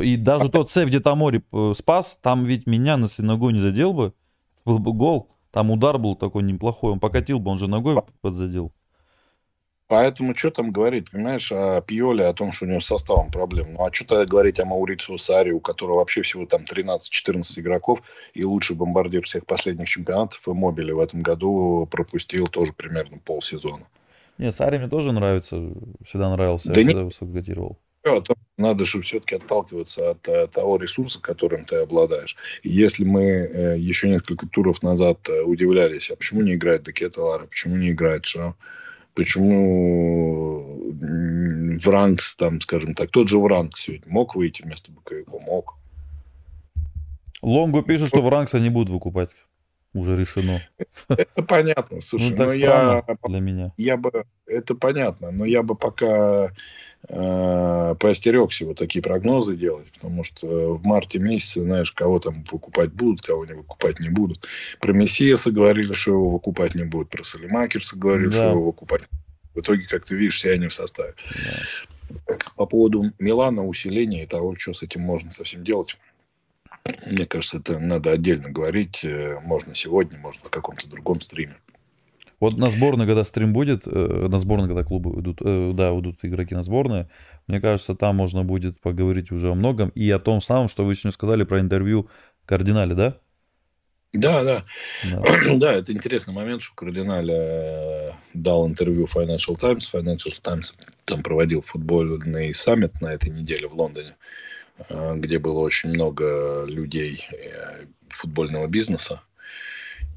И 0.04 0.18
даже 0.18 0.50
тот 0.50 0.70
сейв, 0.72 0.88
где 0.88 1.00
Тамори 1.00 1.44
э, 1.54 1.74
спас, 1.78 2.20
там 2.22 2.46
ведь 2.46 2.66
меня, 2.66 2.98
если 2.98 3.22
ногой 3.22 3.54
не 3.54 3.60
задел 3.60 3.94
бы, 3.94 4.14
был 4.66 4.80
бы 4.80 4.92
гол. 4.92 5.30
Там 5.52 5.72
удар 5.72 5.98
был 5.98 6.16
такой 6.16 6.44
неплохой. 6.44 6.92
Он 6.92 7.00
покатил 7.00 7.40
бы, 7.40 7.52
он 7.52 7.60
же 7.60 7.68
ногой 7.68 8.02
подзадел. 8.22 8.74
Поэтому 9.88 10.36
что 10.36 10.52
там 10.52 10.72
говорить, 10.72 11.10
понимаешь, 11.12 11.50
о 11.52 11.80
Пьоле, 11.82 12.26
о 12.26 12.34
том, 12.34 12.52
что 12.52 12.66
у 12.66 12.68
него 12.68 12.82
с 12.82 12.88
составом 12.88 13.32
проблем. 13.32 13.74
Ну, 13.74 13.86
а 13.86 13.94
что 13.94 14.06
тогда 14.06 14.26
говорить 14.26 14.60
о 14.60 14.66
Маурицио 14.66 15.16
Сари, 15.16 15.52
у 15.52 15.62
которого 15.62 15.98
вообще 15.98 16.24
всего 16.24 16.46
там 16.46 16.64
13-14 16.64 17.60
игроков 17.62 18.02
и 18.34 18.44
лучший 18.44 18.76
бомбардир 18.76 19.24
всех 19.24 19.46
последних 19.46 19.88
чемпионатов, 19.88 20.46
и 20.46 20.52
Мобили 20.52 20.92
в 20.92 21.00
этом 21.00 21.22
году 21.22 21.88
пропустил 21.90 22.48
тоже 22.48 22.74
примерно 22.74 23.20
полсезона. 23.20 23.88
Не, 24.38 24.52
Сари 24.52 24.78
мне 24.78 24.90
тоже 24.90 25.14
нравится, 25.14 25.72
всегда 26.06 26.30
нравился, 26.32 26.68
да 26.68 26.82
я 26.82 26.84
не... 26.84 26.90
всегда 26.90 27.06
высоко 27.06 27.26
котировал. 28.08 28.38
Надо 28.58 28.86
же 28.86 29.02
все-таки 29.02 29.36
отталкиваться 29.36 30.12
от, 30.12 30.28
э, 30.28 30.48
того 30.48 30.78
ресурса, 30.78 31.22
которым 31.22 31.66
ты 31.66 31.76
обладаешь. 31.78 32.36
И 32.64 32.70
если 32.70 33.04
мы 33.04 33.24
э, 33.24 33.78
еще 33.78 34.10
несколько 34.10 34.48
туров 34.48 34.82
назад 34.82 35.30
э, 35.30 35.44
удивлялись, 35.44 36.10
а 36.10 36.16
почему 36.16 36.42
не 36.42 36.56
играет 36.56 36.84
Декета 36.84 37.22
Лара, 37.22 37.46
почему 37.46 37.76
не 37.76 37.92
играет 37.92 38.26
Шо, 38.26 38.56
почему 39.14 40.92
Вранкс, 41.84 42.36
там, 42.36 42.60
скажем 42.62 42.96
так, 42.96 43.12
тот 43.12 43.30
же 43.30 43.38
Вранкс 43.38 43.82
сегодня 43.82 44.12
мог 44.12 44.36
выйти 44.36 44.64
вместо 44.64 44.92
Баковика? 44.92 45.32
Мог. 45.40 45.76
Лонгу 47.44 47.84
пишут, 47.84 48.08
что 48.08 48.22
Вранкса 48.22 48.60
не 48.60 48.70
будут 48.70 48.90
выкупать. 48.90 49.30
Уже 49.94 50.16
решено. 50.16 50.62
Это 51.08 51.44
понятно. 51.44 52.02
Слушай, 52.02 52.32
ну, 52.32 52.38
так 52.38 52.48
ну, 52.48 52.54
я, 52.54 53.06
для 53.28 53.40
меня. 53.40 53.72
Я 53.78 53.98
бы, 53.98 54.26
это 54.46 54.76
понятно, 54.76 55.32
но 55.32 55.46
я 55.46 55.64
бы 55.64 55.76
пока 55.76 56.52
э, 57.08 57.96
поостерегся 58.00 58.66
вот 58.66 58.78
такие 58.78 59.02
прогнозы 59.02 59.56
делать, 59.56 59.92
потому 59.94 60.24
что 60.24 60.76
в 60.76 60.84
марте 60.86 61.20
месяце, 61.20 61.62
знаешь, 61.62 61.92
кого 61.92 62.20
там 62.20 62.44
выкупать 62.52 62.92
будут, 62.92 63.22
кого 63.22 63.46
не 63.46 63.54
выкупать 63.54 64.00
не 64.00 64.10
будут. 64.10 64.48
Про 64.80 64.94
Мессиеса 64.94 65.52
говорили, 65.52 65.94
что 65.94 66.12
его 66.12 66.30
выкупать 66.30 66.76
не 66.76 66.86
будут, 66.86 67.10
про 67.10 67.24
Салимакерса 67.24 67.98
говорили, 67.98 68.30
да. 68.30 68.38
что 68.38 68.50
его 68.50 68.66
выкупать 68.66 69.04
В 69.54 69.60
итоге, 69.60 69.88
как 69.88 70.06
ты 70.06 70.16
видишь, 70.16 70.38
все 70.38 70.54
они 70.54 70.68
в 70.68 70.74
составе. 70.74 71.14
Да. 71.46 72.38
По 72.56 72.66
поводу 72.66 73.12
Милана, 73.20 73.66
усиления 73.66 74.24
и 74.24 74.28
того, 74.28 74.56
что 74.56 74.74
с 74.74 74.82
этим 74.82 75.02
можно 75.02 75.32
совсем 75.32 75.64
делать. 75.64 75.98
Мне 77.06 77.26
кажется, 77.26 77.58
это 77.58 77.80
надо 77.80 78.12
отдельно 78.12 78.50
говорить. 78.50 79.04
Э, 79.04 79.40
можно 79.44 79.74
сегодня, 79.74 80.18
можно 80.18 80.46
в 80.46 80.50
каком-то 80.50 80.88
другом 80.88 81.22
стриме. 81.22 81.58
Вот 82.40 82.60
на 82.60 82.70
сборной, 82.70 83.08
когда 83.08 83.24
стрим 83.24 83.52
будет, 83.52 83.84
э, 83.88 84.28
на 84.30 84.38
сборной, 84.38 84.68
когда 84.68 84.84
клубы 84.84 85.20
идут, 85.22 85.40
э, 85.44 85.72
да, 85.74 85.90
идут 85.98 86.20
игроки 86.22 86.54
на 86.54 86.62
сборные, 86.62 87.10
мне 87.48 87.60
кажется, 87.60 87.96
там 87.96 88.16
можно 88.16 88.44
будет 88.44 88.80
поговорить 88.80 89.32
уже 89.32 89.50
о 89.52 89.56
многом 89.56 89.90
и 89.90 90.10
о 90.12 90.20
том 90.20 90.42
самом, 90.42 90.70
что 90.70 90.86
вы 90.86 90.96
сегодня 90.96 91.14
сказали 91.14 91.44
про 91.44 91.60
интервью 91.60 92.10
Кардинале, 92.46 92.94
да? 92.94 93.18
Да, 94.14 94.44
да. 94.44 94.66
Да, 95.12 95.22
да 95.56 95.74
это 95.74 95.92
интересный 95.92 96.34
момент, 96.34 96.62
что 96.62 96.76
Кардиналь 96.76 97.32
э, 97.32 98.12
дал 98.36 98.68
интервью 98.68 99.06
Financial 99.06 99.58
Times. 99.58 99.92
Financial 99.92 100.34
Times 100.42 100.78
там 101.06 101.24
проводил 101.24 101.62
футбольный 101.62 102.54
саммит 102.54 103.02
на 103.02 103.14
этой 103.14 103.32
неделе 103.32 103.68
в 103.68 103.74
Лондоне, 103.74 104.16
где 105.16 105.40
было 105.40 105.60
очень 105.60 105.90
много 105.90 106.66
людей 106.68 107.28
футбольного 108.10 108.68
бизнеса. 108.68 109.22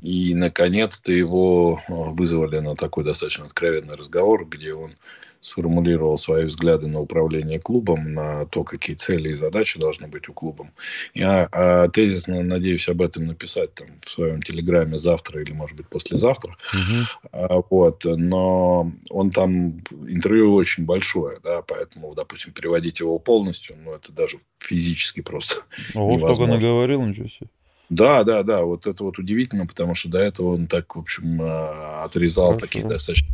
И, 0.00 0.34
наконец-то, 0.34 1.12
его 1.12 1.80
э, 1.88 1.92
вызвали 1.92 2.58
на 2.58 2.74
такой 2.74 3.04
достаточно 3.04 3.46
откровенный 3.46 3.96
разговор, 3.96 4.46
где 4.46 4.74
он 4.74 4.94
сформулировал 5.40 6.18
свои 6.18 6.44
взгляды 6.44 6.86
на 6.86 7.00
управление 7.00 7.58
клубом, 7.58 8.12
на 8.12 8.44
то, 8.46 8.62
какие 8.62 8.94
цели 8.94 9.30
и 9.30 9.34
задачи 9.34 9.78
должны 9.78 10.06
быть 10.06 10.28
у 10.28 10.34
клуба. 10.34 10.70
Я 11.14 11.48
а, 11.50 11.88
тезисно 11.88 12.42
надеюсь 12.42 12.88
об 12.88 13.00
этом 13.00 13.26
написать 13.26 13.74
там, 13.74 13.88
в 14.00 14.10
своем 14.10 14.42
телеграме 14.42 14.98
завтра 14.98 15.40
или, 15.40 15.52
может 15.52 15.76
быть, 15.76 15.88
послезавтра. 15.88 16.56
Угу. 16.74 17.30
А, 17.32 17.62
вот. 17.70 18.04
Но 18.04 18.92
он 19.08 19.30
там 19.30 19.80
интервью 20.08 20.54
очень 20.54 20.84
большое, 20.84 21.40
да, 21.42 21.62
поэтому, 21.62 22.14
допустим, 22.14 22.52
переводить 22.52 23.00
его 23.00 23.18
полностью, 23.18 23.76
ну, 23.82 23.94
это 23.94 24.12
даже 24.12 24.38
физически 24.58 25.22
просто 25.22 25.62
Ого, 25.94 26.12
невозможно. 26.12 26.34
столько 26.34 26.52
наговорил, 26.52 27.02
ничего 27.02 27.28
себе. 27.28 27.48
Да, 27.90 28.22
да, 28.22 28.44
да, 28.44 28.62
вот 28.62 28.86
это 28.86 29.02
вот 29.02 29.18
удивительно, 29.18 29.66
потому 29.66 29.96
что 29.96 30.08
до 30.08 30.18
этого 30.18 30.54
он 30.54 30.68
так, 30.68 30.94
в 30.94 31.00
общем, 31.00 31.42
э, 31.42 32.02
отрезал 32.04 32.54
Хорошо. 32.54 32.66
такие 32.66 32.84
достаточно 32.86 33.28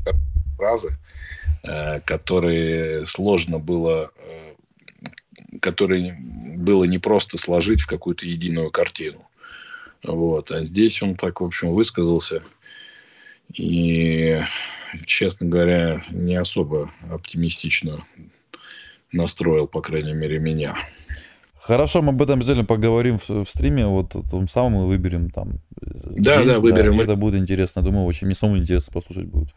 фразы, 0.56 0.96
э, 1.62 2.00
которые 2.00 3.04
сложно 3.04 3.58
было, 3.58 4.10
э, 4.16 4.54
которые 5.60 6.16
было 6.56 6.84
не 6.84 6.98
просто 6.98 7.36
сложить 7.36 7.82
в 7.82 7.86
какую-то 7.86 8.24
единую 8.24 8.70
картину. 8.70 9.28
Вот. 10.02 10.50
А 10.50 10.64
здесь 10.64 11.02
он 11.02 11.16
так, 11.16 11.42
в 11.42 11.44
общем, 11.44 11.74
высказался. 11.74 12.42
И, 13.52 14.40
честно 15.04 15.46
говоря, 15.46 16.02
не 16.10 16.36
особо 16.36 16.90
оптимистично 17.10 18.06
настроил, 19.12 19.68
по 19.68 19.82
крайней 19.82 20.14
мере, 20.14 20.38
меня. 20.38 20.76
Хорошо, 21.66 22.00
мы 22.00 22.10
об 22.10 22.22
этом 22.22 22.38
обязательно 22.38 22.64
поговорим 22.64 23.18
в, 23.18 23.28
в 23.28 23.50
стриме. 23.50 23.86
Вот 23.86 24.10
том 24.30 24.46
самом 24.46 24.72
мы 24.72 24.86
выберем 24.86 25.30
там. 25.30 25.58
Да, 25.80 26.38
день, 26.38 26.46
да, 26.46 26.60
выберем. 26.60 26.96
Да, 26.96 27.02
это 27.02 27.16
будет 27.16 27.40
интересно. 27.40 27.82
Думаю, 27.82 28.06
очень 28.06 28.26
мне 28.26 28.36
самому 28.36 28.58
интересно 28.58 28.92
послушать 28.92 29.26
будет. 29.26 29.48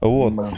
Вот. 0.00 0.34
Да. 0.34 0.48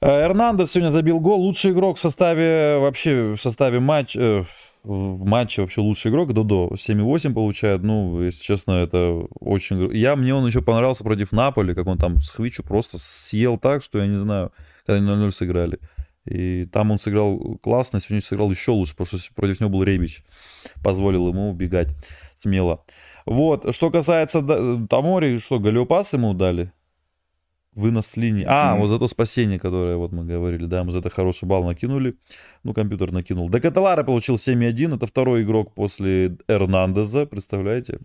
Э, 0.00 0.24
Эрнандес 0.24 0.72
сегодня 0.72 0.90
забил 0.90 1.20
гол. 1.20 1.40
Лучший 1.40 1.70
игрок 1.70 1.96
в 1.96 2.00
составе 2.00 2.78
вообще 2.78 3.34
в 3.36 3.40
составе 3.40 3.78
матч 3.78 4.16
э, 4.16 4.42
в 4.82 5.24
матче 5.24 5.62
вообще 5.62 5.80
лучший 5.80 6.10
игрок 6.10 6.32
Додо 6.32 6.70
7,8 6.74 7.32
получает. 7.32 7.82
Ну, 7.82 8.20
если 8.20 8.42
честно, 8.42 8.72
это 8.72 9.26
очень... 9.38 9.94
Я, 9.94 10.16
мне 10.16 10.34
он 10.34 10.44
еще 10.46 10.60
понравился 10.60 11.04
против 11.04 11.30
Наполи, 11.30 11.74
как 11.74 11.86
он 11.86 11.98
там 11.98 12.20
с 12.20 12.30
Хвичу 12.30 12.64
просто 12.64 12.98
съел 12.98 13.58
так, 13.58 13.84
что 13.84 13.98
я 13.98 14.06
не 14.06 14.16
знаю, 14.16 14.50
когда 14.84 14.98
они 14.98 15.24
0-0 15.24 15.30
сыграли. 15.30 15.78
И 16.24 16.66
там 16.66 16.90
он 16.90 16.98
сыграл 16.98 17.58
классно, 17.62 18.00
сегодня 18.00 18.22
сыграл 18.22 18.50
еще 18.50 18.70
лучше, 18.70 18.94
потому 18.96 19.20
что 19.20 19.34
против 19.34 19.60
него 19.60 19.70
был 19.70 19.82
Ребич. 19.82 20.22
Позволил 20.82 21.28
ему 21.28 21.50
убегать 21.50 21.94
смело. 22.38 22.84
Вот, 23.26 23.74
что 23.74 23.90
касается 23.90 24.42
Тамори, 24.88 25.38
что, 25.38 25.58
Галиопас 25.58 26.12
ему 26.12 26.34
дали? 26.34 26.72
Вынос 27.74 28.16
линии. 28.16 28.44
А, 28.46 28.74
mm-hmm. 28.74 28.80
вот 28.80 28.88
за 28.88 28.98
то 28.98 29.06
спасение, 29.06 29.58
которое 29.58 29.96
вот 29.96 30.12
мы 30.12 30.26
говорили, 30.26 30.66
да, 30.66 30.84
мы 30.84 30.92
за 30.92 30.98
это 30.98 31.08
хороший 31.08 31.46
балл 31.46 31.64
накинули. 31.64 32.16
Ну, 32.64 32.74
компьютер 32.74 33.12
накинул. 33.12 33.48
Декаталара 33.48 34.04
получил 34.04 34.34
7,1. 34.34 34.96
Это 34.96 35.06
второй 35.06 35.42
игрок 35.42 35.72
после 35.74 36.36
Эрнандеза, 36.48 37.24
представляете? 37.24 38.00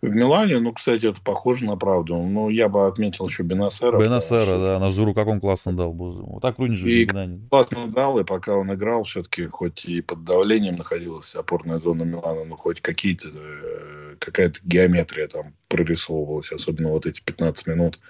В 0.00 0.08
Милане, 0.08 0.60
ну, 0.60 0.72
кстати, 0.72 1.06
это 1.06 1.20
похоже 1.20 1.64
на 1.64 1.76
правду. 1.76 2.16
Ну, 2.16 2.48
я 2.48 2.68
бы 2.68 2.86
отметил 2.86 3.26
еще 3.26 3.42
Бенасера. 3.42 3.98
Бенасера, 3.98 4.64
да, 4.64 4.78
на 4.78 4.90
Журу 4.90 5.12
как 5.14 5.26
он 5.26 5.40
классно 5.40 5.76
дал. 5.76 5.92
Вот 5.92 6.40
так 6.40 6.58
Руни 6.58 6.76
же 6.76 6.90
и 6.90 7.06
не 7.06 7.48
классно 7.48 7.88
дал, 7.88 8.18
и 8.18 8.24
пока 8.24 8.56
он 8.56 8.72
играл, 8.72 9.04
все-таки, 9.04 9.46
хоть 9.46 9.84
и 9.84 10.00
под 10.00 10.24
давлением 10.24 10.76
находилась 10.76 11.34
опорная 11.34 11.80
зона 11.80 12.04
Милана, 12.04 12.44
но 12.44 12.56
хоть 12.56 12.80
какие-то, 12.80 13.28
э, 13.28 14.16
какая-то 14.18 14.60
геометрия 14.64 15.26
там 15.26 15.54
прорисовывалась, 15.68 16.52
особенно 16.52 16.90
вот 16.90 17.06
эти 17.06 17.20
15 17.20 17.66
минут 17.66 18.00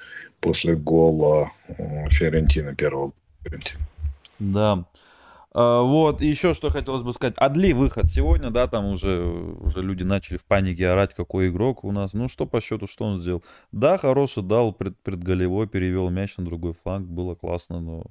после 0.40 0.76
гола 0.76 1.50
Фиорентина, 2.10 2.74
первого 2.74 3.12
Фиорентина. 3.42 3.80
Да. 4.38 4.84
А, 5.52 5.82
вот, 5.82 6.20
еще 6.20 6.54
что 6.54 6.70
хотелось 6.70 7.02
бы 7.02 7.12
сказать. 7.12 7.34
Адли 7.38 7.72
выход 7.72 8.06
сегодня, 8.06 8.50
да, 8.50 8.68
там 8.68 8.86
уже, 8.86 9.22
уже 9.24 9.82
люди 9.82 10.02
начали 10.02 10.36
в 10.36 10.44
панике 10.44 10.88
орать, 10.88 11.14
какой 11.14 11.48
игрок 11.48 11.84
у 11.84 11.92
нас. 11.92 12.12
Ну, 12.12 12.28
что 12.28 12.46
по 12.46 12.60
счету, 12.60 12.86
что 12.86 13.04
он 13.04 13.18
сделал? 13.18 13.42
Да, 13.72 13.98
хороший 13.98 14.42
дал 14.42 14.72
пред, 14.72 14.98
предголевой, 14.98 15.66
перевел 15.66 16.10
мяч 16.10 16.36
на 16.36 16.44
другой 16.44 16.74
фланг, 16.74 17.08
было 17.08 17.34
классно, 17.34 17.80
но 17.80 18.04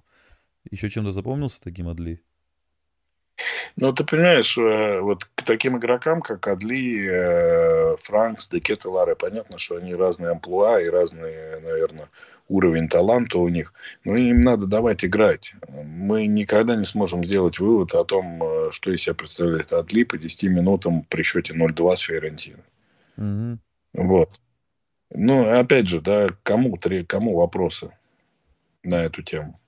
еще 0.71 0.89
чем-то 0.89 1.11
запомнился 1.11 1.61
таким 1.61 1.87
Адли? 1.87 2.21
Ну, 3.75 3.93
ты 3.93 4.03
понимаешь, 4.03 4.57
э, 4.57 4.99
вот 5.01 5.25
к 5.25 5.43
таким 5.43 5.77
игрокам, 5.77 6.21
как 6.21 6.47
Адли, 6.47 7.07
э, 7.07 7.97
Франкс, 7.97 8.49
Декет 8.49 8.85
и 8.85 8.87
Ларе, 8.87 9.15
понятно, 9.15 9.59
что 9.59 9.75
они 9.75 9.93
разные 9.93 10.31
амплуа 10.31 10.81
и 10.81 10.89
разные, 10.89 11.59
наверное, 11.59 12.09
уровень 12.47 12.87
таланта 12.87 13.37
у 13.39 13.47
них. 13.49 13.73
Но 14.03 14.15
им 14.15 14.43
надо 14.43 14.67
давать 14.67 15.03
играть. 15.05 15.53
Мы 15.67 16.27
никогда 16.27 16.75
не 16.75 16.85
сможем 16.85 17.23
сделать 17.23 17.59
вывод 17.59 17.93
о 17.93 18.03
том, 18.03 18.41
э, 18.41 18.69
что 18.71 18.91
из 18.91 19.01
себя 19.01 19.15
представляет 19.15 19.73
Адли 19.73 20.03
по 20.03 20.17
10 20.17 20.43
минутам 20.43 21.03
при 21.03 21.23
счете 21.23 21.53
0-2 21.53 21.95
с 21.95 21.99
Фиорентино. 21.99 22.63
Угу. 23.17 23.59
Вот. 23.93 24.29
Ну, 25.11 25.47
опять 25.47 25.87
же, 25.87 26.01
да, 26.01 26.29
кому, 26.43 26.77
кому 27.07 27.35
вопросы 27.35 27.91
на 28.83 29.03
эту 29.03 29.23
тему? 29.23 29.59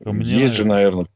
У 0.00 0.12
меня... 0.12 0.28
Есть 0.28 0.54
же, 0.54 0.66
наверное, 0.66 1.06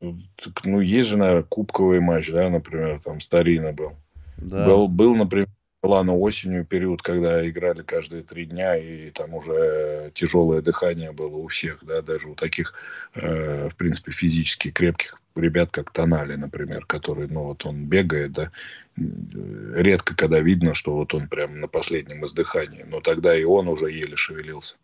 ну, 0.00 0.80
есть 0.80 1.08
же, 1.08 1.16
наверное, 1.16 1.42
кубковый 1.42 2.00
матч, 2.00 2.30
да, 2.30 2.48
например, 2.50 3.00
там 3.02 3.20
Старина 3.20 3.72
был. 3.72 3.92
Да. 4.36 4.64
Был, 4.64 4.88
был, 4.88 5.16
например, 5.16 5.48
Лана 5.82 6.16
осенью 6.16 6.64
период, 6.64 7.02
когда 7.02 7.48
играли 7.48 7.82
каждые 7.82 8.22
три 8.22 8.46
дня, 8.46 8.76
и 8.76 9.10
там 9.10 9.34
уже 9.34 10.10
тяжелое 10.14 10.60
дыхание 10.60 11.12
было 11.12 11.36
у 11.36 11.48
всех, 11.48 11.84
да, 11.84 12.02
даже 12.02 12.28
у 12.28 12.34
таких, 12.34 12.74
э, 13.14 13.68
в 13.68 13.76
принципе, 13.76 14.12
физически 14.12 14.70
крепких 14.70 15.20
ребят, 15.36 15.70
как 15.70 15.90
Тонали, 15.90 16.34
например, 16.34 16.86
который, 16.86 17.28
ну, 17.28 17.44
вот 17.44 17.66
он 17.66 17.86
бегает, 17.86 18.32
да, 18.32 18.50
редко 18.96 20.16
когда 20.16 20.40
видно, 20.40 20.74
что 20.74 20.94
вот 20.94 21.14
он 21.14 21.28
прям 21.28 21.60
на 21.60 21.68
последнем 21.68 22.24
издыхании, 22.24 22.84
но 22.84 23.00
тогда 23.00 23.36
и 23.36 23.44
он 23.44 23.68
уже 23.68 23.90
еле 23.90 24.16
шевелился. 24.16 24.76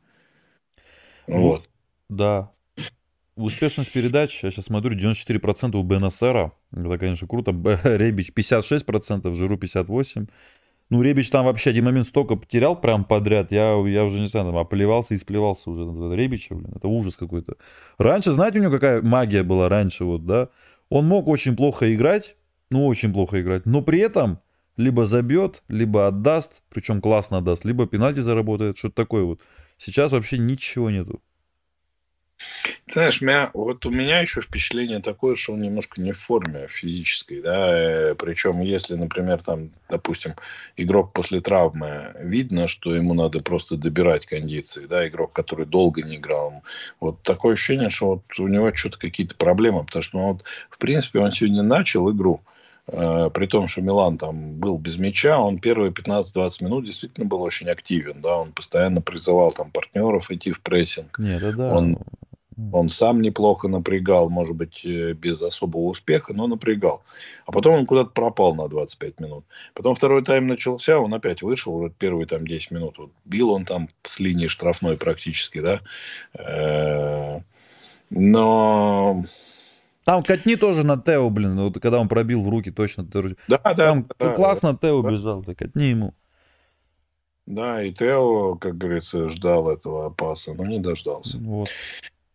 Ну, 1.26 1.40
вот. 1.42 1.68
Да, 2.08 2.52
Успешность 3.34 3.90
передач, 3.90 4.42
я 4.42 4.50
сейчас 4.50 4.66
смотрю, 4.66 4.94
94% 4.94 5.74
у 5.74 5.82
БНСРа. 5.82 6.52
Это, 6.70 6.98
конечно, 6.98 7.26
круто. 7.26 7.52
Ребич 7.84 8.30
56%, 8.36 9.32
Жиру 9.32 9.56
58%. 9.56 10.28
Ну, 10.92 11.00
Ребич 11.00 11.30
там 11.30 11.46
вообще 11.46 11.70
один 11.70 11.86
момент 11.86 12.06
столько 12.06 12.36
потерял 12.36 12.78
прям 12.78 13.04
подряд. 13.04 13.50
Я, 13.50 13.82
я 13.86 14.04
уже 14.04 14.20
не 14.20 14.28
знаю, 14.28 14.48
там 14.48 14.58
оплевался 14.58 15.14
и 15.14 15.16
сплевался 15.16 15.70
уже 15.70 15.86
на 15.86 16.12
Ребича, 16.12 16.54
блин. 16.54 16.70
Это 16.76 16.86
ужас 16.86 17.16
какой-то. 17.16 17.54
Раньше, 17.96 18.32
знаете, 18.32 18.58
у 18.58 18.60
него 18.62 18.72
какая 18.72 19.00
магия 19.00 19.42
была 19.42 19.70
раньше, 19.70 20.04
вот, 20.04 20.26
да? 20.26 20.50
Он 20.90 21.06
мог 21.06 21.28
очень 21.28 21.56
плохо 21.56 21.94
играть, 21.94 22.36
ну, 22.68 22.86
очень 22.86 23.10
плохо 23.10 23.40
играть, 23.40 23.64
но 23.64 23.80
при 23.80 24.00
этом 24.00 24.40
либо 24.76 25.06
забьет, 25.06 25.62
либо 25.68 26.08
отдаст, 26.08 26.60
причем 26.68 27.00
классно 27.00 27.38
отдаст, 27.38 27.64
либо 27.64 27.86
пенальти 27.86 28.20
заработает, 28.20 28.76
что-то 28.76 28.96
такое 28.96 29.24
вот. 29.24 29.40
Сейчас 29.78 30.12
вообще 30.12 30.36
ничего 30.36 30.90
нету. 30.90 31.22
Знаешь, 32.86 33.20
меня, 33.20 33.50
вот 33.54 33.86
у 33.86 33.90
меня 33.90 34.20
еще 34.20 34.40
впечатление 34.40 35.00
такое, 35.00 35.34
что 35.34 35.54
он 35.54 35.62
немножко 35.62 36.00
не 36.00 36.12
в 36.12 36.18
форме 36.18 36.66
физической, 36.68 37.40
да, 37.40 37.68
э, 37.74 38.14
причем 38.14 38.60
если, 38.60 38.94
например, 38.94 39.42
там, 39.42 39.70
допустим, 39.88 40.34
игрок 40.76 41.12
после 41.12 41.40
травмы, 41.40 42.14
видно, 42.20 42.68
что 42.68 42.94
ему 42.94 43.14
надо 43.14 43.40
просто 43.40 43.76
добирать 43.76 44.26
кондиции, 44.26 44.86
да, 44.86 45.06
игрок, 45.08 45.32
который 45.32 45.66
долго 45.66 46.02
не 46.02 46.16
играл, 46.16 46.62
вот 47.00 47.22
такое 47.22 47.54
ощущение, 47.54 47.88
что 47.88 48.06
вот 48.08 48.38
у 48.38 48.48
него 48.48 48.74
что-то 48.74 48.98
какие-то 48.98 49.36
проблемы, 49.36 49.84
потому 49.84 50.02
что, 50.02 50.18
ну, 50.18 50.32
вот, 50.32 50.44
в 50.68 50.78
принципе, 50.78 51.20
он 51.20 51.30
сегодня 51.30 51.62
начал 51.62 52.10
игру, 52.12 52.42
э, 52.88 53.30
при 53.32 53.46
том, 53.46 53.68
что 53.68 53.80
Милан 53.80 54.18
там 54.18 54.54
был 54.54 54.76
без 54.76 54.98
мяча, 54.98 55.38
он 55.38 55.58
первые 55.58 55.92
15-20 55.92 56.64
минут 56.64 56.84
действительно 56.84 57.26
был 57.26 57.40
очень 57.42 57.68
активен, 57.68 58.20
да, 58.20 58.38
он 58.38 58.52
постоянно 58.52 59.00
призывал 59.00 59.52
там 59.52 59.70
партнеров 59.70 60.30
идти 60.30 60.52
в 60.52 60.60
прессинг. 60.60 61.18
Нет, 61.18 61.40
да, 61.40 61.52
да. 61.52 61.74
Он 61.74 61.98
он 62.72 62.88
сам 62.88 63.20
неплохо 63.20 63.68
напрягал, 63.68 64.30
может 64.30 64.54
быть, 64.56 64.84
э, 64.84 65.12
без 65.12 65.40
особого 65.42 65.82
успеха, 65.82 66.34
но 66.34 66.46
напрягал. 66.46 67.02
А 67.46 67.52
потом 67.52 67.74
он 67.74 67.86
куда-то 67.86 68.10
пропал 68.10 68.54
на 68.54 68.68
25 68.68 69.20
минут. 69.20 69.44
Потом 69.74 69.94
второй 69.94 70.22
тайм 70.22 70.46
начался, 70.46 70.98
он 70.98 71.14
опять 71.14 71.42
вышел, 71.42 71.72
вот 71.72 71.94
первые 71.96 72.26
там 72.26 72.46
10 72.46 72.70
минут. 72.70 72.98
Вот 72.98 73.10
бил 73.24 73.50
он 73.50 73.64
там 73.64 73.88
с 74.02 74.20
линии 74.20 74.46
штрафной 74.46 74.96
практически, 74.96 75.60
да. 75.60 75.80
Э, 76.34 77.40
но... 78.10 79.24
Там 80.04 80.22
катни 80.22 80.56
тоже 80.56 80.84
на 80.84 80.98
Тео, 80.98 81.30
блин, 81.30 81.58
вот 81.60 81.80
когда 81.80 82.00
он 82.00 82.08
пробил 82.08 82.42
в 82.42 82.48
руки 82.48 82.70
точно. 82.70 83.04
Да, 83.04 83.30
да. 83.48 83.74
Там 83.74 84.08
да, 84.18 84.34
классно 84.34 84.72
да, 84.72 84.88
Тео 84.88 85.02
да. 85.02 85.10
бежал, 85.10 85.42
да, 85.42 85.54
катни 85.54 85.84
ему. 85.84 86.14
Да, 87.46 87.82
и 87.82 87.92
Тео, 87.92 88.56
как 88.56 88.78
говорится, 88.78 89.28
ждал 89.28 89.70
этого 89.70 90.10
паса, 90.10 90.54
но 90.54 90.64
не 90.64 90.78
дождался. 90.78 91.38
Вот. 91.38 91.68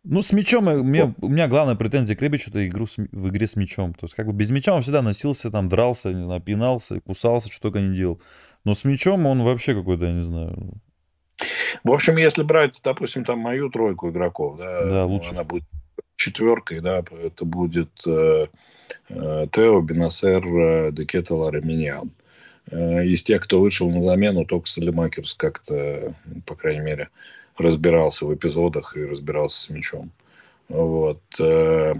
Ну, 0.10 0.22
с 0.22 0.32
мячом, 0.32 0.68
у 0.68 0.84
меня, 0.84 1.14
у 1.20 1.28
меня 1.28 1.48
главная 1.48 1.76
претензия 1.76 2.16
к 2.16 2.22
Ребичу 2.22 2.50
это 2.50 2.66
игру 2.66 2.88
с, 2.88 2.96
в 2.98 3.28
игре 3.30 3.46
с 3.46 3.58
мячом. 3.58 3.94
То 3.94 4.06
есть, 4.06 4.16
как 4.16 4.28
бы 4.28 4.34
без 4.34 4.50
мяча 4.52 4.74
он 4.74 4.82
всегда 4.82 5.02
носился, 5.02 5.52
там, 5.52 5.68
дрался, 5.68 6.14
не 6.14 6.24
знаю, 6.24 6.42
пинался, 6.42 7.02
кусался, 7.02 7.52
что 7.52 7.64
только 7.64 7.80
не 7.80 7.96
делал. 7.96 8.22
Но 8.64 8.74
с 8.74 8.86
мячом 8.86 9.26
он 9.26 9.42
вообще 9.44 9.76
какой-то, 9.76 10.06
я 10.06 10.14
не 10.14 10.24
знаю. 10.24 10.82
В 11.84 11.92
общем, 11.92 12.16
если 12.18 12.44
брать, 12.44 12.80
допустим, 12.84 13.26
там 13.26 13.40
мою 13.40 13.70
тройку 13.70 14.10
игроков, 14.10 14.58
да, 14.58 14.86
да 14.86 15.06
лучше. 15.06 15.32
она 15.32 15.44
будет 15.44 15.66
четверкой, 16.16 16.80
да, 16.80 17.04
это 17.24 17.46
будет 17.46 17.92
э, 18.08 18.48
э, 19.10 19.48
Тео, 19.52 19.82
Бенасер, 19.82 20.48
э, 20.48 20.92
Декета, 20.92 21.36
Лараминьян. 21.36 22.12
Э, 22.72 23.06
из 23.06 23.24
тех, 23.24 23.42
кто 23.42 23.60
вышел 23.60 23.90
на 23.90 24.02
замену, 24.02 24.46
только 24.46 24.68
Салимакерс 24.68 25.34
как-то, 25.34 26.16
по 26.46 26.56
крайней 26.56 26.82
мере, 26.82 27.10
разбирался 27.58 28.26
в 28.26 28.34
эпизодах 28.34 28.96
и 28.98 29.06
разбирался 29.06 29.62
с 29.62 29.70
мячом. 29.70 30.12
Вот. 30.70 31.22
Э, 31.40 31.94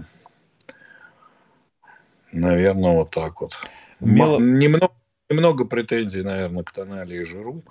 наверное, 2.32 2.98
вот 2.98 3.10
так 3.10 3.40
вот. 3.40 3.54
Мило... 4.00 4.38
Немного, 4.38 4.90
немного 5.28 5.64
претензий, 5.64 6.22
наверное, 6.22 6.62
к 6.62 6.72
Тонали 6.72 7.16
и 7.16 7.24
Жиру. 7.24 7.62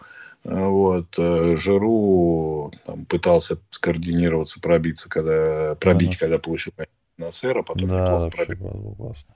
Вот. 0.43 1.17
Э, 1.17 1.55
Жиру 1.57 2.71
там, 2.85 3.05
пытался 3.05 3.57
скоординироваться, 3.69 4.59
пробиться, 4.59 5.09
когда, 5.09 5.75
пробить, 5.75 6.11
да, 6.11 6.17
когда 6.17 6.39
получил 6.39 6.73
на 7.17 7.31
сэра, 7.31 7.63
потом 7.63 7.89
да, 7.89 8.01
неплохо 8.01 8.29
пробил. 8.29 8.95
Классно. 8.97 9.35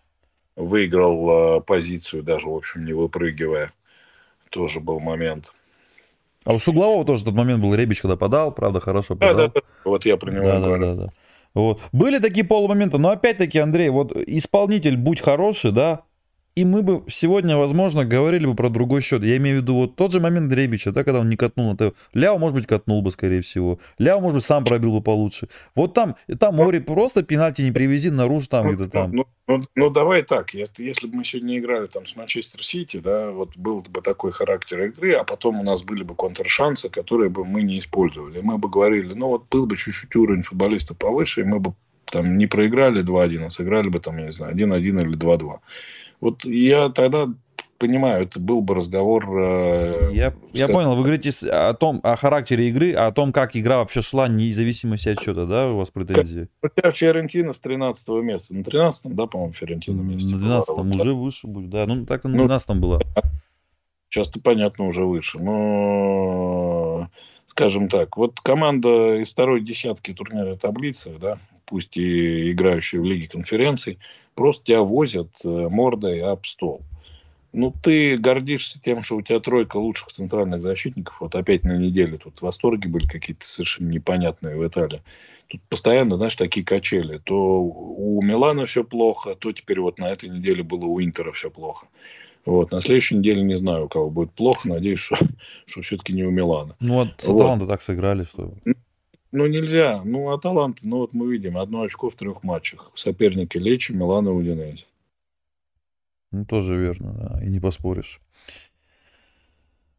Выиграл 0.55 1.57
э, 1.57 1.61
позицию, 1.61 2.23
даже, 2.23 2.47
в 2.47 2.55
общем, 2.55 2.85
не 2.85 2.93
выпрыгивая. 2.93 3.71
Тоже 4.49 4.79
был 4.79 4.99
момент. 4.99 5.53
А 6.45 6.53
у 6.53 6.59
Суглового 6.59 7.05
тоже 7.05 7.23
тот 7.23 7.35
момент 7.35 7.61
был, 7.61 7.73
Ребич, 7.75 8.01
когда 8.01 8.15
подал, 8.15 8.51
правда, 8.51 8.79
хорошо 8.79 9.15
подал. 9.15 9.35
Да, 9.35 9.47
да, 9.47 9.53
да. 9.55 9.61
Вот 9.85 10.05
я 10.05 10.17
про 10.17 10.31
него 10.31 10.43
да, 10.43 10.59
говорю. 10.59 10.85
Да, 10.85 10.93
да, 10.95 11.03
да. 11.05 11.13
Вот. 11.53 11.81
Были 11.91 12.19
такие 12.19 12.45
полумоменты, 12.45 12.97
но 12.97 13.09
опять-таки, 13.09 13.59
Андрей, 13.59 13.89
вот 13.89 14.15
исполнитель 14.15 14.97
будь 14.97 15.19
хороший, 15.19 15.71
да, 15.71 16.01
и 16.55 16.65
мы 16.65 16.83
бы 16.83 17.03
сегодня, 17.07 17.55
возможно, 17.55 18.03
говорили 18.03 18.45
бы 18.45 18.55
про 18.55 18.69
другой 18.69 19.01
счет. 19.01 19.23
Я 19.23 19.37
имею 19.37 19.59
в 19.59 19.61
виду 19.61 19.75
вот 19.75 19.95
тот 19.95 20.11
же 20.11 20.19
момент 20.19 20.49
Дребича, 20.49 20.91
да, 20.91 21.03
когда 21.03 21.21
он 21.21 21.29
не 21.29 21.37
катнул 21.37 21.71
на 21.71 21.77
ТВ. 21.77 21.95
Ляо, 22.13 22.37
может 22.37 22.55
быть, 22.55 22.67
катнул 22.67 23.01
бы, 23.01 23.11
скорее 23.11 23.41
всего. 23.41 23.79
Ляо, 23.97 24.19
может 24.19 24.35
быть, 24.35 24.45
сам 24.45 24.65
пробил 24.65 24.91
бы 24.91 25.01
получше. 25.01 25.47
Вот 25.75 25.93
там, 25.93 26.17
там 26.39 26.55
море 26.55 26.81
просто 26.81 27.23
пенальти 27.23 27.61
не 27.61 27.71
привези 27.71 28.09
наружу 28.09 28.47
там 28.49 28.65
ну, 28.67 28.73
где-то 28.73 28.89
там. 28.89 29.11
Ну, 29.13 29.25
ну, 29.47 29.61
ну, 29.75 29.89
давай 29.89 30.23
так, 30.23 30.53
если, 30.53 30.83
если 30.83 31.07
бы 31.07 31.17
мы 31.17 31.23
сегодня 31.23 31.57
играли 31.57 31.87
там 31.87 32.05
с 32.05 32.15
Манчестер 32.15 32.61
Сити, 32.63 32.97
да, 32.97 33.31
вот 33.31 33.55
был 33.55 33.81
бы 33.81 34.01
такой 34.01 34.31
характер 34.31 34.83
игры, 34.83 35.13
а 35.13 35.23
потом 35.23 35.59
у 35.59 35.63
нас 35.63 35.83
были 35.83 36.03
бы 36.03 36.15
контршансы, 36.15 36.89
которые 36.89 37.29
бы 37.29 37.45
мы 37.45 37.61
не 37.61 37.79
использовали. 37.79 38.41
Мы 38.41 38.57
бы 38.57 38.69
говорили, 38.69 39.13
ну 39.13 39.27
вот 39.27 39.45
был 39.49 39.67
бы 39.67 39.77
чуть-чуть 39.77 40.15
уровень 40.15 40.43
футболиста 40.43 40.95
повыше, 40.95 41.41
и 41.41 41.45
мы 41.45 41.59
бы 41.59 41.73
там 42.05 42.37
не 42.37 42.47
проиграли 42.47 43.03
2-1, 43.03 43.45
а 43.45 43.49
сыграли 43.49 43.89
бы 43.89 43.99
там, 43.99 44.17
я 44.17 44.25
не 44.25 44.31
знаю, 44.31 44.55
1-1 44.55 44.79
или 44.79 45.17
2-2. 45.17 45.59
Вот 46.21 46.45
я 46.45 46.89
тогда 46.89 47.27
понимаю, 47.81 48.23
это 48.23 48.39
был 48.39 48.61
бы 48.61 48.75
разговор... 48.75 49.43
Э, 49.43 50.11
я, 50.13 50.35
я 50.53 50.67
понял, 50.67 50.93
вы 50.93 51.01
говорите 51.01 51.31
о 51.49 51.73
том, 51.73 51.99
о 52.03 52.15
характере 52.15 52.69
игры, 52.69 52.93
о 52.93 53.11
том, 53.11 53.33
как 53.33 53.57
игра 53.57 53.79
вообще 53.79 54.01
шла, 54.01 54.27
независимости 54.27 55.09
от 55.09 55.19
счета, 55.19 55.45
да, 55.45 55.67
у 55.67 55.77
вас 55.77 55.89
претензии? 55.89 56.47
Тебя 56.75 56.91
Фиорентина 56.91 57.53
с 57.53 57.59
13 57.59 58.07
места. 58.09 58.53
На 58.53 58.63
13 58.63 59.15
да, 59.15 59.25
по-моему, 59.25 59.53
Фиорентина 59.53 60.01
месте. 60.03 60.29
На 60.29 60.37
12 60.37 60.69
была, 60.69 60.81
уже 60.81 61.05
да. 61.05 61.13
выше 61.13 61.47
будет, 61.47 61.69
да. 61.71 61.85
Ну, 61.87 62.05
так 62.05 62.23
на 62.23 62.33
12 62.33 62.67
ну, 62.69 62.75
было. 62.75 63.01
Часто, 64.09 64.39
понятно, 64.39 64.85
уже 64.85 65.03
выше. 65.03 65.39
Но, 65.39 67.09
скажем 67.47 67.89
так, 67.89 68.15
вот 68.15 68.39
команда 68.41 69.15
из 69.15 69.31
второй 69.31 69.61
десятки 69.61 70.13
турнира 70.13 70.55
таблицы, 70.55 71.17
да, 71.19 71.39
пусть 71.71 71.95
и 71.95 72.51
играющие 72.51 72.99
в 72.99 73.05
Лиге 73.05 73.29
конференций, 73.29 73.97
просто 74.35 74.65
тебя 74.65 74.81
возят 74.81 75.29
э, 75.45 75.69
мордой 75.69 76.19
об 76.21 76.45
стол. 76.45 76.81
Ну, 77.53 77.73
ты 77.83 78.17
гордишься 78.17 78.79
тем, 78.81 79.03
что 79.03 79.15
у 79.15 79.21
тебя 79.21 79.39
тройка 79.39 79.77
лучших 79.77 80.09
центральных 80.09 80.61
защитников. 80.61 81.21
Вот 81.21 81.33
опять 81.35 81.63
на 81.63 81.77
неделе 81.77 82.17
тут 82.17 82.41
восторги 82.41 82.87
были 82.87 83.07
какие-то 83.07 83.45
совершенно 83.45 83.89
непонятные 83.89 84.57
в 84.57 84.67
Италии. 84.67 85.01
Тут 85.47 85.61
постоянно, 85.69 86.17
знаешь, 86.17 86.35
такие 86.35 86.65
качели. 86.65 87.17
То 87.17 87.61
у 87.61 88.21
Милана 88.21 88.65
все 88.65 88.83
плохо, 88.83 89.35
то 89.35 89.51
теперь 89.53 89.79
вот 89.79 89.97
на 89.97 90.09
этой 90.09 90.29
неделе 90.29 90.63
было 90.63 90.85
у 90.85 91.01
Интера 91.01 91.31
все 91.31 91.49
плохо. 91.49 91.87
Вот. 92.45 92.71
На 92.71 92.81
следующей 92.81 93.15
неделе 93.15 93.41
не 93.41 93.57
знаю, 93.57 93.85
у 93.85 93.89
кого 93.89 94.09
будет 94.09 94.31
плохо. 94.31 94.67
Надеюсь, 94.67 94.99
что, 94.99 95.15
что 95.65 95.81
все-таки 95.81 96.13
не 96.13 96.23
у 96.23 96.31
Милана. 96.31 96.75
Ну, 96.79 96.95
вот 96.95 97.09
с 97.17 97.27
вот. 97.27 97.67
так 97.67 97.81
сыграли, 97.81 98.23
что... 98.23 98.53
Ну, 99.31 99.47
нельзя. 99.47 100.01
Ну, 100.03 100.31
Аталанта, 100.31 100.87
ну, 100.87 100.97
вот 100.97 101.13
мы 101.13 101.31
видим, 101.31 101.57
одно 101.57 101.83
очко 101.83 102.09
в 102.09 102.15
трех 102.15 102.43
матчах. 102.43 102.91
Соперники 102.95 103.57
Лечи, 103.57 103.93
Милан 103.93 104.27
и 104.27 104.31
Удинези. 104.31 104.85
Ну, 106.31 106.45
тоже 106.45 106.77
верно, 106.77 107.13
да, 107.13 107.43
и 107.43 107.49
не 107.49 107.59
поспоришь. 107.59 108.21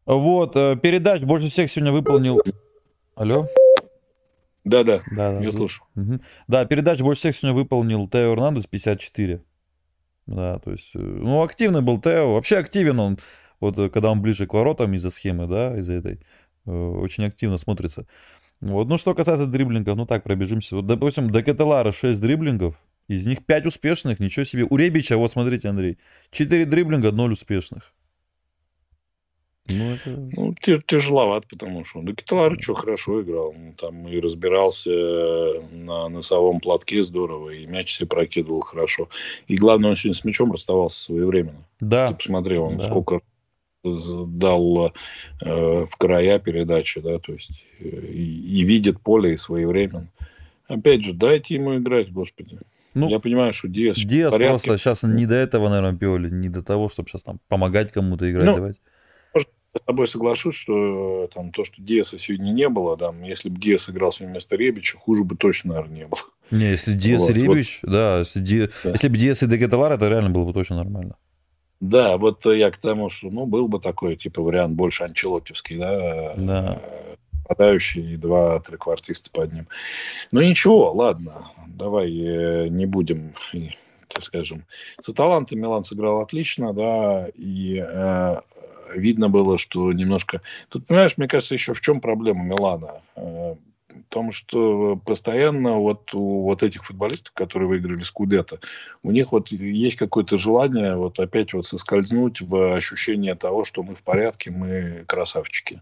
Вот, 0.05 0.55
э, 0.55 0.75
передач 0.75 1.21
больше 1.21 1.49
всех 1.49 1.71
сегодня 1.71 1.91
выполнил... 1.91 2.41
Алло? 3.15 3.47
Да-да, 4.63 5.01
да, 5.11 5.39
я 5.39 5.51
слушаю. 5.51 5.87
Угу. 5.95 6.19
Да, 6.47 6.65
передач 6.65 6.99
больше 7.01 7.19
всех 7.19 7.35
сегодня 7.35 7.55
выполнил 7.55 8.07
Тео 8.07 8.33
Эрнандес, 8.33 8.65
54. 8.65 9.43
Да, 10.25 10.59
то 10.59 10.71
есть, 10.71 10.91
э, 10.95 10.99
ну, 10.99 11.41
активный 11.43 11.81
был 11.81 11.99
Тео. 11.99 12.33
Вообще 12.33 12.57
активен 12.57 12.99
он, 12.99 13.19
вот 13.59 13.77
э, 13.79 13.89
когда 13.89 14.11
он 14.11 14.21
ближе 14.21 14.45
к 14.45 14.53
воротам 14.53 14.93
из-за 14.93 15.09
схемы, 15.09 15.47
да, 15.47 15.77
из-за 15.79 15.93
этой, 15.93 16.19
очень 16.65 17.25
активно 17.25 17.57
смотрится. 17.57 18.07
Вот. 18.63 18.87
Ну, 18.87 18.97
что 18.97 19.13
касается 19.13 19.45
дриблингов, 19.45 19.97
ну 19.97 20.05
так, 20.05 20.23
пробежимся. 20.23 20.77
Вот, 20.77 20.87
допустим, 20.87 21.29
до 21.29 21.43
Кетелара 21.43 21.91
6 21.91 22.19
дриблингов, 22.21 22.75
Из 23.09 23.25
них 23.25 23.45
5 23.45 23.65
успешных, 23.65 24.21
ничего 24.21 24.45
себе. 24.45 24.65
У 24.69 24.77
Ребича, 24.77 25.17
вот 25.17 25.31
смотрите, 25.31 25.67
Андрей, 25.67 25.97
4 26.31 26.65
дриблинга, 26.65 27.11
0 27.11 27.33
успешных. 27.33 27.93
Ну, 29.67 29.91
это... 29.91 30.09
ну 30.09 30.55
тяжеловато, 30.85 31.47
потому 31.49 31.83
что... 31.83 32.01
Да 32.03 32.13
Кеталар 32.13 32.57
что, 32.61 32.73
хорошо 32.73 33.21
играл. 33.21 33.49
Он 33.49 33.73
там 33.73 34.07
и 34.07 34.17
разбирался 34.21 34.91
на 35.71 36.07
носовом 36.07 36.61
платке 36.61 37.03
здорово, 37.03 37.49
и 37.49 37.65
мяч 37.65 37.93
себе 37.93 38.07
прокидывал 38.07 38.61
хорошо. 38.61 39.09
И 39.47 39.57
главное, 39.57 39.89
он 39.89 39.95
сегодня 39.97 40.17
с 40.17 40.23
мячом 40.23 40.53
расставался 40.53 41.01
своевременно. 41.01 41.65
Да. 41.81 42.09
Ты 42.09 42.15
посмотри, 42.15 42.57
он 42.57 42.77
да. 42.77 42.85
сколько 42.85 43.19
дал 43.83 44.93
э, 45.41 45.85
в 45.85 45.95
края 45.97 46.39
передачи, 46.39 47.01
да, 47.01 47.19
то 47.19 47.33
есть 47.33 47.65
э, 47.79 47.85
и, 47.85 48.61
и 48.61 48.63
видит 48.63 49.01
поле 49.01 49.33
и 49.33 49.37
своевременно. 49.37 50.09
Опять 50.67 51.03
же, 51.03 51.13
дайте 51.13 51.55
ему 51.55 51.77
играть, 51.77 52.11
господи. 52.11 52.59
Ну, 52.93 53.09
я 53.09 53.19
понимаю, 53.19 53.53
что 53.53 53.67
Диас... 53.67 53.97
Диас 53.97 54.33
просто 54.33 54.77
сейчас 54.77 55.03
не 55.03 55.25
до 55.25 55.35
этого, 55.35 55.67
наверное, 55.67 55.97
Пиоли, 55.97 56.29
не 56.29 56.47
до 56.47 56.63
того, 56.63 56.89
чтобы 56.89 57.09
сейчас 57.09 57.23
там 57.23 57.39
помогать 57.47 57.91
кому-то 57.91 58.29
играть, 58.29 58.45
ну, 58.45 58.55
давать. 58.55 58.75
Может, 59.33 59.49
я 59.73 59.79
с 59.79 59.81
тобой 59.81 60.07
соглашусь, 60.07 60.55
что 60.55 61.27
там 61.33 61.51
то, 61.51 61.65
что 61.65 61.81
Диаса 61.81 62.19
сегодня 62.19 62.51
не 62.51 62.69
было, 62.69 62.95
там, 62.95 63.23
если 63.23 63.49
бы 63.49 63.59
Диас 63.59 63.89
играл 63.89 64.11
сегодня 64.11 64.33
вместо 64.33 64.55
Ребича, 64.55 64.97
хуже 64.97 65.23
бы 65.23 65.35
точно, 65.35 65.73
наверное, 65.73 65.97
не 65.97 66.07
было. 66.07 66.21
Не, 66.51 66.69
если 66.69 66.93
Диас 66.93 67.23
вот, 67.23 67.31
и 67.31 67.33
Ребич, 67.33 67.79
вот. 67.81 67.91
да, 67.91 68.19
если, 68.19 68.39
Ди... 68.39 68.69
да. 68.83 68.91
если 68.91 69.07
бы 69.07 69.17
Диас 69.17 69.41
и 69.41 69.47
Декеталар, 69.47 69.93
это 69.93 70.07
реально 70.07 70.29
было 70.29 70.45
бы 70.45 70.53
точно 70.53 70.77
нормально. 70.77 71.15
Да, 71.83 72.15
вот 72.15 72.45
я 72.45 72.71
к 72.71 72.77
тому, 72.77 73.09
что, 73.09 73.29
ну, 73.29 73.45
был 73.45 73.67
бы 73.67 73.77
такой, 73.77 74.15
типа, 74.15 74.41
вариант 74.41 74.73
больше 74.73 75.03
анчелотевский, 75.03 75.77
да, 75.77 76.33
да. 76.37 76.81
Подающий 77.45 78.13
и 78.13 78.15
два 78.15 78.57
треквартиста 78.61 79.29
под 79.29 79.51
ним. 79.51 79.67
Ну, 80.31 80.41
ничего, 80.41 80.93
ладно, 80.93 81.51
давай 81.67 82.09
э, 82.09 82.67
не 82.69 82.85
будем, 82.85 83.33
так 84.07 84.23
скажем. 84.23 84.63
С 85.01 85.09
Аталантой 85.09 85.57
Милан 85.57 85.83
сыграл 85.83 86.21
отлично, 86.21 86.71
да, 86.73 87.27
и 87.35 87.83
э, 87.85 88.35
видно 88.95 89.27
было, 89.27 89.57
что 89.57 89.91
немножко... 89.91 90.41
Тут, 90.69 90.87
понимаешь, 90.87 91.17
мне 91.17 91.27
кажется, 91.27 91.53
еще 91.53 91.73
в 91.73 91.81
чем 91.81 91.99
проблема 91.99 92.45
Милана? 92.45 93.01
Э, 93.93 93.99
том, 94.09 94.31
что 94.31 94.95
постоянно 94.95 95.77
вот 95.79 96.13
у 96.13 96.43
вот 96.43 96.63
этих 96.63 96.85
футболистов, 96.85 97.33
которые 97.33 97.67
выиграли 97.67 98.03
Скудета, 98.03 98.59
у 99.01 99.11
них 99.11 99.31
вот 99.31 99.49
есть 99.49 99.97
какое-то 99.97 100.37
желание 100.37 100.95
вот 100.95 101.19
опять 101.19 101.53
вот 101.53 101.65
соскользнуть 101.65 102.41
в 102.41 102.75
ощущение 102.75 103.35
того, 103.35 103.63
что 103.63 103.83
мы 103.83 103.95
в 103.95 104.03
порядке, 104.03 104.51
мы 104.51 105.03
красавчики. 105.07 105.81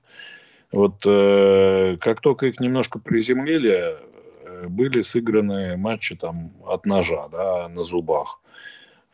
Вот 0.71 1.03
э, 1.05 1.97
как 1.99 2.21
только 2.21 2.45
их 2.47 2.59
немножко 2.59 2.99
приземлили, 2.99 3.73
э, 3.73 4.67
были 4.67 5.01
сыграны 5.01 5.75
матчи 5.77 6.15
там 6.15 6.51
от 6.65 6.85
ножа, 6.85 7.27
да, 7.29 7.67
на 7.67 7.83
зубах. 7.83 8.39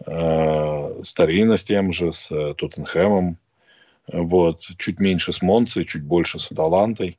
Э, 0.06 1.04
Старина 1.04 1.58
с 1.58 1.64
тем 1.64 1.92
же, 1.92 2.14
с 2.14 2.32
э, 2.32 2.54
Тоттенхэмом. 2.54 3.38
Вот, 4.12 4.62
чуть 4.78 5.02
меньше 5.02 5.34
с 5.34 5.42
Монцей, 5.42 5.86
чуть 5.86 6.04
больше 6.04 6.40
с 6.40 6.52
Аталантой. 6.52 7.18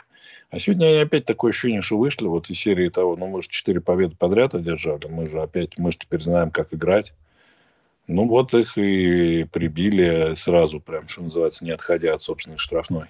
А 0.50 0.58
сегодня 0.58 0.86
они 0.86 0.96
опять 0.96 1.26
такое 1.26 1.50
ощущение, 1.50 1.82
что 1.82 1.98
вышли 1.98 2.26
вот 2.26 2.48
из 2.48 2.58
серии 2.58 2.88
того, 2.88 3.16
ну, 3.16 3.26
мы 3.26 3.42
же 3.42 3.48
четыре 3.48 3.80
победы 3.80 4.16
подряд 4.16 4.54
одержали, 4.54 5.06
мы 5.08 5.26
же 5.26 5.40
опять, 5.42 5.76
мы 5.76 5.92
же 5.92 5.98
теперь 5.98 6.22
знаем, 6.22 6.50
как 6.50 6.72
играть. 6.72 7.12
Ну, 8.06 8.26
вот 8.26 8.54
их 8.54 8.78
и 8.78 9.44
прибили 9.44 10.34
сразу, 10.36 10.80
прям, 10.80 11.06
что 11.06 11.22
называется, 11.22 11.66
не 11.66 11.70
отходя 11.70 12.14
от 12.14 12.22
собственной 12.22 12.56
штрафной. 12.56 13.06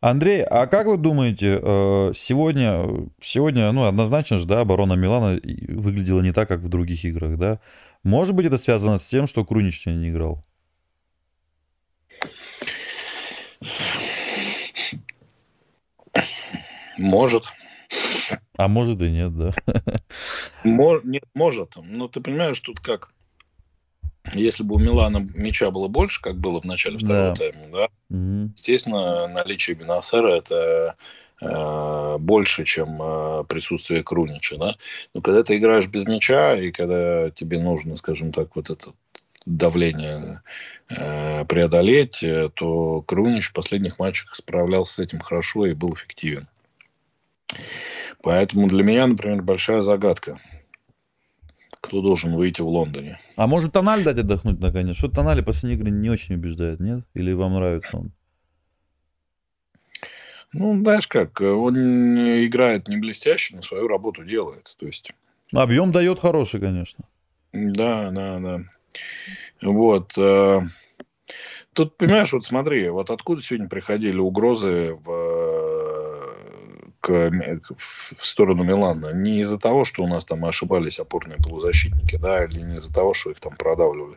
Андрей, 0.00 0.44
а 0.44 0.66
как 0.66 0.86
вы 0.86 0.98
думаете, 0.98 1.58
э, 1.60 2.12
сегодня, 2.14 3.08
сегодня, 3.20 3.72
ну, 3.72 3.86
однозначно 3.86 4.38
же, 4.38 4.46
да, 4.46 4.60
оборона 4.60 4.92
Милана 4.92 5.40
выглядела 5.66 6.20
не 6.20 6.30
так, 6.30 6.46
как 6.46 6.60
в 6.60 6.68
других 6.68 7.04
играх, 7.04 7.36
да? 7.36 7.58
Может 8.04 8.36
быть, 8.36 8.46
это 8.46 8.58
связано 8.58 8.98
с 8.98 9.06
тем, 9.06 9.26
что 9.26 9.44
Крунич 9.44 9.84
не 9.86 10.10
играл? 10.10 10.44
Может. 16.98 17.52
А 18.56 18.68
может 18.68 19.00
и 19.02 19.10
нет, 19.10 19.36
да. 19.36 19.52
Мож, 20.64 21.02
нет, 21.04 21.24
может. 21.34 21.74
Ну, 21.76 22.08
ты 22.08 22.20
понимаешь, 22.20 22.60
тут 22.60 22.80
как? 22.80 23.10
Если 24.32 24.62
бы 24.62 24.76
у 24.76 24.78
Милана 24.78 25.26
мяча 25.34 25.70
было 25.70 25.88
больше, 25.88 26.20
как 26.22 26.38
было 26.38 26.60
в 26.60 26.64
начале 26.64 26.98
второго 26.98 27.34
да. 27.34 27.34
тайма, 27.34 27.66
да, 27.70 27.88
угу. 28.08 28.52
естественно, 28.56 29.28
наличие 29.28 29.76
Бенасера 29.76 30.36
это 30.36 30.96
э, 31.42 32.18
больше, 32.18 32.64
чем 32.64 33.02
э, 33.02 33.44
присутствие 33.44 34.02
Крунича, 34.02 34.56
да. 34.56 34.76
Но 35.12 35.20
когда 35.20 35.42
ты 35.42 35.58
играешь 35.58 35.88
без 35.88 36.04
мяча, 36.04 36.56
и 36.56 36.72
когда 36.72 37.30
тебе 37.30 37.60
нужно, 37.60 37.96
скажем 37.96 38.32
так, 38.32 38.56
вот 38.56 38.70
это 38.70 38.92
давление 39.46 40.42
э, 40.88 41.44
преодолеть, 41.44 42.22
э, 42.22 42.50
то 42.54 43.02
Крунич 43.02 43.50
в 43.50 43.52
последних 43.52 43.98
матчах 43.98 44.34
справлялся 44.34 44.94
с 44.94 44.98
этим 44.98 45.20
хорошо 45.20 45.66
и 45.66 45.74
был 45.74 45.94
эффективен. 45.94 46.48
Поэтому 48.22 48.68
для 48.68 48.82
меня, 48.82 49.06
например, 49.06 49.42
большая 49.42 49.82
загадка. 49.82 50.38
Кто 51.80 52.00
должен 52.00 52.32
выйти 52.32 52.62
в 52.62 52.68
Лондоне? 52.68 53.20
А 53.36 53.46
может 53.46 53.72
Тональ 53.72 54.02
дать 54.02 54.18
отдохнуть 54.18 54.58
наконец? 54.58 54.96
Что 54.96 55.08
Тональ 55.08 55.44
последние 55.44 55.78
игры 55.78 55.90
не 55.90 56.08
очень 56.08 56.36
убеждает, 56.36 56.80
нет? 56.80 57.04
Или 57.12 57.32
вам 57.32 57.54
нравится 57.54 57.98
он? 57.98 58.12
Ну, 60.54 60.80
знаешь 60.80 61.08
как, 61.08 61.40
он 61.40 61.76
играет 61.76 62.88
не 62.88 62.96
блестяще, 62.96 63.56
но 63.56 63.62
свою 63.62 63.88
работу 63.88 64.24
делает. 64.24 64.74
То 64.78 64.86
есть... 64.86 65.12
Объем 65.52 65.92
дает 65.92 66.20
хороший, 66.20 66.60
конечно. 66.60 67.04
Да, 67.52 68.10
да, 68.10 68.38
да. 68.38 68.60
Вот. 69.62 70.12
Э, 70.16 70.60
тут, 71.72 71.96
понимаешь, 71.96 72.32
вот 72.32 72.46
смотри, 72.46 72.88
вот 72.88 73.10
откуда 73.10 73.42
сегодня 73.42 73.68
приходили 73.68 74.18
угрозы 74.18 74.94
в 75.04 75.34
к, 77.04 77.30
в 78.16 78.26
сторону 78.26 78.64
Милана 78.64 79.12
не 79.12 79.40
из-за 79.40 79.58
того, 79.58 79.84
что 79.84 80.02
у 80.02 80.06
нас 80.06 80.24
там 80.24 80.44
ошибались 80.46 80.98
опорные 80.98 81.36
полузащитники, 81.38 82.16
да, 82.16 82.44
или 82.44 82.60
не 82.60 82.76
из-за 82.76 82.94
того, 82.94 83.12
что 83.12 83.30
их 83.30 83.40
там 83.40 83.56
продавливали. 83.56 84.16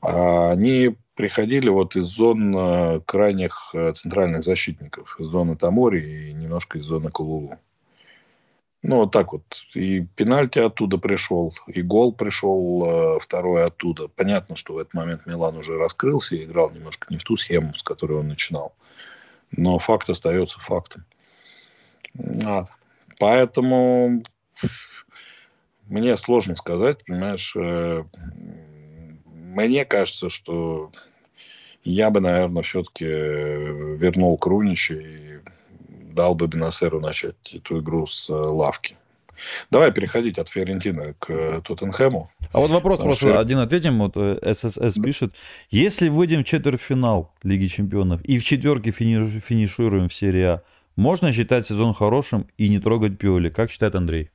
А 0.00 0.50
они 0.50 0.96
приходили 1.14 1.68
вот 1.68 1.94
из 1.94 2.04
зон 2.04 2.56
э, 2.56 3.00
крайних 3.04 3.70
э, 3.74 3.92
центральных 3.92 4.44
защитников, 4.44 5.16
из 5.20 5.26
зоны 5.26 5.56
Тамори 5.56 6.30
и 6.30 6.32
немножко 6.32 6.78
из 6.78 6.84
зоны 6.84 7.10
Кулулу. 7.10 7.58
Ну, 8.82 8.96
вот 8.96 9.12
так 9.12 9.32
вот. 9.32 9.44
И 9.74 10.00
пенальти 10.00 10.58
оттуда 10.58 10.98
пришел, 10.98 11.54
и 11.68 11.82
гол 11.82 12.12
пришел 12.12 12.84
э, 12.84 13.20
второй 13.20 13.64
оттуда. 13.64 14.08
Понятно, 14.08 14.56
что 14.56 14.74
в 14.74 14.78
этот 14.78 14.94
момент 14.94 15.24
Милан 15.24 15.56
уже 15.56 15.78
раскрылся 15.78 16.34
и 16.34 16.44
играл 16.44 16.70
немножко 16.70 17.06
не 17.08 17.16
в 17.16 17.22
ту 17.22 17.36
схему, 17.36 17.74
с 17.74 17.82
которой 17.84 18.18
он 18.18 18.28
начинал. 18.28 18.74
Но 19.52 19.78
факт 19.78 20.10
остается 20.10 20.58
фактом. 20.58 21.04
Вот. 22.14 22.66
Поэтому 23.20 24.24
мне 25.86 26.16
сложно 26.16 26.56
сказать, 26.56 27.04
понимаешь, 27.04 27.54
э, 27.54 28.04
мне 29.26 29.84
кажется, 29.84 30.28
что 30.28 30.90
я 31.84 32.10
бы, 32.10 32.20
наверное, 32.20 32.62
все-таки 32.62 33.04
вернул 33.04 34.38
Крунича 34.38 34.94
и 34.94 35.31
дал 36.12 36.34
бы 36.34 36.46
Бенасеру 36.46 37.00
начать 37.00 37.54
эту 37.54 37.80
игру 37.80 38.06
с 38.06 38.30
э, 38.30 38.32
лавки. 38.32 38.96
Давай 39.70 39.92
переходить 39.92 40.38
от 40.38 40.48
Фиорентины 40.48 41.14
к 41.18 41.60
Тоттенхэму. 41.62 42.30
А 42.52 42.58
вот 42.58 42.70
вопрос 42.70 42.98
Потому 42.98 43.10
просто 43.10 43.28
что... 43.28 43.40
один 43.40 43.58
ответим. 43.58 43.98
Вот 43.98 44.14
ССС 44.16 44.76
э, 44.78 45.02
пишет. 45.02 45.34
Если 45.70 46.08
выйдем 46.08 46.44
в 46.44 46.46
четвертьфинал 46.46 47.32
Лиги 47.42 47.66
Чемпионов 47.66 48.22
и 48.24 48.38
в 48.38 48.44
четверке 48.44 48.90
финишируем 48.92 50.08
в 50.08 50.14
серии 50.14 50.42
А, 50.42 50.62
можно 50.96 51.32
считать 51.32 51.66
сезон 51.66 51.94
хорошим 51.94 52.46
и 52.58 52.68
не 52.68 52.78
трогать 52.78 53.18
Пиоли. 53.18 53.48
Как 53.48 53.70
считает 53.70 53.94
Андрей? 53.94 54.30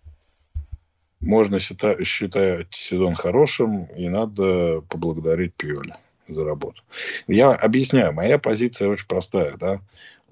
Можно 1.19 1.59
считать, 1.59 2.05
считать 2.05 2.67
сезон 2.71 3.13
хорошим, 3.13 3.85
и 3.95 4.07
надо 4.07 4.81
поблагодарить 4.81 5.53
Пиоли 5.55 5.93
за 6.27 6.43
работу. 6.43 6.83
Я 7.27 7.53
объясняю, 7.53 8.13
моя 8.13 8.37
позиция 8.37 8.89
очень 8.89 9.07
простая, 9.07 9.55
да. 9.57 9.79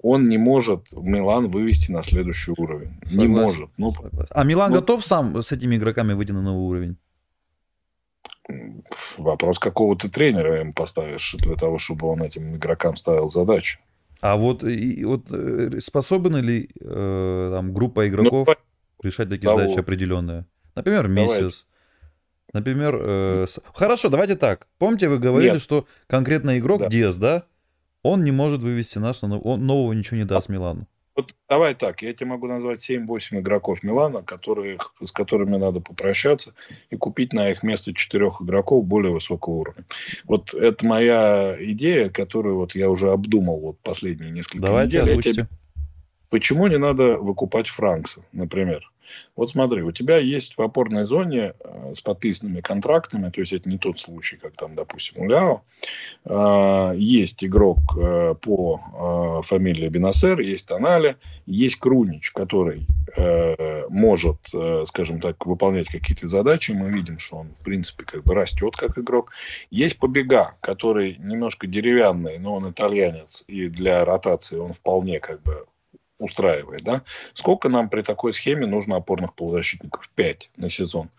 Он 0.02 0.28
не 0.28 0.38
может 0.38 0.92
Милан 0.92 1.48
вывести 1.48 1.90
на 1.90 2.02
следующий 2.02 2.52
уровень. 2.56 2.94
Согласен. 3.04 3.20
Не 3.20 3.28
может. 3.28 3.70
Ну, 3.76 3.94
а 4.30 4.44
Милан 4.44 4.70
ну, 4.70 4.76
готов 4.76 5.04
сам 5.04 5.42
с 5.42 5.52
этими 5.52 5.76
игроками 5.76 6.12
выйти 6.12 6.32
на 6.32 6.42
новый 6.42 6.66
уровень? 6.66 6.96
Вопрос, 9.16 9.58
какого 9.58 9.96
ты 9.96 10.08
тренера 10.08 10.60
им 10.60 10.72
поставишь 10.72 11.34
для 11.38 11.54
того, 11.54 11.78
чтобы 11.78 12.06
он 12.06 12.22
этим 12.22 12.56
игрокам 12.56 12.94
ставил 12.96 13.28
задачи. 13.28 13.80
А 14.20 14.36
вот, 14.36 14.64
и, 14.64 15.04
вот 15.04 15.30
э, 15.30 15.80
способны 15.80 16.38
ли 16.38 16.70
э, 16.80 17.50
там, 17.52 17.74
группа 17.74 18.08
игроков 18.08 18.48
ну, 18.48 18.54
решать 19.02 19.28
такие 19.28 19.48
того. 19.48 19.60
задачи 19.60 19.78
определенные? 19.78 20.46
Например, 20.74 21.08
месяц. 21.08 21.66
Например, 22.52 22.96
э, 22.98 23.46
с... 23.48 23.60
хорошо, 23.74 24.08
давайте 24.08 24.36
так. 24.36 24.68
Помните, 24.78 25.08
вы 25.08 25.18
говорили, 25.18 25.52
Нет. 25.52 25.60
что 25.60 25.86
конкретно 26.06 26.58
игрок 26.58 26.80
да. 26.80 26.88
Диас, 26.88 27.16
да? 27.16 27.44
Он 28.06 28.22
не 28.22 28.30
может 28.30 28.62
вывести 28.62 28.98
нас 28.98 29.22
на 29.22 29.38
он 29.38 29.66
нового 29.66 29.92
ничего 29.92 30.18
не 30.18 30.24
даст 30.24 30.48
Милану. 30.48 30.86
Вот 31.16 31.34
давай 31.48 31.74
так, 31.74 32.02
я 32.02 32.12
тебе 32.12 32.28
могу 32.28 32.46
назвать 32.46 32.88
7-8 32.88 33.40
игроков 33.40 33.82
Милана, 33.82 34.22
которых, 34.22 34.92
с 35.02 35.10
которыми 35.10 35.56
надо 35.56 35.80
попрощаться 35.80 36.54
и 36.90 36.96
купить 36.96 37.32
на 37.32 37.50
их 37.50 37.62
место 37.62 37.94
четырех 37.94 38.42
игроков 38.42 38.84
более 38.84 39.12
высокого 39.12 39.54
уровня. 39.54 39.84
Вот 40.24 40.54
это 40.54 40.86
моя 40.86 41.56
идея, 41.58 42.10
которую 42.10 42.56
вот 42.56 42.76
я 42.76 42.90
уже 42.90 43.10
обдумал 43.10 43.60
вот 43.60 43.78
последние 43.80 44.30
несколько 44.30 44.66
Давайте 44.66 45.00
недель. 45.00 45.18
Озвучьте. 45.18 45.48
Почему 46.28 46.66
не 46.68 46.78
надо 46.78 47.16
выкупать 47.16 47.68
Франкса, 47.68 48.20
например? 48.32 48.88
Вот 49.36 49.50
смотри, 49.50 49.82
у 49.82 49.92
тебя 49.92 50.18
есть 50.18 50.56
в 50.56 50.62
опорной 50.62 51.04
зоне 51.04 51.52
э, 51.58 51.94
с 51.94 52.00
подписанными 52.00 52.60
контрактами, 52.60 53.30
то 53.30 53.40
есть 53.40 53.52
это 53.52 53.68
не 53.68 53.78
тот 53.78 53.98
случай, 53.98 54.36
как 54.36 54.54
там, 54.56 54.74
допустим, 54.74 55.22
у 55.22 55.28
Ляо. 55.28 55.62
Э, 56.24 56.92
есть 56.96 57.44
игрок 57.44 57.78
э, 57.96 58.34
по 58.40 59.42
фамилии 59.44 59.88
Бенасер, 59.88 60.40
есть 60.40 60.68
Тонали, 60.68 61.16
есть 61.46 61.76
Крунич, 61.76 62.32
который 62.32 62.86
может, 63.88 64.36
скажем 64.86 65.20
так, 65.20 65.46
выполнять 65.46 65.88
какие-то 65.88 66.28
задачи. 66.28 66.72
Мы 66.72 66.90
видим, 66.90 67.18
что 67.18 67.36
он, 67.36 67.48
в 67.60 67.64
принципе, 67.64 68.04
как 68.04 68.24
бы 68.24 68.34
растет 68.34 68.76
как 68.76 68.98
игрок. 68.98 69.32
Есть 69.70 69.98
Побега, 69.98 70.54
который 70.60 71.16
немножко 71.18 71.66
деревянный, 71.66 72.38
но 72.38 72.54
он 72.54 72.70
итальянец, 72.70 73.44
и 73.46 73.68
для 73.68 74.04
ротации 74.04 74.58
он 74.58 74.72
вполне 74.72 75.20
как 75.20 75.42
бы 75.42 75.66
устраивает, 76.18 76.82
да? 76.82 77.02
Сколько 77.34 77.68
нам 77.68 77.88
при 77.88 78.02
такой 78.02 78.32
схеме 78.32 78.66
нужно 78.66 78.96
опорных 78.96 79.34
полузащитников? 79.34 80.08
Пять 80.14 80.50
на 80.56 80.68
сезон. 80.68 81.10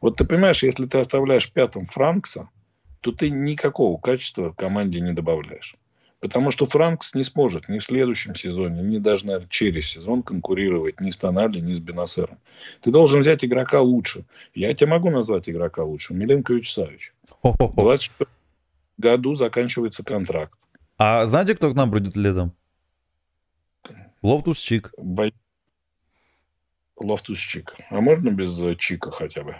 Вот 0.00 0.16
ты 0.16 0.24
понимаешь, 0.24 0.62
если 0.62 0.86
ты 0.86 0.98
оставляешь 0.98 1.50
пятым 1.50 1.86
Франкса, 1.86 2.48
то 3.00 3.12
ты 3.12 3.30
никакого 3.30 3.98
качества 4.00 4.54
команде 4.56 5.00
не 5.00 5.12
добавляешь. 5.12 5.76
Потому 6.20 6.50
что 6.50 6.64
Франкс 6.64 7.14
не 7.14 7.24
сможет 7.24 7.68
ни 7.68 7.78
в 7.78 7.84
следующем 7.84 8.34
сезоне, 8.34 8.82
ни 8.82 8.98
даже, 8.98 9.26
наверное, 9.26 9.48
через 9.48 9.86
сезон 9.90 10.22
конкурировать 10.22 11.00
ни 11.00 11.10
с 11.10 11.16
Тонали, 11.18 11.60
ни 11.60 11.74
с 11.74 11.78
Бенасером. 11.78 12.38
Ты 12.80 12.90
должен 12.90 13.20
взять 13.20 13.44
игрока 13.44 13.82
лучше. 13.82 14.24
Я 14.54 14.72
тебе 14.72 14.90
могу 14.90 15.10
назвать 15.10 15.48
игрока 15.48 15.84
лучше. 15.84 16.14
Миленкович 16.14 16.72
Савич. 16.72 17.12
В 17.42 17.74
26 17.76 18.30
году 18.96 19.34
заканчивается 19.34 20.02
контракт. 20.02 20.58
А 20.96 21.26
знаете, 21.26 21.54
кто 21.54 21.70
к 21.70 21.76
нам 21.76 21.90
придет 21.90 22.16
летом? 22.16 22.54
Лофтус 24.26 24.58
Чик. 24.58 24.92
Бо... 24.98 25.30
Лофтус 26.96 27.38
Чик. 27.38 27.76
А 27.90 28.00
можно 28.00 28.30
без 28.30 28.60
э, 28.60 28.74
Чика 28.74 29.12
хотя 29.12 29.44
бы? 29.44 29.56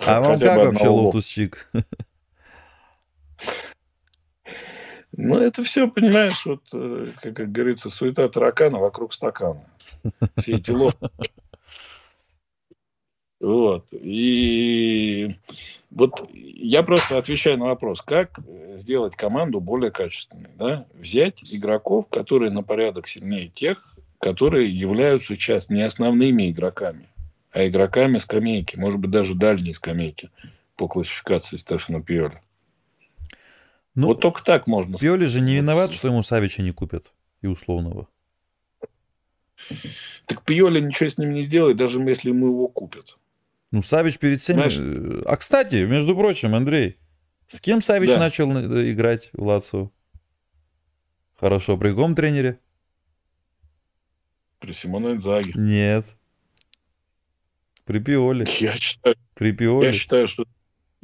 А 0.00 0.22
вам 0.22 0.40
как 0.40 0.64
вообще 0.64 0.88
Лофтус 0.88 1.26
Чик? 1.26 1.70
Ну, 5.12 5.38
это 5.38 5.62
все, 5.62 5.88
понимаешь, 5.88 6.46
вот, 6.46 6.62
э, 6.72 7.12
как 7.22 7.52
говорится, 7.52 7.90
суета 7.90 8.26
таракана 8.30 8.78
вокруг 8.78 9.12
стакана. 9.12 9.64
Все 10.36 10.52
эти 10.52 10.70
лофты. 10.70 11.10
Вот. 13.40 13.88
И 13.92 15.36
вот 15.90 16.28
я 16.32 16.82
просто 16.82 17.18
отвечаю 17.18 17.58
на 17.58 17.66
вопрос, 17.66 18.00
как 18.02 18.40
сделать 18.70 19.16
команду 19.16 19.60
более 19.60 19.90
качественной. 19.90 20.50
Да? 20.56 20.86
Взять 20.94 21.44
игроков, 21.52 22.06
которые 22.08 22.50
на 22.50 22.62
порядок 22.62 23.08
сильнее 23.08 23.48
тех, 23.48 23.94
которые 24.18 24.70
являются 24.70 25.34
сейчас 25.34 25.68
не 25.68 25.82
основными 25.82 26.50
игроками, 26.50 27.08
а 27.52 27.66
игроками 27.66 28.18
скамейки, 28.18 28.76
может 28.76 29.00
быть, 29.00 29.10
даже 29.10 29.34
дальней 29.34 29.74
скамейки 29.74 30.30
по 30.76 30.88
классификации 30.88 31.56
Стефана 31.56 32.02
Пиоли. 32.02 32.40
Ну, 33.94 34.08
вот 34.08 34.20
только 34.20 34.42
так 34.42 34.66
можно 34.66 34.96
Пиоли 34.96 35.26
же 35.26 35.40
не 35.40 35.56
виноват, 35.56 35.92
что 35.92 36.08
ему 36.08 36.22
Савича 36.22 36.62
не 36.62 36.72
купят 36.72 37.12
и 37.42 37.46
условного. 37.46 38.08
Так 40.26 40.42
Пиоли 40.42 40.80
ничего 40.80 41.08
с 41.08 41.18
ним 41.18 41.32
не 41.32 41.42
сделает, 41.42 41.76
даже 41.76 42.00
если 42.00 42.30
ему 42.30 42.48
его 42.48 42.68
купят. 42.68 43.16
Ну, 43.72 43.82
Савич 43.82 44.18
перед 44.18 44.40
всеми... 44.40 44.68
Знаешь... 44.68 45.24
А, 45.26 45.36
кстати, 45.36 45.76
между 45.76 46.16
прочим, 46.16 46.54
Андрей, 46.54 46.98
с 47.46 47.60
кем 47.60 47.80
Савич 47.80 48.10
да. 48.10 48.18
начал 48.18 48.50
э, 48.56 48.92
играть 48.92 49.30
в 49.32 49.42
Лацо? 49.42 49.90
Хорошо, 51.38 51.76
при 51.76 51.90
каком 51.90 52.14
тренере? 52.14 52.58
При 54.58 54.72
Симоне 54.72 55.12
Инзаги. 55.12 55.52
Нет. 55.54 56.16
При 57.84 58.00
Пиоле. 58.00 58.46
Я 58.58 58.76
считаю, 58.76 59.16
при 59.34 59.52
Пиоле. 59.52 59.88
Я 59.88 59.92
считаю, 59.92 60.26
что 60.26 60.44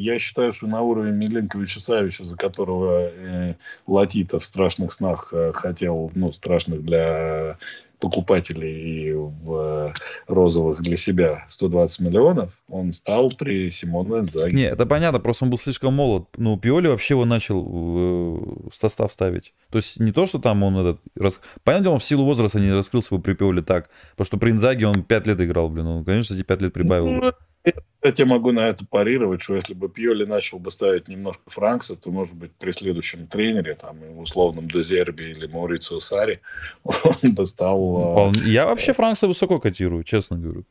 я 0.03 0.19
считаю, 0.19 0.53
что 0.53 0.67
на 0.67 0.83
уровне 0.83 1.13
Миленковича 1.13 1.81
Савича, 1.81 2.25
за 2.25 2.37
которого 2.37 3.09
э, 3.09 3.55
Латита 3.87 4.39
в 4.39 4.45
страшных 4.45 4.93
снах 4.93 5.33
э, 5.33 5.53
хотел, 5.53 6.11
ну, 6.15 6.33
страшных 6.33 6.85
для 6.85 7.59
покупателей 8.01 8.73
и 8.73 9.13
в 9.13 9.95
розовых 10.27 10.81
для 10.81 10.97
себя 10.97 11.45
120 11.47 12.01
миллионов, 12.01 12.51
он 12.69 12.91
стал 12.91 13.31
при 13.31 13.71
Симоне 13.71 14.19
Энзаге. 14.19 14.57
Не, 14.57 14.65
это 14.65 14.87
понятно, 14.87 15.21
просто 15.21 15.45
он 15.45 15.51
был 15.51 15.59
слишком 15.59 15.95
молод. 15.95 16.27
Ну, 16.37 16.59
Пиоли 16.59 16.89
вообще 16.89 17.15
его 17.15 17.25
начал 17.25 17.63
в 17.63 18.73
состав 18.73 19.13
ставить. 19.13 19.55
То 19.71 19.79
есть 19.79 20.01
не 20.01 20.11
то, 20.11 20.27
что 20.27 20.41
там 20.41 20.65
он 20.65 20.79
этот... 20.79 21.01
Рас... 21.15 21.39
Понятно, 21.63 21.93
он 21.93 22.01
в 22.01 22.05
силу 22.05 22.25
возраста 22.25 22.59
не 22.59 22.73
раскрылся 22.73 23.15
бы 23.15 23.23
при 23.23 23.35
Пиоли 23.35 23.61
так. 23.61 23.89
Потому 24.11 24.27
что 24.27 24.37
при 24.37 24.51
Инзаге 24.51 24.89
он 24.89 25.05
5 25.05 25.27
лет 25.29 25.41
играл, 25.41 25.69
блин. 25.69 25.87
Он, 25.87 26.05
конечно, 26.05 26.35
эти 26.35 26.43
5 26.43 26.61
лет 26.61 26.73
прибавил. 26.73 27.07
Ну, 27.07 27.33
я 27.65 28.13
тебе 28.13 28.27
могу 28.27 28.51
на 28.53 28.69
это 28.69 28.85
парировать, 28.85 29.43
что 29.43 29.55
если 29.55 29.75
бы 29.75 29.89
Пьоли 29.89 30.25
начал 30.25 30.59
бы 30.59 30.71
ставить 30.71 31.09
немножко 31.09 31.43
Франкса, 31.47 31.95
то, 31.97 32.11
может 32.11 32.35
быть, 32.35 32.53
при 32.53 32.73
следующем 32.73 33.27
тренере, 33.29 33.75
там, 33.75 33.97
условном 34.19 34.69
Дезербе 34.69 35.31
или 35.31 35.47
Маурицио 35.47 36.01
Сари, 36.01 36.41
он 36.85 37.35
бы 37.35 37.47
стал... 37.47 38.29
А. 38.29 38.33
Я 38.45 38.67
вообще 38.67 38.93
Франкса 38.93 39.29
высоко 39.29 39.61
котирую, 39.61 40.03
честно 40.03 40.37
говорю. 40.37 40.65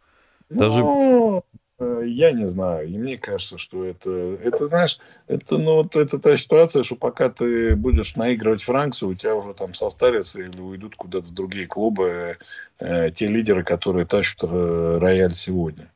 Даже... 0.49 0.79
Ну, 0.79 1.45
э, 1.79 2.03
я 2.07 2.33
не 2.33 2.49
знаю. 2.49 2.89
И 2.89 2.97
мне 2.97 3.17
кажется, 3.17 3.57
что 3.57 3.85
это, 3.85 4.09
это 4.43 4.65
знаешь, 4.65 4.99
это, 5.27 5.57
ну, 5.57 5.75
вот, 5.75 5.95
это 5.95 6.19
та 6.19 6.35
ситуация, 6.35 6.83
что 6.83 6.95
пока 6.95 7.29
ты 7.29 7.77
будешь 7.77 8.17
наигрывать 8.17 8.63
Франксу, 8.63 9.07
у 9.07 9.15
тебя 9.15 9.35
уже 9.35 9.53
там 9.53 9.73
состарятся 9.73 10.41
или 10.41 10.59
уйдут 10.59 10.97
куда-то 10.97 11.29
в 11.29 11.33
другие 11.33 11.67
клубы 11.67 12.37
э, 12.79 13.11
те 13.11 13.27
лидеры, 13.27 13.63
которые 13.63 14.05
тащат 14.05 14.43
э, 14.43 14.97
рояль 14.99 15.33
сегодня. 15.33 15.89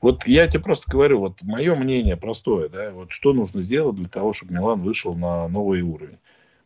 Вот 0.00 0.26
я 0.26 0.46
тебе 0.46 0.62
просто 0.62 0.90
говорю, 0.90 1.20
вот 1.20 1.42
мое 1.42 1.74
мнение 1.74 2.16
простое, 2.16 2.68
да, 2.68 2.92
вот 2.92 3.10
что 3.10 3.32
нужно 3.32 3.60
сделать 3.60 3.96
для 3.96 4.08
того, 4.08 4.32
чтобы 4.32 4.54
Милан 4.54 4.80
вышел 4.80 5.14
на 5.14 5.48
новый 5.48 5.82
уровень. 5.82 6.18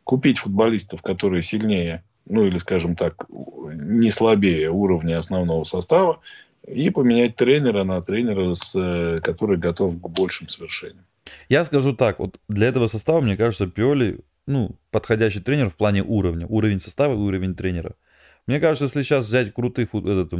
Купить 0.04 0.38
футболистов, 0.38 1.00
которые 1.02 1.42
сильнее, 1.42 2.02
ну 2.26 2.44
или, 2.44 2.58
скажем 2.58 2.94
так, 2.94 3.26
не 3.30 4.10
слабее 4.10 4.70
уровня 4.70 5.18
основного 5.18 5.64
состава, 5.64 6.20
и 6.66 6.90
поменять 6.90 7.36
тренера 7.36 7.84
на 7.84 8.00
тренера, 8.02 8.54
с, 8.54 8.74
э, 8.74 9.20
который 9.20 9.56
готов 9.56 10.00
к 10.00 10.08
большим 10.08 10.48
свершениям. 10.48 11.04
Я 11.48 11.64
скажу 11.64 11.94
так, 11.94 12.18
вот 12.18 12.38
для 12.48 12.68
этого 12.68 12.86
состава, 12.86 13.20
мне 13.20 13.36
кажется, 13.36 13.66
Пиоли, 13.66 14.20
ну, 14.46 14.76
подходящий 14.90 15.40
тренер 15.40 15.70
в 15.70 15.76
плане 15.76 16.02
уровня. 16.02 16.46
Уровень 16.46 16.80
состава 16.80 17.14
и 17.14 17.16
уровень 17.16 17.54
тренера. 17.54 17.94
Мне 18.46 18.58
кажется, 18.58 18.84
если 18.86 19.02
сейчас 19.02 19.26
взять 19.26 19.54
крутых 19.54 19.94
этот, 19.94 20.32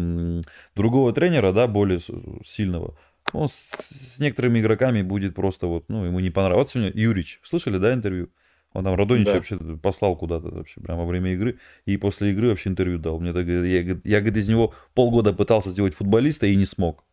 другого 0.74 1.12
тренера, 1.12 1.52
да, 1.52 1.68
более 1.68 2.00
сильного, 2.44 2.96
он 3.32 3.48
с, 3.48 4.18
некоторыми 4.18 4.60
игроками 4.60 5.02
будет 5.02 5.34
просто 5.34 5.66
вот, 5.66 5.84
ну, 5.88 6.04
ему 6.04 6.20
не 6.20 6.30
понравилось. 6.30 6.66
Вот 6.66 6.70
сегодня 6.70 7.00
Юрич, 7.00 7.40
слышали, 7.42 7.78
да, 7.78 7.94
интервью? 7.94 8.30
Он 8.72 8.84
там 8.84 8.94
Радонич 8.94 9.26
да. 9.26 9.34
вообще 9.34 9.58
послал 9.82 10.16
куда-то 10.16 10.48
вообще 10.48 10.80
прямо 10.80 11.02
во 11.02 11.06
время 11.06 11.34
игры. 11.34 11.58
И 11.84 11.96
после 11.98 12.32
игры 12.32 12.48
вообще 12.48 12.70
интервью 12.70 12.98
дал. 12.98 13.20
Мне 13.20 13.32
так, 13.32 13.46
я, 13.46 13.62
я, 13.62 13.80
я 14.02 14.20
говорит, 14.20 14.36
из 14.36 14.48
него 14.48 14.74
полгода 14.94 15.32
пытался 15.32 15.68
сделать 15.70 15.94
футболиста 15.94 16.46
и 16.46 16.56
не 16.56 16.64
смог. 16.64 17.04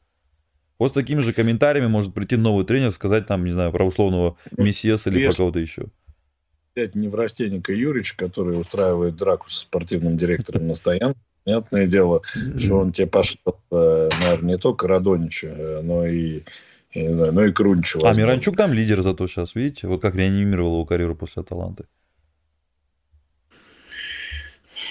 Вот 0.80 0.92
с 0.92 0.94
такими 0.94 1.20
же 1.20 1.34
комментариями 1.34 1.88
может 1.88 2.14
прийти 2.14 2.38
новый 2.38 2.66
тренер, 2.66 2.94
сказать 2.94 3.28
там, 3.28 3.44
не 3.44 3.52
знаю, 3.52 3.74
про 3.74 3.86
условного 3.86 4.38
ну, 4.58 4.64
Мессиеса 4.64 5.10
или 5.10 5.28
про 5.28 5.36
кого-то 5.36 5.60
еще 5.60 5.88
взять 6.76 6.96
Неврастенника 6.96 7.74
Юрич, 7.74 8.14
который 8.14 8.60
устраивает 8.60 9.16
драку 9.16 9.50
с 9.50 9.60
спортивным 9.60 10.18
директором 10.18 10.68
на 10.68 10.76
стоянке, 10.76 11.20
понятное 11.44 11.88
дело, 11.88 12.22
что 12.58 12.78
он 12.78 12.92
тебе 12.92 13.08
пошлет, 13.08 13.56
э, 13.72 14.10
наверное, 14.22 14.56
не 14.56 14.58
только 14.58 14.88
Радонича, 14.88 15.48
э, 15.48 15.82
но 15.82 16.06
и 16.06 16.44
я 16.94 17.04
не 17.04 17.14
знаю, 17.14 17.34
ну 17.34 17.46
и 17.46 17.52
Крунчева. 17.52 18.10
А 18.10 18.14
Миранчук 18.14 18.58
там 18.58 18.74
лидер 18.74 19.02
зато 19.02 19.28
сейчас, 19.28 19.54
видите? 19.54 19.88
Вот 19.88 20.02
как 20.02 20.16
реанимировал 20.16 20.74
его 20.74 20.86
карьеру 20.86 21.16
после 21.16 21.42
Аталанты. 21.42 21.86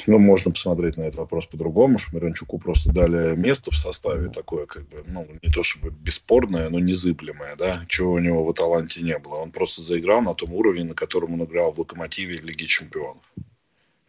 Ну, 0.07 0.19
можно 0.19 0.51
посмотреть 0.51 0.97
на 0.97 1.03
этот 1.03 1.17
вопрос 1.17 1.47
по-другому, 1.47 1.99
что 1.99 2.17
Миранчуку 2.17 2.59
просто 2.59 2.93
дали 2.93 3.37
место 3.37 3.71
в 3.71 3.77
составе 3.77 4.29
такое, 4.29 4.67
как 4.67 4.89
бы, 4.89 5.03
ну, 5.07 5.27
не 5.43 5.51
то 5.51 5.63
чтобы 5.63 5.91
бесспорное, 5.91 6.69
но 6.69 6.79
незыблемое, 6.79 7.57
да, 7.57 7.85
чего 7.89 8.13
у 8.13 8.19
него 8.19 8.45
в 8.45 8.51
Аталанте 8.51 9.03
не 9.03 9.19
было. 9.19 9.37
Он 9.37 9.51
просто 9.51 9.83
заиграл 9.83 10.23
на 10.23 10.35
том 10.35 10.53
уровне, 10.53 10.85
на 10.85 10.95
котором 10.95 11.35
он 11.35 11.45
играл 11.45 11.73
в 11.73 11.79
Локомотиве 11.79 12.39
Лиги 12.39 12.65
Чемпионов, 12.65 13.23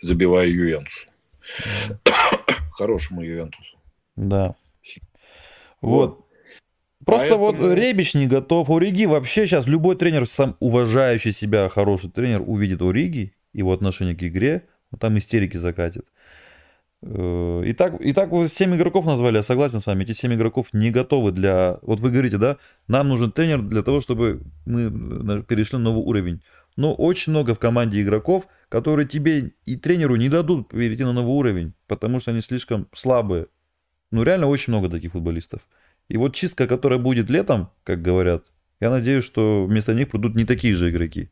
забивая 0.01 0.47
Ювентусу. 0.47 1.07
Хорошему 2.71 3.21
Ювентусу. 3.21 3.77
Да. 4.15 4.55
Вот. 5.81 6.25
Просто 7.05 7.37
Поэтому... 7.37 7.63
вот 7.63 7.75
Ребич 7.75 8.13
не 8.13 8.27
готов. 8.27 8.69
Ориги 8.69 9.05
вообще 9.05 9.47
сейчас 9.47 9.65
любой 9.65 9.95
тренер, 9.95 10.27
сам 10.27 10.57
уважающий 10.59 11.31
себя 11.31 11.69
хороший 11.69 12.11
тренер, 12.11 12.43
увидит 12.45 12.81
Ориги, 12.81 13.33
его 13.53 13.73
отношение 13.73 14.15
к 14.15 14.23
игре, 14.23 14.67
там 14.97 15.17
истерики 15.17 15.57
закатит. 15.57 16.05
Э, 17.01 17.63
и 17.65 17.73
так, 17.73 17.99
и 18.01 18.13
так 18.13 18.31
вы 18.31 18.47
7 18.47 18.75
игроков 18.75 19.05
назвали, 19.05 19.37
я 19.37 19.43
согласен 19.43 19.79
с 19.79 19.87
вами, 19.87 20.03
эти 20.03 20.11
7 20.11 20.33
игроков 20.33 20.73
не 20.73 20.91
готовы 20.91 21.31
для... 21.31 21.79
Вот 21.81 21.99
вы 21.99 22.11
говорите, 22.11 22.37
да, 22.37 22.57
нам 22.87 23.09
нужен 23.09 23.31
тренер 23.31 23.61
для 23.61 23.83
того, 23.83 24.01
чтобы 24.01 24.41
мы 24.65 24.81
э, 24.83 25.43
перешли 25.43 25.77
на 25.77 25.85
новый 25.85 26.03
уровень. 26.03 26.41
Но 26.75 26.93
очень 26.93 27.31
много 27.31 27.55
в 27.55 27.59
команде 27.59 28.01
игроков, 28.01 28.47
которые 28.69 29.07
тебе 29.07 29.53
и 29.65 29.75
тренеру 29.75 30.15
не 30.15 30.29
дадут 30.29 30.69
перейти 30.69 31.03
на 31.03 31.13
новый 31.13 31.33
уровень, 31.33 31.73
потому 31.87 32.19
что 32.19 32.31
они 32.31 32.41
слишком 32.41 32.87
слабые. 32.93 33.47
Ну, 34.11 34.23
реально 34.23 34.47
очень 34.47 34.73
много 34.73 34.89
таких 34.89 35.11
футболистов. 35.11 35.61
И 36.07 36.17
вот 36.17 36.33
чистка, 36.33 36.67
которая 36.67 36.97
будет 36.97 37.29
летом, 37.29 37.69
как 37.83 38.01
говорят, 38.01 38.45
я 38.79 38.89
надеюсь, 38.89 39.25
что 39.25 39.65
вместо 39.65 39.93
них 39.93 40.09
придут 40.09 40.35
не 40.35 40.45
такие 40.45 40.73
же 40.73 40.89
игроки. 40.89 41.29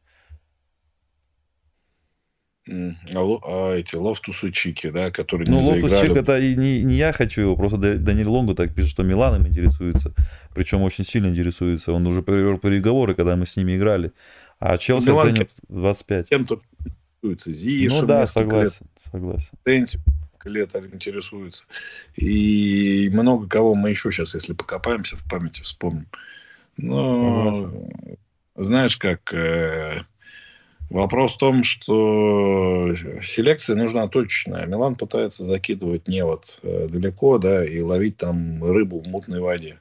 А, 2.70 3.40
а 3.46 3.76
эти 3.76 3.96
Лофтусы 3.96 4.52
Чики, 4.52 4.90
да, 4.90 5.12
которые 5.12 5.50
ну, 5.50 5.60
Лофтус 5.60 5.92
заиграли. 5.92 6.08
Чик, 6.08 6.18
это 6.18 6.40
и 6.40 6.56
не, 6.56 6.84
не 6.84 6.96
я 6.96 7.14
хочу 7.14 7.42
его, 7.42 7.56
просто 7.56 7.78
Даниэле 7.78 8.28
Лонго 8.28 8.56
так 8.56 8.74
пишет, 8.74 8.92
что 8.92 9.04
Миланом 9.04 9.48
интересуется. 9.48 10.14
Причем 10.54 10.82
очень 10.82 11.06
сильно 11.06 11.28
интересуется. 11.28 11.92
Он 11.92 12.06
уже 12.08 12.22
провел 12.22 12.58
переговоры, 12.58 13.16
когда 13.16 13.36
мы 13.36 13.46
с 13.46 13.56
ними 13.56 13.78
играли. 13.78 14.12
А 14.60 14.78
Челси 14.78 15.08
Милан 15.08 15.36
ценит 15.36 15.52
25. 15.70 16.30
Кем-то 16.30 16.62
интересуется. 17.22 17.54
Зиешем 17.54 18.02
ну 18.02 18.08
да, 18.08 18.26
согласен, 18.26 18.86
лет. 18.86 19.04
согласен. 19.12 19.58
Тенси 19.64 20.00
лет 20.46 20.76
интересуется. 20.76 21.66
И 22.16 23.10
много 23.12 23.48
кого 23.48 23.76
мы 23.76 23.90
еще 23.90 24.12
сейчас, 24.12 24.34
если 24.34 24.54
покопаемся 24.54 25.18
в 25.18 25.24
памяти, 25.30 25.62
вспомним. 25.62 26.08
Но, 26.78 27.54
согласен. 27.54 28.18
знаешь, 28.56 28.98
как... 28.98 29.34
Э, 29.34 30.04
Вопрос 30.90 31.36
в 31.36 31.38
том, 31.38 31.64
что 31.64 32.94
селекция 33.22 33.76
нужна 33.76 34.08
точечная. 34.08 34.66
Милан 34.68 34.96
пытается 34.96 35.46
закидывать 35.46 36.08
невод 36.08 36.60
э, 36.64 36.88
далеко, 36.90 37.38
да, 37.38 37.66
и 37.66 37.82
ловить 37.82 38.18
там 38.18 38.64
рыбу 38.64 39.02
в 39.02 39.08
мутной 39.08 39.42
воде. 39.42 39.80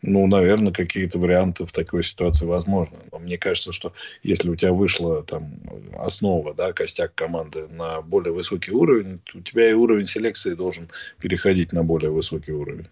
Ну, 0.00 0.26
наверное, 0.26 0.72
какие-то 0.72 1.18
варианты 1.18 1.66
в 1.66 1.72
такой 1.72 2.04
ситуации 2.04 2.46
возможны. 2.46 2.96
Но 3.10 3.18
мне 3.18 3.36
кажется, 3.36 3.72
что 3.72 3.92
если 4.22 4.48
у 4.48 4.56
тебя 4.56 4.72
вышла 4.72 5.22
там 5.24 5.52
основа, 5.98 6.54
да, 6.54 6.72
костяк 6.72 7.14
команды 7.14 7.66
на 7.68 8.00
более 8.00 8.32
высокий 8.32 8.70
уровень, 8.70 9.20
то 9.24 9.38
у 9.38 9.40
тебя 9.40 9.68
и 9.68 9.74
уровень 9.74 10.06
селекции 10.06 10.54
должен 10.54 10.88
переходить 11.18 11.72
на 11.72 11.82
более 11.82 12.10
высокий 12.10 12.52
уровень. 12.52 12.86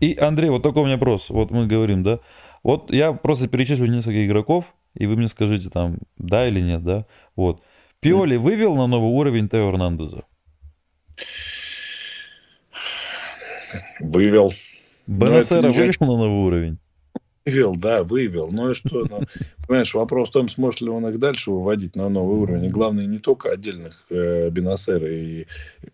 И, 0.00 0.16
Андрей, 0.16 0.50
вот 0.50 0.62
такой 0.62 0.82
у 0.82 0.84
меня 0.84 0.96
вопрос. 0.96 1.30
Вот 1.30 1.50
мы 1.50 1.66
говорим, 1.66 2.02
да. 2.02 2.20
Вот 2.62 2.92
я 2.92 3.12
просто 3.12 3.48
перечислю 3.48 3.86
несколько 3.86 4.26
игроков, 4.26 4.74
и 4.98 5.06
вы 5.06 5.16
мне 5.16 5.28
скажите 5.28 5.70
там, 5.70 5.98
да 6.16 6.48
или 6.48 6.60
нет, 6.60 6.82
да? 6.82 7.06
Вот. 7.36 7.62
Пиоли 8.00 8.34
вывел 8.36 8.74
на 8.74 8.88
новый 8.88 9.10
уровень 9.10 9.48
Тео 9.48 9.70
Эрнандеза? 9.70 10.24
Вывел. 14.00 14.52
Бенасера 15.06 15.70
вывел 15.70 15.92
на 16.00 16.06
новый 16.06 16.46
уровень? 16.46 16.78
Вывел, 17.48 17.76
да, 17.76 18.04
вывел. 18.04 18.50
Ну 18.52 18.70
и 18.70 18.74
что? 18.74 19.06
Ну, 19.06 19.20
понимаешь, 19.66 19.94
вопрос 19.94 20.28
в 20.28 20.32
том, 20.32 20.48
сможет 20.50 20.82
ли 20.82 20.90
он 20.90 21.08
их 21.08 21.18
дальше 21.18 21.50
выводить 21.50 21.96
на 21.96 22.10
новый 22.10 22.36
уровень. 22.36 22.68
Главное, 22.68 23.06
не 23.06 23.18
только 23.18 23.50
отдельных 23.50 24.06
э, 24.10 24.50
Бенасер. 24.50 25.04
И, 25.06 25.46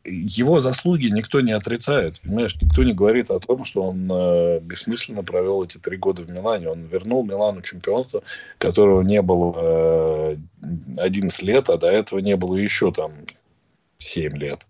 его 0.04 0.58
заслуги 0.58 1.06
никто 1.06 1.40
не 1.40 1.52
отрицает. 1.52 2.20
Понимаешь, 2.22 2.56
никто 2.60 2.82
не 2.82 2.92
говорит 2.92 3.30
о 3.30 3.38
том, 3.38 3.64
что 3.64 3.82
он 3.82 4.10
э, 4.10 4.60
бессмысленно 4.60 5.22
провел 5.22 5.62
эти 5.62 5.78
три 5.78 5.96
года 5.96 6.22
в 6.22 6.30
Милане. 6.30 6.70
Он 6.70 6.86
вернул 6.86 7.24
Милану 7.24 7.62
чемпионство, 7.62 8.22
которого 8.58 9.02
не 9.02 9.22
было 9.22 10.34
э, 10.34 10.36
11 10.98 11.42
лет, 11.42 11.70
а 11.70 11.78
до 11.78 11.88
этого 11.88 12.18
не 12.18 12.36
было 12.36 12.56
еще 12.56 12.90
там 12.90 13.12
7 13.98 14.36
лет. 14.36 14.66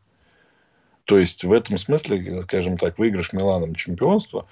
То 1.07 1.19
есть 1.19 1.45
в 1.45 1.53
этом 1.53 1.79
смысле, 1.79 2.43
скажем 2.43 2.77
так, 2.77 2.99
выигрыш 2.99 3.33
Миланом 3.33 3.75
чемпионства 3.75 4.47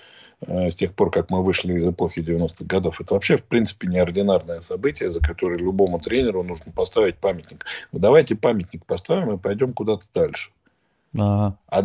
с 0.47 0.75
тех 0.75 0.95
пор, 0.95 1.11
как 1.11 1.31
мы 1.31 1.43
вышли 1.43 1.75
из 1.75 1.87
эпохи 1.87 2.21
90-х 2.21 2.65
годов, 2.65 3.01
это 3.01 3.15
вообще, 3.15 3.37
в 3.37 3.45
принципе, 3.45 3.87
неординарное 3.87 4.61
событие, 4.61 5.11
за 5.11 5.21
которое 5.21 5.59
любому 5.59 6.01
тренеру 6.01 6.43
нужно 6.43 6.73
поставить 6.73 7.17
памятник. 7.17 7.65
Ну, 7.93 7.99
давайте 7.99 8.35
памятник 8.35 8.85
поставим 8.85 9.35
и 9.35 9.39
пойдем 9.39 9.73
куда-то 9.73 10.07
дальше. 10.13 10.51
Ага. 11.15 11.57
А, 11.69 11.85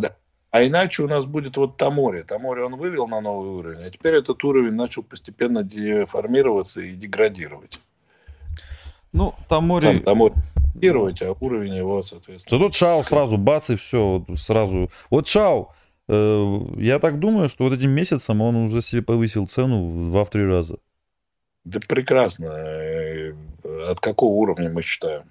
а 0.52 0.66
иначе 0.66 1.04
у 1.04 1.08
нас 1.08 1.26
будет 1.26 1.58
вот 1.58 1.78
Тамори. 1.78 2.24
Тамори 2.24 2.62
он 2.62 2.76
вывел 2.78 3.08
на 3.08 3.22
новый 3.22 3.50
уровень, 3.50 3.84
а 3.84 3.90
теперь 3.90 4.16
этот 4.16 4.44
уровень 4.44 4.74
начал 4.74 5.04
постепенно 5.04 5.64
деформироваться 5.64 6.82
и 6.82 6.96
деградировать. 6.96 7.80
Ну, 9.14 9.36
Тамори... 9.48 9.84
Сам 9.84 10.00
Тамори 10.02 10.34
корректировать, 10.78 11.22
а 11.22 11.36
уровень 11.40 11.76
его, 11.76 12.04
соответственно. 12.04 12.60
Зато 12.60 12.72
Чао 12.72 13.04
сразу 13.04 13.38
бац 13.38 13.70
и 13.70 13.76
все, 13.76 14.26
сразу. 14.36 14.90
Вот 15.10 15.28
э, 15.28 15.68
я 16.08 17.00
так 17.00 17.20
думаю, 17.20 17.50
что 17.50 17.66
вот 17.66 17.74
этим 17.74 17.92
месяцем 17.92 18.42
он 18.42 18.56
уже 18.56 18.82
себе 18.82 19.02
повысил 19.02 19.48
цену 19.48 19.88
в 19.88 20.10
два 20.10 20.26
три 20.26 20.46
раза. 20.46 20.78
Да 21.66 21.82
прекрасно. 21.82 22.46
Э, 22.46 23.34
от 23.90 24.00
какого 24.00 24.32
уровня 24.34 24.70
мы 24.70 24.82
считаем? 24.82 25.24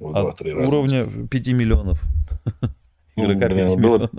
От 0.00 0.40
уровня 0.42 1.06
5 1.06 1.48
миллионов. 1.48 2.02
Ну, 3.16 3.26
блин, 3.26 3.80
было 3.80 4.10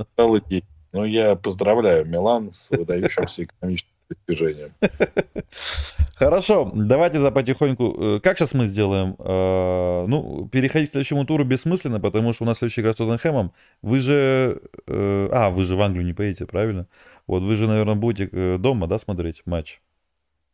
Но 0.91 1.06
я 1.06 1.36
поздравляю 1.36 2.06
Милан 2.08 2.52
с 2.52 2.72
выдающимся 2.72 3.43
экономическим 3.43 3.97
достижением. 4.10 4.72
Хорошо, 6.16 6.72
давайте 6.74 7.16
тогда 7.16 7.32
потихоньку. 7.32 8.16
Э, 8.18 8.20
как 8.20 8.38
сейчас 8.38 8.53
мы 8.53 8.66
сделаем? 8.66 9.16
Э, 9.20 10.05
ну, 10.08 10.47
переходить 10.47 10.89
к 10.89 10.91
следующему 10.93 11.26
туру 11.26 11.43
бессмысленно, 11.43 11.99
потому 11.99 12.34
что 12.34 12.43
у 12.43 12.47
нас 12.47 12.58
следующий 12.58 12.82
игра 12.82 12.93
с 12.93 12.95
Тоттенхэмом. 12.95 13.53
Вы 13.82 13.99
же... 13.99 14.62
Э, 14.88 15.30
а, 15.32 15.49
вы 15.49 15.64
же 15.64 15.76
в 15.76 15.82
Англию 15.82 16.05
не 16.05 16.14
поедете, 16.14 16.45
правильно? 16.45 16.88
Вот 17.28 17.43
вы 17.43 17.55
же, 17.55 17.68
наверное, 17.68 17.95
будете 17.95 18.58
дома, 18.58 18.88
да, 18.88 18.97
смотреть 18.97 19.43
матч? 19.45 19.80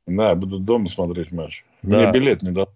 Да, 0.05 0.35
буду 0.35 0.59
дома 0.59 0.87
смотреть 0.87 1.31
матч. 1.31 1.63
Да. 1.81 1.99
Мне 1.99 2.11
билет 2.11 2.43
не 2.43 2.51
дал. 2.51 2.69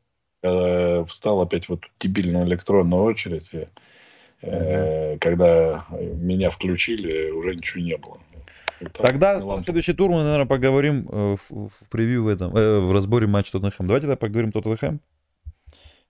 Я 0.43 1.03
встал 1.05 1.41
опять 1.41 1.67
в 1.67 1.73
эту 1.73 1.87
дебильную 1.99 2.45
электронную 2.45 3.03
очередь. 3.03 3.53
И, 3.53 3.67
э, 4.41 5.17
когда 5.17 5.85
меня 5.91 6.49
включили, 6.49 7.31
уже 7.31 7.55
ничего 7.55 7.83
не 7.83 7.97
было. 7.97 8.17
Тогда 8.93 9.39
ну, 9.39 9.59
следующий 9.61 9.93
тур 9.93 10.11
мы, 10.11 10.23
наверное, 10.23 10.45
поговорим 10.45 11.07
э, 11.09 11.35
в, 11.49 11.69
в 11.69 11.89
превью 11.89 12.23
в 12.23 12.27
этом, 12.27 12.55
э, 12.55 12.79
в 12.79 12.91
разборе 12.91 13.27
матча 13.27 13.51
Тоттенхэм. 13.53 13.87
Давайте 13.87 14.07
тогда 14.07 14.17
поговорим 14.17 14.51
Тоттенхэм. 14.51 15.01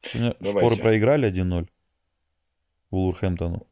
Сегодня 0.01 0.35
Давайте. 0.39 0.59
шпоры 0.59 0.75
проиграли 0.77 1.31
1-0 1.31 1.67
Вулверхэмптону. 2.91 3.67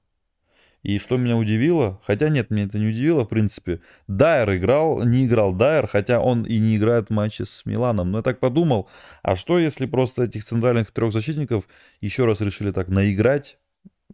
И 0.86 1.00
что 1.00 1.18
меня 1.18 1.36
удивило, 1.36 2.00
хотя 2.04 2.30
нет, 2.30 2.52
меня 2.52 2.66
это 2.66 2.78
не 2.78 2.88
удивило, 2.88 3.26
в 3.26 3.28
принципе, 3.28 3.82
Дайер 4.08 4.56
играл, 4.56 5.04
не 5.04 5.26
играл 5.26 5.52
Дайер, 5.52 5.88
хотя 5.88 6.20
он 6.20 6.44
и 6.44 6.60
не 6.60 6.78
играет 6.78 7.08
в 7.08 7.10
матче 7.10 7.46
с 7.46 7.66
Миланом. 7.66 8.12
Но 8.12 8.20
я 8.20 8.22
так 8.22 8.40
подумал, 8.40 8.88
а 9.24 9.36
что 9.36 9.58
если 9.58 9.88
просто 9.88 10.26
этих 10.26 10.46
центральных 10.46 10.92
трех 10.92 11.12
защитников 11.12 11.68
еще 12.02 12.26
раз 12.26 12.40
решили 12.40 12.72
так 12.72 12.88
наиграть, 12.88 13.58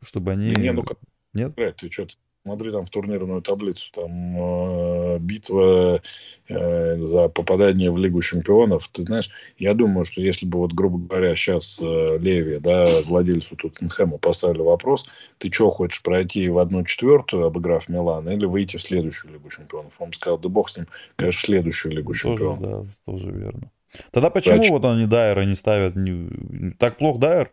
чтобы 0.02 0.32
они... 0.32 0.52
Не, 0.52 0.72
ну 0.72 0.84
как? 0.84 0.98
Нет? 1.34 1.56
Ты 1.56 1.92
что 1.92 2.08
Смотри 2.44 2.72
там 2.72 2.88
в 2.88 2.90
турнирную 2.90 3.44
таблицу, 3.44 3.92
там 3.92 4.10
э, 4.36 5.20
битва 5.20 6.02
э, 6.48 6.98
за 6.98 7.30
попадание 7.30 7.92
в 7.92 8.00
Лигу 8.00 8.20
чемпионов. 8.24 8.88
Ты 8.88 9.04
знаешь, 9.04 9.30
я 9.60 9.76
думаю, 9.76 10.06
что 10.06 10.22
если 10.22 10.48
бы 10.48 10.58
вот, 10.58 10.74
грубо 10.74 10.98
говоря, 10.98 11.36
сейчас 11.36 11.80
э, 11.80 12.18
Леви, 12.18 12.58
да, 12.60 13.02
владельцу 13.06 13.56
Тоттенхэма 13.56 14.18
поставили 14.18 14.62
вопрос, 14.62 15.06
ты 15.38 15.52
что, 15.52 15.70
хочешь 15.70 16.02
пройти 16.02 16.50
в 16.50 16.58
одну 16.58 16.84
четвертую, 16.84 17.46
обыграв 17.46 17.88
Милан, 17.90 18.28
или 18.28 18.46
выйти 18.46 18.78
в 18.78 18.82
следующую 18.82 19.34
Лигу 19.34 19.50
чемпионов? 19.52 19.94
Он 20.00 20.12
сказал, 20.12 20.40
да 20.40 20.50
бог 20.50 20.70
с 20.70 20.78
ним, 20.78 20.88
конечно, 21.18 21.38
в 21.38 21.46
следующую 21.46 21.92
Лигу 21.92 22.14
тоже, 22.14 22.24
чемпионов. 22.24 22.60
Да, 22.60 22.92
тоже 23.06 23.30
верно. 23.30 23.72
Тогда 24.10 24.32
почему 24.32 24.56
Значит, 24.56 24.72
вот 24.72 24.86
они 24.86 25.06
Дайера 25.06 25.44
не 25.44 25.56
ставят? 25.56 25.96
Не... 25.96 26.72
Так 26.80 26.98
плохо 26.98 27.20
Дайер? 27.20 27.52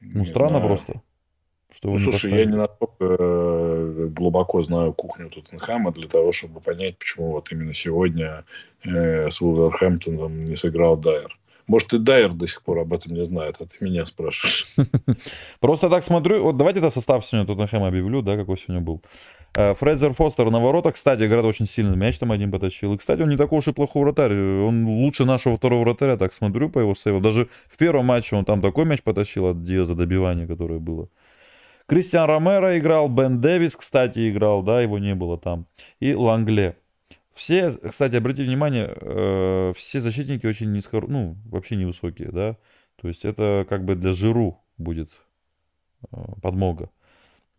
Ну, 0.00 0.24
странно 0.24 0.58
знаю. 0.58 0.66
просто. 0.66 1.02
Что 1.74 1.90
ну, 1.90 1.98
слушай, 1.98 2.32
я 2.32 2.44
не 2.46 2.56
настолько 2.56 3.04
э, 3.18 4.08
глубоко 4.10 4.62
знаю 4.62 4.94
кухню 4.94 5.28
Тоттенхэма 5.28 5.92
для 5.92 6.08
того, 6.08 6.32
чтобы 6.32 6.60
понять, 6.60 6.98
почему 6.98 7.32
вот 7.32 7.52
именно 7.52 7.74
сегодня 7.74 8.44
э, 8.84 9.28
с 9.30 9.40
Вулверхэмптоном 9.40 10.44
не 10.44 10.56
сыграл 10.56 10.96
Дайер. 10.96 11.38
Может, 11.68 11.92
и 11.92 11.98
Дайер 11.98 12.32
до 12.32 12.46
сих 12.46 12.62
пор 12.62 12.78
об 12.78 12.94
этом 12.94 13.12
не 13.12 13.24
знает, 13.26 13.56
а 13.60 13.66
ты 13.66 13.84
меня 13.84 14.06
спрашиваешь. 14.06 14.66
Просто 15.60 15.90
так 15.90 16.02
смотрю. 16.02 16.42
Вот 16.42 16.56
давайте 16.56 16.80
это 16.80 16.88
состав 16.88 17.24
сегодня 17.24 17.46
Тоттенхэма 17.46 17.88
объявлю, 17.88 18.22
да, 18.22 18.36
какой 18.36 18.56
сегодня 18.56 18.80
был. 18.80 19.02
Э, 19.54 19.74
Фрейзер 19.74 20.14
Фостер 20.14 20.50
на 20.50 20.60
воротах, 20.60 20.94
кстати, 20.94 21.24
играет 21.24 21.44
очень 21.44 21.66
сильный 21.66 21.96
мяч 21.96 22.18
там 22.18 22.32
один 22.32 22.50
потащил. 22.50 22.94
И, 22.94 22.96
кстати, 22.96 23.20
он 23.20 23.28
не 23.28 23.36
такой 23.36 23.58
уж 23.58 23.68
и 23.68 23.72
плохой 23.72 24.02
вратарь. 24.02 24.32
Он 24.32 24.86
лучше 24.86 25.26
нашего 25.26 25.58
второго 25.58 25.82
вратаря, 25.82 26.16
так 26.16 26.32
смотрю 26.32 26.70
по 26.70 26.78
его 26.78 26.94
сейву. 26.94 27.20
Даже 27.20 27.48
в 27.68 27.76
первом 27.76 28.06
матче 28.06 28.34
он 28.36 28.46
там 28.46 28.62
такой 28.62 28.86
мяч 28.86 29.02
потащил 29.02 29.46
от 29.46 29.62
Диаза 29.62 29.94
добивания, 29.94 30.46
которое 30.46 30.78
было. 30.78 31.10
Кристиан 31.88 32.26
Ромеро 32.28 32.78
играл, 32.78 33.08
Бен 33.08 33.40
Дэвис, 33.40 33.74
кстати, 33.74 34.30
играл, 34.30 34.62
да, 34.62 34.82
его 34.82 34.98
не 34.98 35.14
было 35.14 35.38
там. 35.38 35.66
И 36.00 36.12
Лангле. 36.12 36.76
Все, 37.32 37.70
кстати, 37.70 38.16
обратите 38.16 38.44
внимание, 38.44 38.94
э, 38.94 39.72
все 39.74 40.00
защитники 40.00 40.44
очень 40.44 40.70
низко, 40.70 41.00
ну, 41.00 41.36
вообще 41.46 41.76
невысокие, 41.76 42.30
да. 42.30 42.58
То 42.96 43.08
есть 43.08 43.24
это 43.24 43.64
как 43.70 43.86
бы 43.86 43.94
для 43.94 44.12
Жиру 44.12 44.60
будет 44.76 45.10
подмога. 46.42 46.90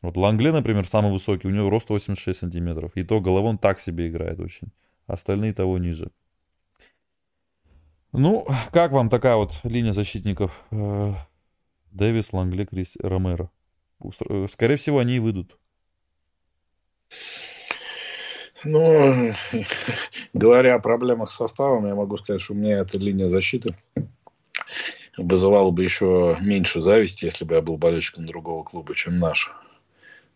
Вот 0.03 0.15
Лангле, 0.15 0.51
например, 0.51 0.86
самый 0.86 1.11
высокий, 1.11 1.47
у 1.47 1.51
него 1.51 1.71
рост 1.71 1.89
86 1.89 2.39
сантиметров. 2.39 2.91
И 2.95 3.03
то 3.03 3.19
головой 3.19 3.49
он 3.49 3.57
так 3.57 3.80
себе 3.80 4.09
играет 4.09 4.39
очень. 4.39 4.67
Остальные 5.07 5.53
того 5.53 5.80
ниже. 5.80 6.11
Ну, 8.11 8.47
как 8.71 8.91
вам 8.91 9.09
такая 9.09 9.38
вот 9.38 9.59
линия 9.63 9.93
защитников? 9.93 10.51
Э, 10.69 11.13
Дэвис, 11.91 12.32
Лангле, 12.32 12.67
Крис, 12.67 12.95
Ромеро. 13.01 13.49
Э, 14.02 14.47
скорее 14.50 14.76
всего, 14.76 15.00
они 15.00 15.18
и 15.18 15.20
выйдут. 15.20 15.58
Ну, 18.64 19.34
говоря 20.34 20.76
о 20.76 20.80
проблемах 20.80 21.32
с 21.32 21.36
составом, 21.36 21.86
я 21.88 21.95
могу 21.95 22.18
сказать, 22.18 22.41
что 22.41 22.54
у 22.54 22.58
меня 22.58 22.80
эта 22.80 23.00
линия 23.00 23.28
защиты 23.28 23.76
вызывала 25.18 25.72
бы 25.72 25.84
еще 25.84 26.38
меньше 26.41 26.82
зависти, 26.82 27.26
если 27.26 27.45
бы 27.45 27.56
я 27.56 27.62
был 27.62 27.78
болельщиком 27.78 28.26
другого 28.26 28.64
клуба, 28.64 28.95
чем 28.95 29.18
наш. 29.18 29.52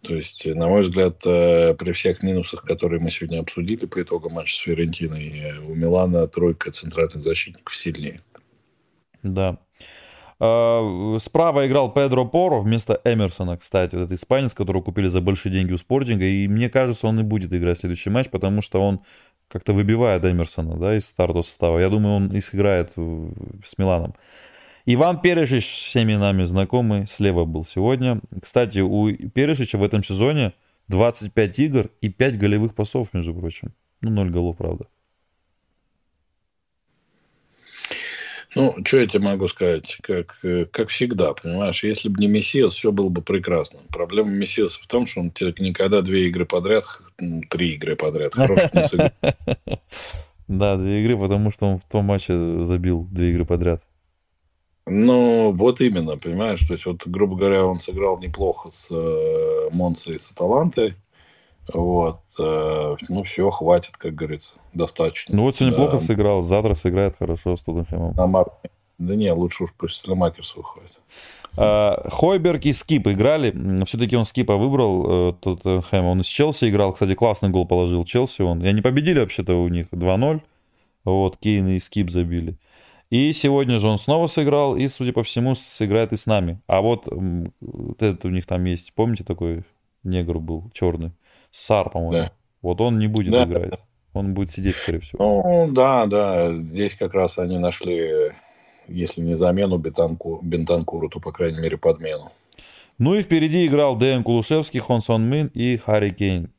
То 0.01 0.16
есть, 0.16 0.45
на 0.45 0.68
мой 0.68 0.82
взгляд, 0.82 1.26
э, 1.26 1.74
при 1.76 1.93
всех 1.93 2.24
минусах, 2.24 2.64
которые 2.64 2.99
мы 2.99 3.09
сегодня 3.09 3.39
обсудили 3.39 3.86
по 3.86 4.01
итогам 4.01 4.34
матча 4.34 4.55
с 4.55 4.57
Фиорентиной, 4.57 5.59
у 5.59 5.74
Милана 5.74 6.28
тройка 6.28 6.72
центральных 6.72 7.24
защитников 7.24 7.74
сильнее. 7.76 8.22
Да. 9.22 9.59
А, 10.45 11.17
справа 11.21 11.65
играл 11.65 11.93
Педро 11.93 12.25
Поро 12.25 12.59
вместо 12.59 12.99
Эмерсона, 13.05 13.55
кстати, 13.55 13.95
вот 13.95 14.03
этот 14.03 14.19
испанец, 14.19 14.53
которого 14.53 14.81
купили 14.81 15.07
за 15.07 15.21
большие 15.21 15.53
деньги 15.53 15.71
у 15.71 15.77
Спортинга. 15.77 16.25
И 16.25 16.49
мне 16.49 16.69
кажется, 16.69 17.07
он 17.07 17.17
и 17.21 17.23
будет 17.23 17.53
играть 17.53 17.79
следующий 17.79 18.09
матч, 18.09 18.29
потому 18.29 18.61
что 18.61 18.81
он 18.81 18.99
как-то 19.47 19.71
выбивает 19.71 20.25
Эмерсона 20.25 20.75
да, 20.77 20.97
из 20.97 21.05
стартового 21.05 21.43
состава. 21.43 21.79
Я 21.79 21.87
думаю, 21.87 22.15
он 22.15 22.27
их 22.35 22.53
играет 22.53 22.91
с 22.91 23.77
Миланом. 23.77 24.15
Иван 24.85 25.21
Перешич, 25.21 25.63
всеми 25.63 26.15
нами 26.15 26.43
знакомый, 26.43 27.07
слева 27.07 27.45
был 27.45 27.63
сегодня. 27.63 28.19
Кстати, 28.41 28.79
у 28.79 29.15
Перешича 29.29 29.77
в 29.77 29.83
этом 29.83 30.03
сезоне 30.03 30.51
25 30.89 31.59
игр 31.59 31.89
и 32.01 32.09
5 32.09 32.37
голевых 32.37 32.75
пасов, 32.75 33.13
между 33.13 33.33
прочим. 33.33 33.69
Ну, 34.01 34.11
0 34.11 34.29
голов, 34.29 34.57
правда. 34.57 34.87
Ну, 38.56 38.76
что 38.86 38.99
я 38.99 39.08
тебе 39.08 39.24
могу 39.24 39.47
сказать? 39.47 39.97
Как, 40.01 40.38
э, 40.43 40.66
как 40.66 40.89
всегда, 40.89 41.34
понимаешь, 41.34 41.84
если 41.84 42.10
бы 42.10 42.20
не 42.20 42.28
Мессиас, 42.28 42.76
все 42.76 42.91
было 42.91 43.10
бы 43.10 43.22
прекрасно. 43.22 43.80
Проблема 43.89 44.30
Мессиаса 44.30 44.82
в 44.82 44.88
том, 44.88 45.06
что 45.06 45.22
он 45.22 45.32
тебе 45.32 45.54
никогда 45.60 46.01
две 46.01 46.28
игры 46.28 46.45
подряд, 46.45 46.86
три 47.49 47.74
игры 47.74 47.95
подряд 47.95 48.36
хороших 48.36 48.74
не 48.74 48.84
сыграл. 48.84 49.12
Да, 50.49 50.76
две 50.76 51.01
игры, 51.01 51.18
потому 51.18 51.51
что 51.51 51.66
он 51.66 51.80
в 51.80 51.86
том 51.86 52.04
матче 52.06 52.34
забил 52.66 53.08
две 53.10 53.32
игры 53.32 53.45
подряд. 53.45 53.82
Ну, 54.86 55.54
вот 55.54 55.80
именно, 55.80 56.18
понимаешь, 56.18 56.60
то 56.68 56.74
есть, 56.74 56.86
вот, 56.86 57.08
грубо 57.08 57.38
говоря, 57.38 57.66
он 57.66 57.80
сыграл 57.80 58.20
неплохо 58.20 58.70
с 58.70 58.91
э, 58.91 59.70
Монцей 59.72 60.16
и 60.16 60.20
с 60.20 60.32
Аталантой, 60.32 60.95
вот, 61.74 62.20
э, 62.39 62.95
ну, 63.09 63.24
все, 63.24 63.49
хватит, 63.49 63.97
как 63.97 64.16
говорится, 64.16 64.55
достаточно. 64.74 65.36
Ну, 65.36 65.43
вот 65.43 65.55
сегодня 65.55 65.78
да. 65.78 65.84
плохо 65.84 65.99
сыграл, 65.99 66.41
завтра 66.41 66.74
сыграет 66.74 67.16
хорошо 67.18 67.55
с 67.55 67.64
Тоттенхэмом. 67.64 68.16
На. 68.16 68.45
Да 68.99 69.16
не, 69.16 69.32
лучше 69.32 69.64
уж 69.66 69.74
пусть 69.78 69.97
Слемакерс 69.97 70.55
выходит. 70.55 70.99
А, 71.55 72.07
Хойберг 72.09 72.66
и 72.66 72.74
Скип 72.74 73.07
играли. 73.07 73.53
Все-таки 73.86 74.16
он 74.16 74.26
Скипа 74.26 74.55
выбрал, 74.57 75.30
э, 75.30 75.34
Тоттенхэм. 75.41 76.05
Он 76.05 76.22
из 76.22 76.26
Челси 76.26 76.70
играл. 76.70 76.93
Кстати, 76.93 77.14
классный 77.14 77.49
гол 77.49 77.66
положил 77.66 78.05
Челси 78.05 78.41
он. 78.41 78.64
И 78.64 78.68
они 78.68 78.82
победили 78.82 79.20
вообще-то 79.20 79.55
у 79.55 79.68
них 79.68 79.88
2-0. 79.91 80.41
Вот, 81.05 81.38
Кейн 81.38 81.68
и 81.68 81.80
Скип 81.80 82.09
забили. 82.09 82.57
И 83.09 83.32
сегодня 83.34 83.80
же 83.80 83.88
он 83.88 83.99
снова 83.99 84.26
сыграл, 84.28 84.76
и, 84.76 84.88
судя 84.88 85.14
по 85.14 85.22
всему, 85.22 85.53
сыграет 85.53 86.14
и 86.14 86.18
с 86.18 86.26
нами. 86.26 86.59
А 86.66 86.82
вот, 86.82 87.03
вот 87.05 88.01
этот 88.01 88.26
у 88.26 88.30
них 88.30 88.47
там 88.47 88.64
есть, 88.66 88.93
помните, 88.93 89.24
такой 89.24 89.64
негр 90.03 90.39
был, 90.39 90.72
черный? 90.74 91.11
Сар, 91.54 91.89
по-моему. 91.91 92.12
Да. 92.12 92.32
Вот 92.64 92.82
он 92.82 92.97
не 92.97 93.08
будет 93.08 93.32
да, 93.32 93.45
играть. 93.45 93.70
Да. 93.70 93.80
Он 94.14 94.34
будет 94.34 94.49
сидеть, 94.49 94.76
скорее 94.76 94.99
всего. 94.99 95.24
Ну, 95.24 95.72
да, 95.72 96.08
да. 96.08 96.56
Здесь 96.64 96.95
как 96.95 97.14
раз 97.14 97.38
они 97.38 97.60
нашли, 97.60 98.32
если 98.88 99.22
не 99.22 99.36
замену 99.36 99.78
Бентанку, 99.78 100.39
Бентанкуру, 100.41 101.10
то, 101.10 101.20
по 101.20 101.32
крайней 101.32 101.62
мере, 101.62 101.78
подмену. 101.78 102.32
Ну 102.97 103.14
и 103.16 103.22
впереди 103.22 103.68
играл 103.68 103.95
Дэн 103.95 104.24
Кулушевский, 104.24 104.80
Хон 104.80 105.01
Сон 105.01 105.30
Мин 105.30 105.47
и 105.54 105.78
Харри 105.78 106.10
Кейн. 106.10 106.51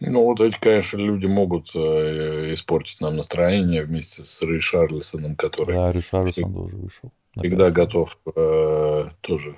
Ну, 0.00 0.24
вот 0.24 0.40
эти, 0.40 0.58
конечно, 0.58 0.96
люди 0.98 1.26
могут 1.26 1.70
э, 1.76 2.54
испортить 2.54 3.00
нам 3.00 3.16
настроение 3.16 3.84
вместе 3.84 4.24
с 4.24 4.42
Ришарлисоном, 4.42 5.36
который... 5.36 5.74
Да, 5.74 5.92
Ришарлисон 5.92 6.52
тоже 6.52 6.76
вышел. 6.76 7.12
Всегда 7.36 7.70
готов 7.70 8.18
э, 8.34 9.08
тоже 9.20 9.54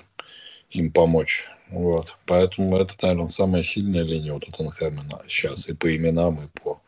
им 0.69 0.91
помочь. 0.91 1.47
Вот. 1.69 2.15
Поэтому 2.25 2.77
это, 2.77 2.93
наверное, 3.01 3.29
самая 3.29 3.63
сильная 3.63 4.03
линия 4.03 4.33
у 4.33 4.39
Тоттенхэма 4.39 5.03
сейчас 5.27 5.67
и 5.67 5.73
по 5.73 5.95
именам, 5.95 6.43
и 6.43 6.59
по 6.61 6.81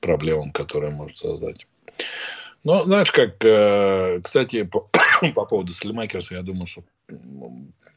проблемам, 0.00 0.52
которые 0.52 0.92
может 0.92 1.18
создать. 1.18 1.66
Ну, 2.64 2.84
знаешь, 2.84 3.10
как, 3.10 3.42
э, 3.44 4.20
кстати, 4.22 4.64
по, 4.64 4.90
по 5.34 5.44
поводу 5.46 5.72
Слимакерса, 5.72 6.34
я 6.34 6.42
думаю, 6.42 6.66
что 6.66 6.82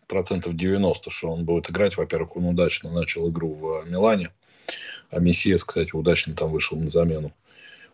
процентов 0.07 0.55
90, 0.55 1.09
что 1.09 1.31
он 1.31 1.45
будет 1.45 1.69
играть. 1.69 1.97
Во-первых, 1.97 2.37
он 2.37 2.45
удачно 2.45 2.91
начал 2.91 3.29
игру 3.29 3.53
в 3.53 3.89
Милане. 3.89 4.29
А 5.09 5.19
Мессиес, 5.19 5.63
кстати, 5.63 5.95
удачно 5.95 6.35
там 6.35 6.49
вышел 6.49 6.77
на 6.77 6.89
замену. 6.89 7.31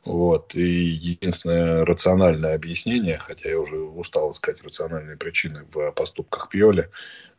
Вот. 0.06 0.56
И 0.56 0.62
единственное 0.62 1.86
рациональное 1.86 2.56
объяснение, 2.56 3.18
хотя 3.18 3.50
я 3.50 3.60
уже 3.60 3.78
устал 3.78 4.32
искать 4.32 4.64
рациональные 4.64 5.18
причины 5.18 5.66
в 5.72 5.92
поступках 5.92 6.50
Пьоли, 6.50 6.90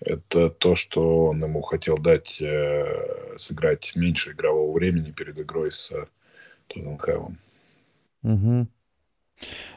это 0.01 0.51
то, 0.51 0.75
что 0.75 1.27
он 1.27 1.43
ему 1.43 1.63
хотел 1.63 1.99
дать 1.99 2.41
э, 2.41 3.37
сыграть 3.37 3.93
меньше 3.97 4.33
игрового 4.33 4.73
времени 4.73 5.11
перед 5.11 5.39
игрой 5.39 5.73
с 5.73 5.93
э, 5.93 6.07
Тоттенхэмом. 6.69 7.39
Угу. 8.23 8.67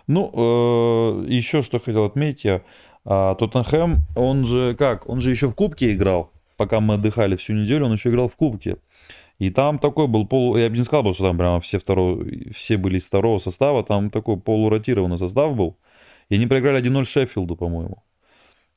Ну, 0.08 1.24
э, 1.26 1.26
еще 1.30 1.62
что 1.62 1.80
хотел 1.80 2.06
отметить 2.06 2.46
я. 2.46 2.62
А, 3.06 3.36
Тоттенхэм, 3.36 4.02
он 4.16 4.46
же 4.46 4.76
как? 4.78 5.10
Он 5.10 5.20
же 5.22 5.30
еще 5.30 5.48
в 5.48 5.56
Кубке 5.56 5.94
играл. 5.94 6.32
Пока 6.56 6.80
мы 6.80 6.96
отдыхали 6.96 7.36
всю 7.36 7.54
неделю, 7.54 7.86
он 7.86 7.94
еще 7.94 8.10
играл 8.10 8.28
в 8.28 8.36
Кубке. 8.36 8.78
И 9.44 9.50
там 9.50 9.78
такой 9.78 10.08
был 10.08 10.26
полу... 10.26 10.56
Я 10.56 10.70
бы 10.70 10.78
не 10.78 10.84
сказал, 10.86 11.14
что 11.14 11.24
там 11.24 11.38
прямо 11.38 11.60
все, 11.60 11.78
второго... 11.78 12.24
все 12.54 12.78
были 12.78 12.98
из 12.98 13.08
второго 13.08 13.40
состава. 13.40 13.84
Там 13.84 14.10
такой 14.10 14.38
полуротированный 14.40 15.18
состав 15.18 15.54
был. 15.54 15.78
И 16.30 16.36
они 16.36 16.48
проиграли 16.48 16.82
1-0 16.82 17.04
Шеффилду, 17.04 17.58
по-моему. 17.58 18.04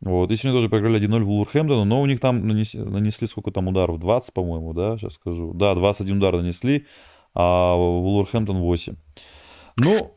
Вот. 0.01 0.33
И 0.33 0.37
сегодня 0.37 0.59
тоже 0.59 0.69
проиграли 0.69 1.01
1-0 1.01 1.23
Вулверхэмптону, 1.23 1.85
но 1.85 2.03
у 2.03 2.07
них 2.07 2.19
там 2.19 2.49
нанесли, 2.49 2.81
нанесли 2.81 3.29
сколько 3.29 3.53
там 3.53 3.69
ударов? 3.69 4.01
20, 4.01 4.33
по-моему, 4.33 4.73
да, 4.73 4.99
сейчас 4.99 5.15
скажу. 5.15 5.53
Да, 5.55 5.77
21 5.77 6.17
удар 6.17 6.37
нанесли, 6.37 6.87
а 7.33 7.77
Вулверхэмптон 7.77 8.59
8. 8.59 8.97
Ну, 9.77 10.15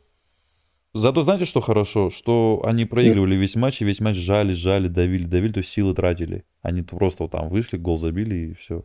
зато 0.96 1.22
знаете, 1.22 1.46
что 1.46 1.62
хорошо? 1.62 2.10
Что 2.10 2.62
они 2.66 2.86
проигрывали 2.86 3.36
весь 3.36 3.56
матч, 3.56 3.84
и 3.84 3.86
весь 3.86 4.00
матч 4.00 4.16
жали, 4.16 4.54
жали, 4.54 4.88
давили, 4.88 5.26
давили, 5.26 5.54
то 5.54 5.60
есть 5.60 5.70
силы 5.70 5.94
тратили. 5.94 6.44
Они 6.64 6.82
просто 6.82 7.24
вот 7.24 7.34
там 7.34 7.50
вышли, 7.50 7.78
гол 7.78 7.98
забили, 7.98 8.36
и 8.36 8.54
все. 8.56 8.84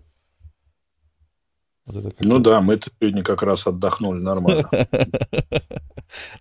Вот 1.87 1.97
это 1.97 2.15
ну 2.21 2.39
да, 2.39 2.61
мы-то 2.61 2.91
сегодня 2.99 3.23
как 3.23 3.43
раз 3.43 3.67
отдохнули 3.67 4.21
нормально. 4.21 4.69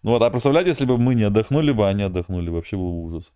Ну 0.04 0.12
вот, 0.12 0.22
а 0.22 0.30
представляете, 0.30 0.70
если 0.70 0.86
бы 0.86 1.00
мы 1.00 1.16
не 1.16 1.24
отдохнули 1.24 1.72
бы, 1.72 1.88
а 1.88 1.90
они 1.90 2.04
отдохнули, 2.04 2.50
вообще 2.50 2.78
был 2.78 2.92
бы 2.92 3.04
ужас. 3.06 3.32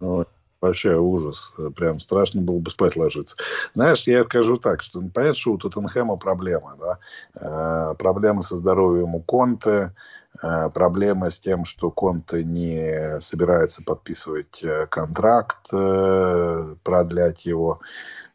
Вообще 0.59 0.95
ужас. 0.95 1.53
Прям 1.75 1.99
страшно 1.99 2.41
было 2.41 2.59
бы 2.59 2.69
спать 2.71 2.95
ложиться. 2.95 3.35
Знаешь, 3.75 4.07
я 4.07 4.23
скажу 4.23 4.57
так, 4.57 4.81
что 4.81 5.01
ну, 5.01 5.09
понятно, 5.09 5.35
что 5.35 5.53
у 5.53 5.57
Тоттенхэма 5.57 6.17
проблемы. 6.17 6.73
Да? 6.79 6.99
Э, 7.35 7.95
проблемы 7.95 8.41
со 8.41 8.57
здоровьем 8.57 9.13
у 9.13 9.21
Конте, 9.21 9.93
э, 10.41 10.69
проблемы 10.71 11.29
с 11.29 11.39
тем, 11.39 11.63
что 11.63 11.91
Конте 11.91 12.43
не 12.43 13.19
собирается 13.19 13.83
подписывать 13.83 14.63
э, 14.63 14.87
контракт, 14.87 15.69
э, 15.73 16.75
продлять 16.83 17.45
его. 17.45 17.79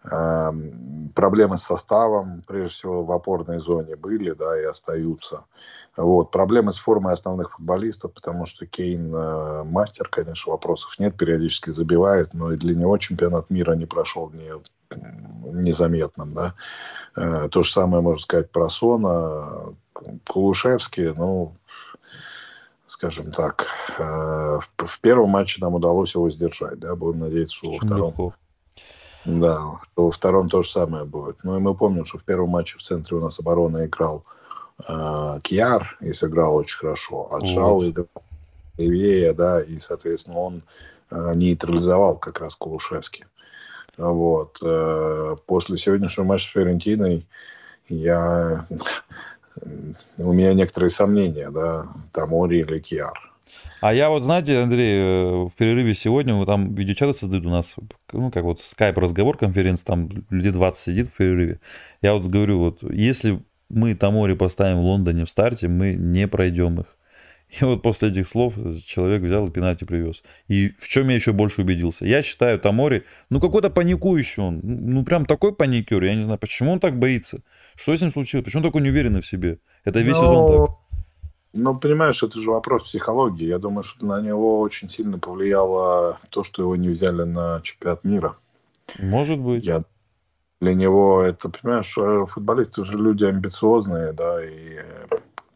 Проблемы 0.03 1.59
с 1.59 1.63
составом, 1.63 2.43
прежде 2.47 2.71
всего, 2.71 3.05
в 3.05 3.13
опорной 3.13 3.61
зоне 3.61 3.97
были, 3.97 4.33
да, 4.33 4.61
и 4.61 4.65
остаются. 4.65 5.45
Вот. 5.97 6.31
Проблемы 6.31 6.73
с 6.73 6.79
формой 6.79 7.13
основных 7.13 7.53
футболистов, 7.53 8.15
потому 8.15 8.47
что 8.47 8.67
Кейн 8.67 9.15
э, 9.15 9.65
мастер, 9.65 10.09
конечно, 10.09 10.53
вопросов 10.53 10.99
нет, 10.99 11.17
периодически 11.17 11.71
забивает, 11.71 12.33
но 12.33 12.53
и 12.53 12.57
для 12.57 12.75
него 12.75 12.97
чемпионат 12.97 13.51
мира 13.51 13.73
не 13.75 13.85
прошел 13.85 14.31
не, 14.31 14.51
незаметным. 15.53 16.33
Да? 16.33 16.55
Э, 17.15 17.49
то 17.51 17.63
же 17.63 17.71
самое 17.71 18.03
можно 18.03 18.21
сказать 18.21 18.51
про 18.51 18.71
Сона. 18.71 19.75
Кулушевский, 20.27 21.13
ну, 21.15 21.55
скажем 22.89 23.31
так, 23.31 23.67
э, 23.99 24.03
в, 24.03 24.71
в 24.79 25.01
первом 25.01 25.31
матче 25.31 25.61
нам 25.61 25.75
удалось 25.75 26.15
его 26.15 26.31
сдержать. 26.31 26.81
Да? 26.81 26.97
Будем 26.97 27.21
надеяться, 27.21 27.57
что 27.57 27.71
во 27.71 27.77
втором... 27.77 28.09
Легко. 28.09 28.35
Да, 29.25 29.81
во 29.97 30.11
втором 30.11 30.49
то 30.49 30.63
же 30.63 30.71
самое 30.71 31.05
будет. 31.05 31.45
Ну 31.45 31.57
и 31.57 31.61
мы 31.61 31.75
помним, 31.75 32.05
что 32.05 32.19
в 32.19 32.25
первом 32.25 32.51
матче 32.51 32.79
в 32.79 32.83
центре 32.83 33.17
у 33.17 33.21
нас 33.21 33.39
обороны 33.39 33.87
играл 33.87 34.25
э, 34.89 35.41
Кьяр 35.43 35.97
и 36.01 36.13
сыграл 36.13 36.57
очень 36.57 36.79
хорошо. 36.79 37.29
А 37.33 37.45
Джао 37.45 37.89
играл 37.89 38.09
левее, 38.79 39.33
да, 39.33 39.63
и, 39.63 39.79
соответственно, 39.79 40.39
он 40.39 40.63
нейтрализовал 41.11 42.17
как 42.17 42.41
раз 42.41 42.57
Кулушевский. 42.57 43.27
Вот. 43.99 44.61
После 45.47 45.77
сегодняшнего 45.77 46.25
матча 46.25 46.47
с 46.47 46.53
Фиорентиной 46.53 47.29
я... 47.89 48.67
у 50.19 50.33
меня 50.33 50.55
некоторые 50.55 50.91
сомнения, 50.91 51.51
да, 51.51 51.89
Тамори 52.13 52.61
или 52.61 52.79
Киар. 52.79 53.32
А 53.83 53.93
я 53.93 54.11
вот, 54.11 54.23
знаете, 54.23 54.59
Андрей, 54.59 55.01
э, 55.01 55.45
в 55.45 55.53
перерыве 55.57 55.93
сегодня, 55.95 56.35
вот 56.35 56.47
там 56.47 56.73
видеочаты 56.73 57.15
создают 57.15 57.45
у 57.45 57.51
нас, 57.51 57.75
ну, 58.13 58.31
как 58.31 58.45
вот 58.45 58.61
скайп-разговор, 58.61 59.37
конференция, 59.37 59.85
там 59.85 60.09
людей 60.31 60.53
20 60.53 60.81
сидит 60.81 61.09
в 61.09 61.17
перерыве. 61.17 61.59
Я 62.01 62.15
вот 62.15 62.25
говорю, 62.29 62.61
вот, 62.61 62.85
если 62.85 63.43
мы 63.69 63.97
Тамори 63.97 64.35
поставим 64.35 64.83
в 64.83 64.85
Лондоне 64.85 65.25
в 65.25 65.31
старте, 65.31 65.67
мы 65.67 65.95
не 65.95 66.29
пройдем 66.29 66.79
их. 66.79 66.97
И 67.61 67.65
вот 67.65 67.83
после 67.83 68.11
этих 68.11 68.29
слов 68.29 68.55
человек 68.87 69.23
взял 69.23 69.49
и 69.49 69.51
пенальти 69.51 69.85
привез. 69.85 70.23
И 70.47 70.73
в 70.79 70.89
чем 70.89 71.09
я 71.09 71.17
еще 71.17 71.33
больше 71.33 71.63
убедился? 71.63 72.07
Я 72.07 72.23
считаю 72.23 72.61
Тамори, 72.61 73.03
ну 73.31 73.41
какой-то 73.41 73.69
паникующий 73.69 74.43
он. 74.43 74.61
Ну 74.63 75.05
прям 75.05 75.27
такой 75.27 75.55
паникер. 75.55 76.03
Я 76.03 76.15
не 76.15 76.23
знаю, 76.23 76.39
почему 76.39 76.73
он 76.73 76.81
так 76.81 76.99
боится. 76.99 77.43
Что 77.75 77.95
с 77.95 78.01
ним 78.01 78.13
случилось? 78.13 78.45
Почему 78.45 78.61
он 78.61 78.69
такой 78.69 78.81
неуверенный 78.81 79.21
в 79.21 79.27
себе? 79.27 79.59
Это 79.85 80.01
весь 80.01 80.15
Но... 80.15 80.23
сезон 80.23 80.67
так. 80.67 80.77
Ну, 81.53 81.79
понимаешь, 81.79 82.23
это 82.23 82.41
же 82.41 82.51
вопрос 82.51 82.85
психологии. 82.85 83.47
Я 83.47 83.59
думаю, 83.59 83.83
что 83.83 84.07
на 84.07 84.21
него 84.23 84.61
очень 84.61 84.89
сильно 84.89 85.19
повлияло 85.19 86.19
то, 86.31 86.43
что 86.43 86.63
его 86.63 86.77
не 86.77 86.89
взяли 86.89 87.25
на 87.25 87.61
чемпионат 87.63 88.05
мира. 88.05 88.37
Может 88.99 89.39
быть. 89.39 89.67
Я... 89.67 89.85
Для 90.61 90.75
него 90.75 91.23
это, 91.23 91.49
понимаешь, 91.49 91.93
э, 91.99 92.25
футболисты 92.27 92.85
же 92.85 92.97
люди 92.97 93.25
амбициозные, 93.25 94.13
да, 94.13 94.45
и 94.45 94.79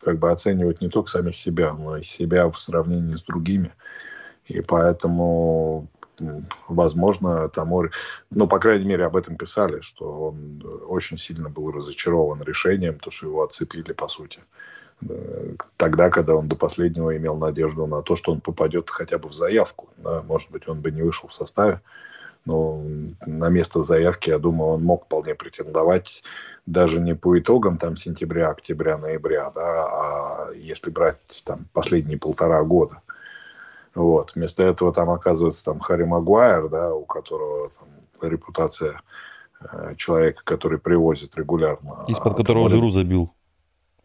как 0.01 0.19
бы 0.19 0.31
оценивают 0.33 0.81
не 0.81 0.89
только 0.89 1.09
самих 1.09 1.37
себя, 1.37 1.73
но 1.75 1.97
и 1.97 2.03
себя 2.03 2.51
в 2.51 2.59
сравнении 2.59 3.15
с 3.15 3.23
другими. 3.23 3.73
И 4.47 4.61
поэтому 4.61 5.89
возможно, 6.69 7.49
Тамори, 7.49 7.91
ну, 8.31 8.49
по 8.49 8.59
крайней 8.59 8.87
мере, 8.87 9.05
об 9.05 9.17
этом 9.17 9.37
писали, 9.37 9.81
что 9.81 10.31
он 10.31 10.63
очень 10.89 11.19
сильно 11.19 11.51
был 11.51 11.71
разочарован 11.71 12.43
решением, 12.43 12.99
то, 12.99 13.11
что 13.11 13.27
его 13.27 13.45
отцепили, 13.45 13.93
по 13.93 14.09
сути. 14.09 14.41
Э, 14.41 14.76
тогда, 15.77 16.11
когда 16.11 16.35
он 16.35 16.49
до 16.49 16.57
последнего 16.57 17.17
имел 17.17 17.37
надежду 17.37 17.87
на 17.87 18.03
то, 18.03 18.17
что 18.17 18.33
он 18.33 18.41
попадет 18.41 18.91
хотя 18.91 19.19
бы 19.19 19.29
в 19.29 19.35
заявку. 19.35 19.89
Да, 19.99 20.23
может 20.23 20.51
быть, 20.51 20.69
он 20.69 20.81
бы 20.81 20.91
не 20.91 21.03
вышел 21.03 21.29
в 21.29 21.35
составе, 21.35 21.81
но 22.45 22.81
на 23.27 23.49
место 23.51 23.81
в 23.81 23.85
заявке, 23.85 24.33
я 24.33 24.39
думаю, 24.39 24.71
он 24.71 24.85
мог 24.85 25.05
вполне 25.05 25.35
претендовать 25.35 26.23
даже 26.65 27.01
не 27.01 27.15
по 27.15 27.39
итогам 27.39 27.79
там 27.79 27.97
сентября, 27.97 28.51
октября, 28.51 28.99
ноября, 28.99 29.51
да, 29.51 29.87
а 29.87 30.51
если 30.55 30.91
брать 30.91 31.43
там 31.45 31.67
последние 31.73 32.19
полтора 32.19 32.63
года. 32.63 33.03
Вот. 33.95 34.35
Вместо 34.35 34.63
этого 34.63 34.93
там 34.93 35.11
оказывается 35.11 35.65
там 35.65 35.81
Харри 35.81 36.05
Магуайр, 36.05 36.69
да, 36.69 36.95
у 36.95 37.05
которого 37.05 37.71
там 37.71 37.89
репутация 38.31 39.01
э, 39.61 39.95
человека, 39.97 40.43
который 40.45 40.79
привозит 40.79 41.37
регулярно. 41.37 42.05
Из-под 42.09 42.35
а 42.35 42.37
которого 42.37 42.69
Жиру 42.69 42.91
забил 42.91 43.33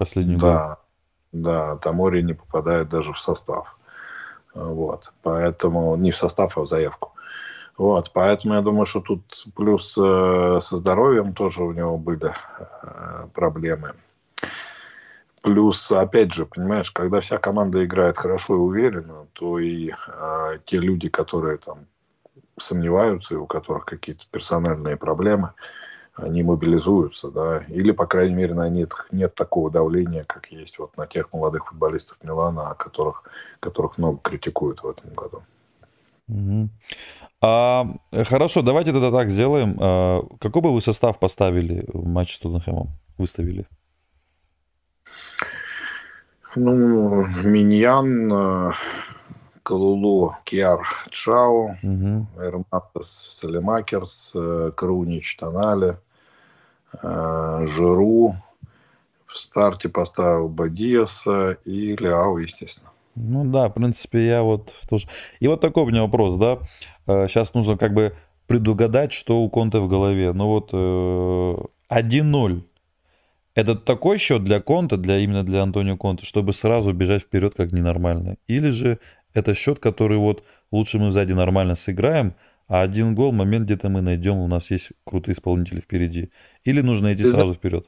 последний 0.02 0.36
да. 0.36 0.80
Да, 1.32 1.78
Тамори 1.78 2.22
не 2.22 2.34
попадает 2.34 2.90
даже 2.90 3.14
в 3.14 3.20
состав. 3.20 3.78
Вот. 4.54 5.14
Поэтому 5.22 5.96
не 5.96 6.12
в 6.12 6.18
состав, 6.18 6.58
а 6.58 6.62
в 6.62 6.66
заявку. 6.66 7.12
Вот, 7.78 8.12
поэтому 8.14 8.54
я 8.54 8.62
думаю, 8.62 8.86
что 8.86 9.00
тут 9.00 9.46
плюс 9.56 9.98
э, 9.98 10.60
со 10.62 10.78
здоровьем 10.78 11.34
тоже 11.34 11.64
у 11.64 11.72
него 11.72 11.98
были 11.98 12.30
э, 12.30 13.28
проблемы. 13.34 13.94
Плюс, 15.42 15.92
опять 15.92 16.32
же, 16.32 16.46
понимаешь, 16.46 16.92
когда 16.92 17.22
вся 17.22 17.38
команда 17.38 17.84
играет 17.84 18.18
хорошо 18.18 18.56
и 18.56 18.60
уверенно, 18.60 19.26
то 19.34 19.58
и 19.58 19.90
э, 19.90 20.60
те 20.64 20.78
люди, 20.78 21.10
которые 21.10 21.58
там 21.58 21.88
сомневаются 22.60 23.34
и 23.34 23.38
у 23.38 23.48
которых 23.48 23.86
какие-то 23.86 24.26
персональные 24.30 24.98
проблемы, 24.98 25.54
они 26.22 26.44
мобилизуются, 26.44 27.32
да, 27.32 27.64
или, 27.68 27.92
по 27.92 28.06
крайней 28.06 28.36
мере, 28.36 28.54
на 28.54 28.70
них 28.70 29.08
нет 29.12 29.36
такого 29.36 29.70
давления, 29.70 30.24
как 30.24 30.52
есть 30.52 30.80
вот 30.80 30.98
на 30.98 31.08
тех 31.08 31.34
молодых 31.34 31.68
футболистов 31.68 32.18
Милана, 32.24 32.72
о 32.72 32.76
которых, 32.76 33.24
которых 33.60 33.98
много 33.98 34.20
критикуют 34.20 34.84
в 34.84 34.88
этом 34.88 35.14
году. 35.14 35.44
Угу. 36.28 36.70
А, 37.42 37.86
хорошо, 38.12 38.62
давайте 38.62 38.94
тогда 38.94 39.12
так 39.12 39.30
сделаем. 39.30 39.78
А, 39.80 40.22
какой 40.40 40.62
бы 40.62 40.74
вы 40.74 40.82
состав 40.82 41.20
поставили 41.20 41.86
в 41.92 42.06
матч 42.06 42.36
с 42.36 42.40
Тоттенхэмом? 42.40 42.90
Выставили? 43.18 43.68
Ну, 46.56 47.26
Миньян, 47.44 48.32
э, 48.34 48.72
Калулу, 49.64 50.36
Киар, 50.44 50.86
Чао, 51.10 51.78
угу. 51.82 52.28
Эрнатес, 52.38 53.08
Салемакерс, 53.40 54.34
э, 54.36 54.72
Крунич, 54.76 55.38
Тонали, 55.38 55.92
э, 55.92 55.96
Жиру. 57.02 58.34
В 59.26 59.38
старте 59.38 59.88
поставил 59.88 60.50
Бадиаса 60.50 61.58
и 61.66 61.96
Ляо, 61.96 62.38
естественно. 62.38 62.90
Ну 63.16 63.46
да, 63.46 63.70
в 63.70 63.74
принципе, 63.74 64.28
я 64.28 64.42
вот 64.44 64.74
тоже... 64.90 65.08
И 65.40 65.48
вот 65.48 65.62
такой 65.62 65.84
у 65.84 65.88
меня 65.88 66.02
вопрос, 66.02 66.38
да. 66.38 66.60
Сейчас 67.28 67.54
нужно 67.54 67.78
как 67.78 67.94
бы 67.94 68.16
предугадать, 68.48 69.14
что 69.14 69.42
у 69.42 69.50
Конте 69.50 69.80
в 69.80 69.88
голове. 69.88 70.34
Ну 70.34 70.48
вот 70.48 70.74
1-0 70.74 72.64
это 73.54 73.76
такой 73.76 74.18
счет 74.18 74.44
для 74.44 74.62
Конта, 74.62 74.98
для, 74.98 75.18
именно 75.18 75.44
для 75.44 75.62
Антонио 75.62 75.98
Конта, 75.98 76.26
чтобы 76.26 76.54
сразу 76.54 76.94
бежать 76.94 77.24
вперед 77.24 77.54
как 77.56 77.72
ненормально. 77.72 78.38
Или 78.48 78.70
же 78.70 79.00
это 79.34 79.54
счет, 79.54 79.80
который 79.80 80.18
вот 80.18 80.44
лучше 80.72 81.00
мы 81.00 81.12
сзади 81.12 81.34
нормально 81.34 81.76
сыграем, 81.76 82.36
а 82.72 82.84
один 82.84 83.16
гол, 83.16 83.34
момент 83.34 83.66
где-то 83.66 83.90
мы 83.90 84.00
найдем, 84.02 84.38
у 84.38 84.48
нас 84.48 84.72
есть 84.72 84.94
крутые 85.04 85.34
исполнители 85.34 85.82
впереди. 85.82 86.32
Или 86.64 86.80
нужно 86.80 87.12
идти 87.12 87.24
ты 87.24 87.34
сразу 87.34 87.54
вперед? 87.54 87.86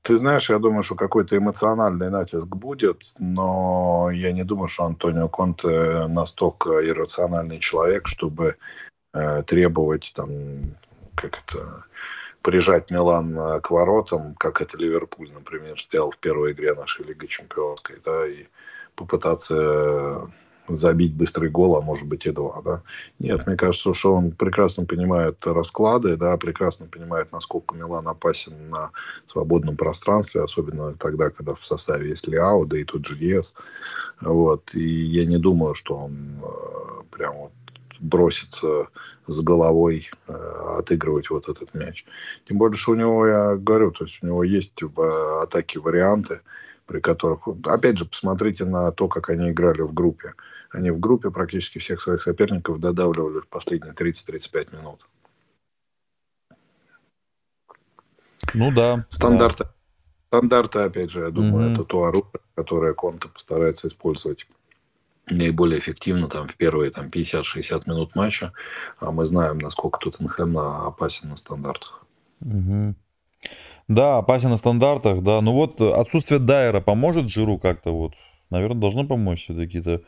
Ты 0.00 0.16
знаешь, 0.16 0.48
я 0.48 0.58
думаю, 0.58 0.82
что 0.82 0.94
какой-то 0.94 1.36
эмоциональный 1.36 2.08
натиск 2.08 2.46
будет, 2.46 3.02
но 3.18 4.08
я 4.10 4.32
не 4.32 4.44
думаю, 4.44 4.68
что 4.68 4.84
Антонио 4.84 5.28
Конте 5.28 6.06
настолько 6.08 6.70
иррациональный 6.88 7.58
человек, 7.58 8.08
чтобы 8.08 8.56
э, 9.12 9.42
требовать 9.42 10.14
там 10.16 10.30
как 11.14 11.42
это 11.44 11.84
прижать 12.40 12.90
Милан 12.90 13.38
э, 13.38 13.60
к 13.60 13.70
воротам, 13.70 14.34
как 14.36 14.62
это 14.62 14.78
Ливерпуль, 14.78 15.30
например, 15.34 15.78
сделал 15.78 16.12
в 16.12 16.16
первой 16.16 16.52
игре 16.52 16.72
нашей 16.72 17.04
Лиги 17.04 17.26
Чемпионской, 17.26 17.96
да, 18.02 18.26
и 18.26 18.46
попытаться 18.94 20.30
забить 20.76 21.14
быстрый 21.14 21.50
гол, 21.50 21.76
а 21.76 21.82
может 21.82 22.06
быть 22.06 22.26
и 22.26 22.30
два, 22.30 22.60
да. 22.62 22.82
Нет, 23.18 23.46
мне 23.46 23.56
кажется, 23.56 23.94
что 23.94 24.14
он 24.14 24.32
прекрасно 24.32 24.84
понимает 24.84 25.46
расклады, 25.46 26.16
да, 26.16 26.36
прекрасно 26.36 26.86
понимает, 26.86 27.32
насколько 27.32 27.74
Милан 27.74 28.06
опасен 28.08 28.54
на 28.70 28.90
свободном 29.26 29.76
пространстве, 29.76 30.42
особенно 30.42 30.94
тогда, 30.94 31.30
когда 31.30 31.54
в 31.54 31.64
составе 31.64 32.10
есть 32.10 32.26
Лиао, 32.28 32.64
да 32.64 32.78
и 32.78 32.84
тот 32.84 33.06
же 33.06 33.16
Диас. 33.16 33.54
Вот, 34.20 34.74
и 34.74 34.88
я 34.88 35.24
не 35.24 35.38
думаю, 35.38 35.74
что 35.74 35.96
он 35.96 36.40
э, 36.42 37.02
прям 37.10 37.36
вот 37.36 37.52
броситься 38.00 38.88
с 39.26 39.40
головой 39.40 40.10
э, 40.28 40.32
отыгрывать 40.78 41.30
вот 41.30 41.48
этот 41.48 41.74
мяч. 41.74 42.04
Тем 42.46 42.58
более, 42.58 42.76
что 42.76 42.92
у 42.92 42.96
него, 42.96 43.26
я 43.26 43.56
говорю, 43.56 43.90
то 43.90 44.04
есть 44.04 44.18
у 44.22 44.26
него 44.26 44.44
есть 44.44 44.80
в 44.80 45.42
атаке 45.42 45.80
варианты, 45.80 46.40
при 46.88 47.00
которых, 47.00 47.46
опять 47.66 47.98
же, 47.98 48.06
посмотрите 48.06 48.64
на 48.64 48.90
то, 48.92 49.08
как 49.08 49.28
они 49.28 49.50
играли 49.50 49.82
в 49.82 49.92
группе. 49.92 50.32
Они 50.70 50.90
в 50.90 50.98
группе 50.98 51.30
практически 51.30 51.78
всех 51.78 52.00
своих 52.00 52.22
соперников 52.22 52.80
додавливали 52.80 53.40
в 53.40 53.48
последние 53.48 53.92
30-35 53.92 54.76
минут. 54.76 55.06
Ну 58.54 58.72
да. 58.72 59.04
Стандарты. 59.10 59.64
Да. 59.64 59.70
Стандарты, 60.28 60.78
опять 60.80 61.10
же, 61.10 61.20
я 61.20 61.30
думаю, 61.30 61.68
mm-hmm. 61.68 61.72
это 61.74 61.84
то 61.84 62.04
оружие, 62.04 62.40
которое 62.54 62.94
Конта 62.94 63.28
постарается 63.28 63.88
использовать 63.88 64.46
наиболее 65.30 65.78
эффективно 65.78 66.26
там 66.28 66.48
в 66.48 66.56
первые 66.56 66.90
там 66.90 67.08
50-60 67.08 67.82
минут 67.86 68.16
матча, 68.16 68.54
а 68.98 69.10
мы 69.10 69.26
знаем, 69.26 69.58
насколько 69.58 69.98
Тоттенхэм 69.98 70.56
опасен 70.56 71.28
на 71.28 71.36
стандартах. 71.36 72.06
Угу. 72.40 72.94
Да, 73.88 74.18
опасен 74.18 74.50
на 74.50 74.56
стандартах, 74.56 75.22
да. 75.22 75.40
Ну 75.40 75.52
вот 75.52 75.80
отсутствие 75.80 76.40
Дайера 76.40 76.80
поможет 76.80 77.28
Жиру 77.28 77.58
как-то 77.58 77.90
вот? 77.90 78.12
Наверное, 78.50 78.80
должно 78.80 79.06
помочь 79.06 79.44
все-таки. 79.44 79.78
Это 79.78 80.02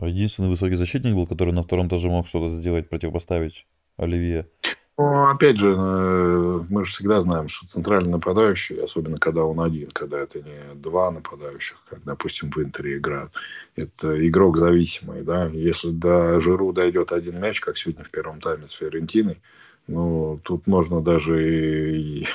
единственный 0.00 0.48
высокий 0.48 0.74
защитник 0.74 1.14
был, 1.14 1.26
который 1.26 1.52
на 1.52 1.62
втором 1.62 1.88
тоже 1.88 2.08
мог 2.08 2.26
что-то 2.26 2.48
сделать, 2.48 2.88
противопоставить 2.88 3.66
Оливье. 3.96 4.48
Ну, 4.96 5.28
опять 5.28 5.56
же, 5.56 5.74
э, 5.76 6.60
мы 6.68 6.84
же 6.84 6.92
всегда 6.92 7.20
знаем, 7.20 7.48
что 7.48 7.66
центральный 7.66 8.12
нападающий, 8.12 8.80
особенно 8.80 9.18
когда 9.18 9.44
он 9.44 9.58
один, 9.58 9.90
когда 9.90 10.20
это 10.20 10.40
не 10.40 10.74
два 10.76 11.10
нападающих, 11.10 11.82
как, 11.90 12.04
допустим, 12.04 12.50
в 12.52 12.58
Интере 12.58 12.98
играют, 12.98 13.32
это 13.74 14.28
игрок 14.28 14.56
зависимый, 14.56 15.22
да. 15.22 15.46
Если 15.46 15.90
до 15.90 16.38
Жиру 16.38 16.72
дойдет 16.72 17.10
один 17.10 17.40
мяч, 17.40 17.58
как 17.58 17.76
сегодня 17.76 18.04
в 18.04 18.10
первом 18.10 18.40
тайме 18.40 18.68
с 18.68 18.72
Фиорентиной, 18.72 19.42
ну, 19.86 20.40
тут 20.42 20.66
можно 20.66 21.00
даже 21.00 21.48
и, 21.48 22.22
и 22.22 22.26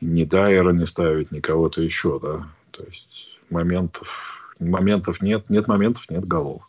не 0.00 0.24
Дайера 0.24 0.72
не 0.72 0.86
ставить, 0.86 1.32
ни 1.32 1.40
кого-то 1.40 1.82
еще, 1.82 2.20
да. 2.20 2.48
То 2.70 2.84
есть 2.84 3.28
моментов, 3.50 4.54
моментов 4.60 5.20
нет, 5.22 5.48
нет 5.50 5.68
моментов, 5.68 6.08
нет 6.10 6.26
голов. 6.26 6.68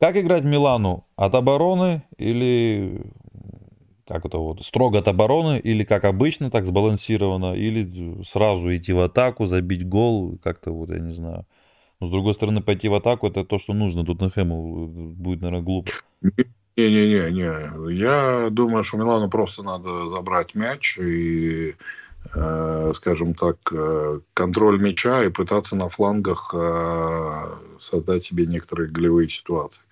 Как 0.00 0.16
играть 0.16 0.42
Милану? 0.42 1.06
От 1.16 1.34
обороны 1.34 2.02
или 2.18 3.02
как 4.06 4.26
это 4.26 4.38
вот, 4.38 4.62
строго 4.62 4.98
от 4.98 5.08
обороны, 5.08 5.58
или 5.58 5.84
как 5.84 6.04
обычно, 6.04 6.50
так 6.50 6.64
сбалансированно, 6.64 7.54
или 7.54 8.22
сразу 8.24 8.74
идти 8.76 8.92
в 8.92 9.00
атаку, 9.00 9.46
забить 9.46 9.88
гол, 9.88 10.38
как-то 10.42 10.72
вот, 10.72 10.90
я 10.90 10.98
не 10.98 11.12
знаю. 11.12 11.46
Но, 12.00 12.08
с 12.08 12.10
другой 12.10 12.34
стороны, 12.34 12.60
пойти 12.60 12.88
в 12.88 12.94
атаку, 12.94 13.28
это 13.28 13.44
то, 13.44 13.58
что 13.58 13.74
нужно. 13.74 14.04
Тут 14.04 14.20
Нахему 14.20 14.88
будет, 14.88 15.40
наверное, 15.40 15.62
глупо. 15.62 15.92
Не-не-не, 16.76 17.92
я 17.94 18.48
думаю, 18.50 18.82
что 18.82 18.96
Милану 18.96 19.28
просто 19.28 19.62
надо 19.62 20.08
забрать 20.08 20.54
мяч 20.54 20.96
и, 20.98 21.76
э, 22.34 22.92
скажем 22.94 23.34
так, 23.34 23.56
э, 23.72 24.20
контроль 24.32 24.80
мяча 24.80 25.22
и 25.22 25.28
пытаться 25.28 25.76
на 25.76 25.88
флангах 25.90 26.54
э, 26.54 27.56
создать 27.78 28.22
себе 28.22 28.46
некоторые 28.46 28.88
голевые 28.88 29.28
ситуации. 29.28 29.82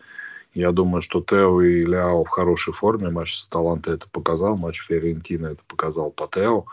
Я 0.55 0.73
думаю, 0.73 1.03
что 1.03 1.21
Тео 1.21 1.61
и 1.61 1.85
Ляо 1.85 2.25
в 2.25 2.29
хорошей 2.29 2.73
форме. 2.73 3.11
Матч 3.11 3.37
с 3.37 3.47
Таланта 3.47 3.93
это 3.93 4.09
показал, 4.11 4.57
матч 4.57 4.81
Ферентина 4.81 5.49
это 5.49 5.63
показал 5.69 6.11
по 6.11 6.27
Тео. 6.27 6.65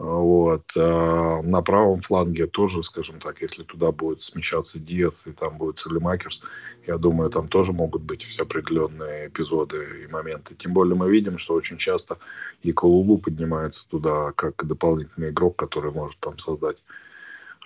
Вот. 0.00 0.62
А 0.78 1.42
на 1.42 1.60
правом 1.60 1.98
фланге 1.98 2.46
тоже, 2.46 2.82
скажем 2.82 3.20
так, 3.20 3.42
если 3.42 3.64
туда 3.64 3.92
будет 3.92 4.22
смещаться 4.22 4.78
Диас 4.78 5.26
и 5.26 5.32
там 5.32 5.58
будет 5.58 5.78
Целемакерс, 5.78 6.40
я 6.86 6.96
думаю, 6.96 7.28
там 7.28 7.48
тоже 7.48 7.72
могут 7.72 8.00
быть 8.00 8.26
определенные 8.40 9.28
эпизоды 9.28 10.04
и 10.04 10.06
моменты. 10.10 10.54
Тем 10.54 10.72
более 10.72 10.96
мы 10.96 11.10
видим, 11.10 11.36
что 11.36 11.52
очень 11.52 11.76
часто 11.76 12.16
и 12.62 12.72
Колулу 12.72 13.18
поднимается 13.18 13.86
туда 13.90 14.32
как 14.32 14.66
дополнительный 14.66 15.28
игрок, 15.28 15.56
который 15.56 15.92
может 15.92 16.18
там 16.18 16.38
создать 16.38 16.78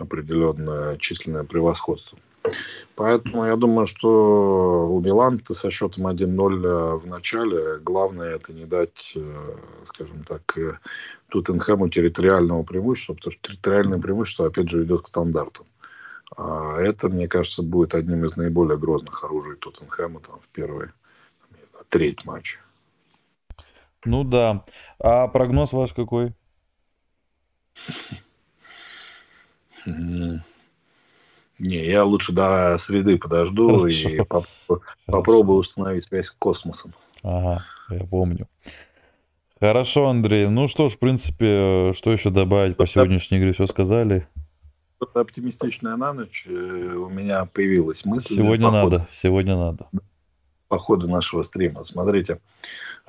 определенное 0.01 0.97
численное 0.97 1.45
превосходство. 1.45 2.18
Поэтому 2.95 3.47
я 3.47 3.57
думаю, 3.57 3.87
что 3.87 4.89
у 4.89 5.01
Милана 5.01 5.41
со 5.45 5.71
счетом 5.71 6.07
1-0 6.07 6.67
э, 6.67 6.97
в 6.97 7.07
начале 7.07 7.79
главное 7.79 8.35
это 8.35 8.53
не 8.53 8.67
дать, 8.67 9.15
э, 9.17 9.57
скажем 9.87 10.23
так, 10.25 10.57
э, 10.59 10.79
Тоттенхэму 11.29 11.89
территориального 11.89 12.63
преимущества, 12.63 13.15
потому 13.15 13.33
что 13.33 13.49
территориальное 13.49 13.99
преимущество, 13.99 14.47
опять 14.47 14.69
же, 14.69 14.85
идет 14.85 15.03
к 15.03 15.07
стандартам. 15.09 15.67
А 16.37 16.79
это, 16.79 17.09
мне 17.09 17.29
кажется, 17.29 17.63
будет 17.63 17.95
одним 17.95 18.25
из 18.25 18.37
наиболее 18.37 18.79
грозных 18.79 19.25
оружий 19.25 19.57
Тоттенхэма 19.57 20.21
там, 20.21 20.39
в 20.41 20.49
первой 20.49 20.89
треть 21.89 22.27
матча. 22.27 22.59
Ну 24.05 24.23
да. 24.23 24.65
А 24.99 25.29
прогноз 25.29 25.73
ваш 25.73 25.95
какой? 25.95 26.33
Не, 31.59 31.87
я 31.87 32.05
лучше 32.05 32.33
до 32.33 32.77
среды 32.79 33.19
подожду 33.19 33.69
Хорошо. 33.79 34.09
и 34.09 34.25
поп- 34.25 34.83
попробую 35.07 35.59
установить 35.59 36.05
связь 36.05 36.27
с 36.27 36.31
космосом. 36.31 36.95
Ага, 37.23 37.65
я 37.91 38.05
помню. 38.05 38.49
Хорошо, 39.61 40.09
Андрей. 40.09 40.49
Ну 40.49 40.69
что 40.69 40.89
ж, 40.89 40.93
в 40.93 40.99
принципе, 40.99 41.93
что 41.95 42.13
еще 42.13 42.31
добавить 42.31 42.77
по 42.77 42.87
сегодняшней 42.87 43.39
игре? 43.39 43.53
Все 43.53 43.67
сказали. 43.67 44.27
Что-то 44.97 45.21
оптимистичное 45.21 45.97
на 45.97 46.13
ночь. 46.13 46.47
Э, 46.49 46.53
у 46.53 47.09
меня 47.09 47.47
появилась 47.47 48.05
мысль. 48.05 48.35
Сегодня 48.37 48.67
по 48.67 48.73
надо, 48.73 49.09
сегодня 49.11 49.57
надо. 49.57 49.89
По 50.69 50.79
ходу 50.79 51.09
нашего 51.09 51.43
стрима. 51.43 51.85
Смотрите, 51.85 52.41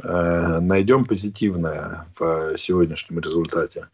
э, 0.04 0.60
найдем 0.60 1.06
позитивное 1.06 2.06
в 2.18 2.58
сегодняшнем 2.58 3.20
результате. 3.20 3.88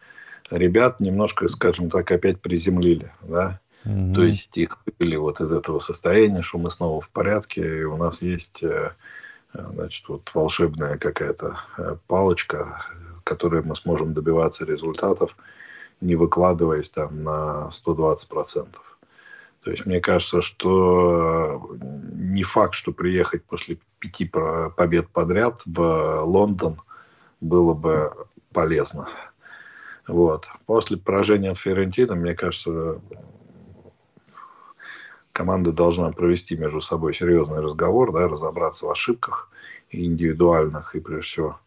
Ребят 0.52 1.00
немножко, 1.00 1.48
скажем 1.48 1.90
так, 1.90 2.12
опять 2.12 2.42
приземлили, 2.42 3.12
да? 3.22 3.60
Угу. 3.86 4.14
То 4.16 4.24
есть 4.24 4.58
их 4.58 4.78
вывели 4.86 5.16
вот 5.16 5.42
из 5.42 5.52
этого 5.52 5.80
состояния, 5.80 6.42
что 6.42 6.60
мы 6.60 6.70
снова 6.72 7.02
в 7.02 7.10
порядке, 7.10 7.80
и 7.80 7.84
у 7.84 7.98
нас 7.98 8.22
есть 8.22 8.64
э, 8.64 8.92
значит, 9.54 10.08
вот 10.08 10.30
волшебная 10.34 10.98
какая-то 10.98 11.60
э, 11.78 11.96
палочка, 12.08 12.86
которой 13.24 13.64
мы 13.64 13.76
сможем 13.76 14.14
добиваться 14.14 14.66
результатов, 14.66 15.36
не 16.00 16.16
выкладываясь 16.16 16.90
там 16.90 17.24
на 17.24 17.70
120%. 17.72 18.68
То 19.64 19.70
есть 19.70 19.86
мне 19.86 20.02
кажется, 20.02 20.42
что 20.42 21.70
не 21.80 22.44
факт, 22.44 22.74
что 22.74 22.92
приехать 22.92 23.44
после 23.44 23.78
пяти 24.00 24.26
побед 24.26 25.10
подряд 25.10 25.62
в 25.66 26.22
Лондон 26.24 26.82
было 27.42 27.76
бы 27.76 28.12
полезно. 28.52 29.08
Вот. 30.08 30.48
После 30.66 30.98
поражения 30.98 31.52
от 31.52 31.60
Ферентина, 31.60 32.16
мне 32.16 32.34
кажется, 32.34 33.00
команда 35.34 35.72
должна 35.72 36.12
провести 36.12 36.58
между 36.58 36.82
собой 36.82 37.14
серьезный 37.14 37.62
разговор, 37.62 38.12
да, 38.12 38.28
разобраться 38.28 38.86
в 38.86 38.92
ошибках 38.92 39.50
индивидуальных, 39.90 40.96
и 40.96 41.00
прежде 41.00 41.26
всего 41.26 41.60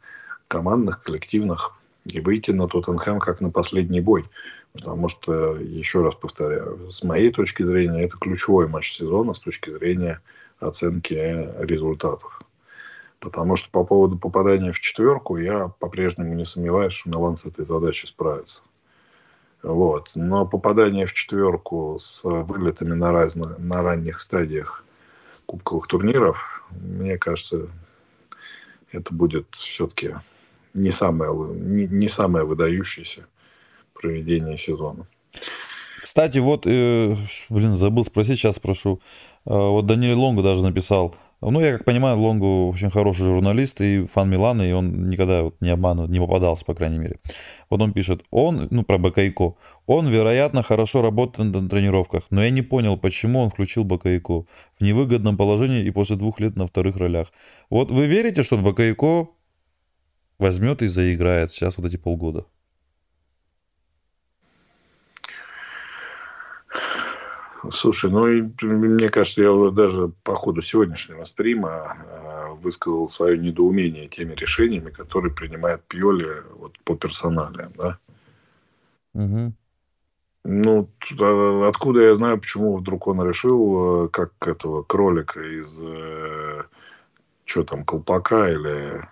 командных, 0.48 1.02
коллективных, 1.02 1.76
и 2.04 2.20
выйти 2.20 2.50
на 2.50 2.68
Тоттенхэм 2.68 3.18
как 3.18 3.40
на 3.40 3.50
последний 3.50 4.00
бой. 4.00 4.24
Потому 4.72 5.08
что, 5.08 5.56
еще 5.56 6.02
раз 6.02 6.14
повторяю, 6.14 6.90
с 6.90 7.02
моей 7.04 7.30
точки 7.30 7.62
зрения, 7.62 8.04
это 8.04 8.16
ключевой 8.18 8.68
матч 8.68 8.92
сезона 8.92 9.32
с 9.32 9.38
точки 9.38 9.70
зрения 9.70 10.20
оценки 10.58 11.14
результатов. 11.58 12.42
Потому 13.20 13.56
что 13.56 13.70
по 13.70 13.84
поводу 13.84 14.18
попадания 14.18 14.72
в 14.72 14.80
четверку 14.80 15.36
я 15.36 15.68
по-прежнему 15.78 16.34
не 16.34 16.44
сомневаюсь, 16.44 16.92
что 16.92 17.08
Милан 17.08 17.36
с 17.36 17.46
этой 17.46 17.64
задачей 17.64 18.06
справится. 18.06 18.62
Вот. 19.64 20.10
Но 20.14 20.46
попадание 20.46 21.06
в 21.06 21.14
четверку 21.14 21.96
с 21.98 22.22
вылетами 22.22 22.92
на, 22.92 23.12
разных, 23.12 23.58
на 23.58 23.82
ранних 23.82 24.20
стадиях 24.20 24.84
кубковых 25.46 25.86
турниров, 25.86 26.62
мне 26.70 27.16
кажется, 27.16 27.68
это 28.92 29.14
будет 29.14 29.46
все-таки 29.52 30.16
не 30.74 30.90
самое, 30.90 31.32
не, 31.54 31.86
не 31.86 32.08
самое 32.08 32.44
выдающееся 32.44 33.26
проведение 33.94 34.58
сезона. 34.58 35.06
Кстати, 36.02 36.38
вот, 36.38 36.66
э, 36.66 37.16
блин, 37.48 37.76
забыл 37.76 38.04
спросить, 38.04 38.38
сейчас 38.38 38.56
спрошу. 38.56 39.00
Э, 39.46 39.54
вот 39.54 39.86
Даниэль 39.86 40.14
Лонго 40.14 40.42
даже 40.42 40.62
написал, 40.62 41.16
ну, 41.40 41.60
я 41.60 41.72
как 41.72 41.84
понимаю, 41.84 42.18
Лонгу 42.18 42.68
очень 42.68 42.90
хороший 42.90 43.24
журналист 43.24 43.80
и 43.80 44.06
фан 44.06 44.30
Милана, 44.30 44.62
и 44.62 44.72
он 44.72 45.08
никогда 45.08 45.42
вот 45.42 45.60
не 45.60 45.70
обманывает, 45.70 46.10
не 46.10 46.18
попадался, 46.18 46.64
по 46.64 46.74
крайней 46.74 46.98
мере. 46.98 47.18
Вот 47.70 47.80
он 47.82 47.92
пишет, 47.92 48.22
он, 48.30 48.68
ну, 48.70 48.82
про 48.82 48.98
Бакайко, 48.98 49.54
он, 49.86 50.08
вероятно, 50.08 50.62
хорошо 50.62 51.02
работает 51.02 51.54
на 51.54 51.68
тренировках, 51.68 52.24
но 52.30 52.42
я 52.42 52.50
не 52.50 52.62
понял, 52.62 52.96
почему 52.96 53.40
он 53.40 53.50
включил 53.50 53.84
Бакайко 53.84 54.44
в 54.78 54.80
невыгодном 54.80 55.36
положении 55.36 55.84
и 55.84 55.90
после 55.90 56.16
двух 56.16 56.40
лет 56.40 56.56
на 56.56 56.66
вторых 56.66 56.96
ролях. 56.96 57.32
Вот 57.70 57.90
вы 57.90 58.06
верите, 58.06 58.42
что 58.42 58.56
Бакайко 58.56 59.28
возьмет 60.38 60.82
и 60.82 60.86
заиграет 60.86 61.50
сейчас 61.52 61.76
вот 61.76 61.86
эти 61.86 61.96
полгода? 61.96 62.46
Слушай, 67.72 68.10
ну, 68.10 68.26
и, 68.26 68.42
мне 68.62 69.08
кажется, 69.08 69.42
я 69.42 69.70
даже 69.70 70.08
по 70.22 70.34
ходу 70.34 70.60
сегодняшнего 70.60 71.24
стрима 71.24 71.96
э, 71.96 72.54
высказал 72.62 73.08
свое 73.08 73.38
недоумение 73.38 74.08
теми 74.08 74.34
решениями, 74.34 74.90
которые 74.90 75.32
принимает 75.32 75.82
Пьоли 75.84 76.28
вот, 76.56 76.78
по 76.80 76.96
персоналиям, 76.96 77.72
да? 77.76 77.98
Угу. 79.14 79.52
Ну, 80.46 80.90
а, 81.20 81.68
откуда 81.68 82.02
я 82.02 82.14
знаю, 82.14 82.38
почему 82.38 82.76
вдруг 82.76 83.06
он 83.06 83.26
решил, 83.26 84.06
э, 84.06 84.08
как 84.08 84.32
этого 84.46 84.82
кролика 84.82 85.40
из, 85.40 85.80
э, 85.82 86.64
что 87.44 87.64
там, 87.64 87.84
колпака 87.84 88.50
или 88.50 89.08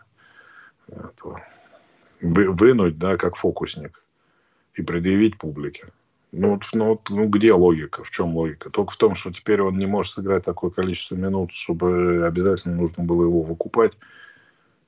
этого, 0.89 1.43
вы, 2.21 2.51
вынуть, 2.53 2.99
да, 2.99 3.17
как 3.17 3.37
фокусник 3.37 4.03
и 4.75 4.83
предъявить 4.83 5.39
публике. 5.39 5.87
Ну, 6.33 6.59
ну, 6.73 7.01
ну, 7.11 7.29
где 7.29 7.53
логика? 7.53 8.03
В 8.03 8.11
чем 8.11 8.35
логика? 8.35 8.71
Только 8.71 8.93
в 8.93 8.97
том, 8.97 9.15
что 9.15 9.31
теперь 9.31 9.61
он 9.61 9.77
не 9.77 9.87
может 9.87 10.13
сыграть 10.13 10.45
такое 10.45 10.71
количество 10.71 11.15
минут, 11.15 11.53
чтобы 11.53 12.25
обязательно 12.27 12.75
нужно 12.75 13.05
было 13.05 13.25
его 13.25 13.43
выкупать. 13.43 13.93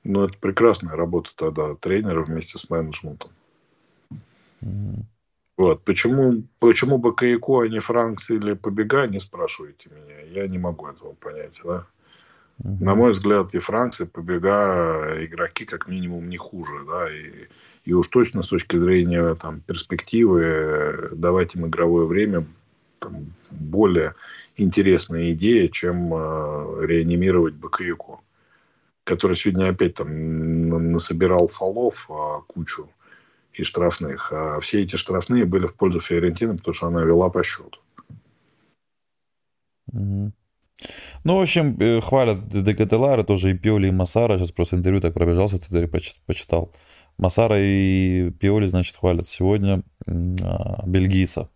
Ну, 0.03 0.25
это 0.25 0.37
прекрасная 0.39 0.95
работа 0.95 1.31
тогда 1.35 1.75
тренера 1.75 2.23
вместе 2.23 2.57
с 2.57 2.67
менеджментом. 2.69 3.29
Mm-hmm. 4.61 5.03
Вот. 5.57 5.83
Почему, 5.83 6.43
почему 6.59 6.97
Бакаяку, 6.97 7.59
а 7.59 7.67
не 7.67 7.79
Франкс 7.79 8.31
или 8.31 8.53
Побега, 8.53 9.07
не 9.07 9.19
спрашивайте 9.19 9.89
меня. 9.89 10.21
Я 10.21 10.47
не 10.47 10.57
могу 10.57 10.87
этого 10.87 11.13
понять. 11.13 11.53
Да? 11.63 11.85
Mm-hmm. 12.63 12.83
На 12.83 12.95
мой 12.95 13.11
взгляд, 13.11 13.53
и 13.53 13.59
Франкс, 13.59 14.01
и 14.01 14.05
Побега 14.05 15.15
игроки 15.19 15.65
как 15.65 15.87
минимум 15.87 16.29
не 16.29 16.37
хуже. 16.37 16.85
Да? 16.87 17.11
И 17.11 17.47
и 17.85 17.93
уж 17.93 18.07
точно 18.07 18.41
с 18.41 18.47
точки 18.47 18.77
зрения 18.77 19.35
там, 19.35 19.61
перспективы 19.61 21.09
давать 21.13 21.55
им 21.55 21.67
игровое 21.67 22.07
время 22.07 22.45
там, 22.99 23.33
более 23.51 24.15
интересная 24.57 25.31
идея, 25.33 25.69
чем 25.69 26.11
э, 26.13 26.85
реанимировать 26.85 27.53
Бакаюку, 27.53 28.23
который 29.03 29.35
сегодня 29.35 29.69
опять 29.69 29.93
там 29.93 30.91
насобирал 30.93 31.47
фолов 31.47 32.09
э, 32.09 32.41
кучу 32.47 32.89
и 33.53 33.63
штрафных. 33.63 34.33
А 34.33 34.59
все 34.61 34.81
эти 34.81 34.95
штрафные 34.95 35.45
были 35.45 35.67
в 35.67 35.75
пользу 35.75 35.99
Фиорентины, 35.99 36.57
потому 36.57 36.73
что 36.73 36.87
она 36.87 37.03
вела 37.03 37.29
по 37.29 37.43
счету. 37.43 37.79
Угу. 39.93 40.31
Ну, 41.23 41.37
в 41.37 41.41
общем, 41.41 41.77
э, 41.79 42.01
хвалят 42.01 42.47
Декателара, 42.49 43.23
тоже 43.23 43.51
и 43.51 43.53
Пиоли, 43.53 43.87
и 43.87 43.91
Масара. 43.91 44.37
Сейчас 44.37 44.51
просто 44.51 44.75
интервью 44.75 45.01
так 45.01 45.13
пробежался, 45.13 45.59
ты 45.59 45.87
почитал. 45.87 46.73
Масара 47.17 47.57
и 47.59 48.29
Пиоли, 48.31 48.67
значит, 48.67 48.95
хвалят 48.97 49.27
сегодня 49.27 49.83
а, 50.05 50.83
бельгийца. 50.85 51.49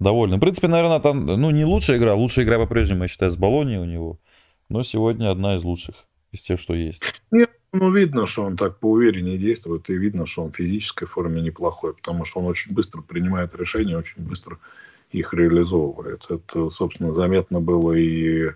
Довольны. 0.00 0.36
В 0.36 0.40
принципе, 0.40 0.68
наверное, 0.68 1.00
там, 1.00 1.26
ну, 1.26 1.50
не 1.50 1.64
лучшая 1.64 1.98
игра. 1.98 2.14
Лучшая 2.14 2.44
игра 2.44 2.58
по-прежнему, 2.58 3.02
я 3.02 3.08
считаю, 3.08 3.30
с 3.30 3.36
Болонией 3.36 3.78
у 3.78 3.84
него. 3.84 4.18
Но 4.68 4.82
сегодня 4.82 5.30
одна 5.30 5.56
из 5.56 5.62
лучших 5.62 6.06
из 6.32 6.40
тех, 6.40 6.58
что 6.58 6.74
есть. 6.74 7.02
Нет, 7.30 7.50
ну, 7.72 7.92
видно, 7.92 8.26
что 8.26 8.42
он 8.42 8.56
так 8.56 8.80
поувереннее 8.80 9.38
действует, 9.38 9.88
и 9.90 9.94
видно, 9.94 10.26
что 10.26 10.42
он 10.44 10.52
в 10.52 10.56
физической 10.56 11.06
форме 11.06 11.40
неплохой, 11.42 11.94
потому 11.94 12.24
что 12.24 12.40
он 12.40 12.46
очень 12.46 12.72
быстро 12.72 13.02
принимает 13.02 13.54
решения, 13.54 13.96
очень 13.96 14.26
быстро 14.26 14.58
их 15.14 15.32
реализовывает. 15.32 16.26
Это, 16.28 16.70
собственно, 16.70 17.14
заметно 17.14 17.60
было 17.60 17.92
и 17.92 18.50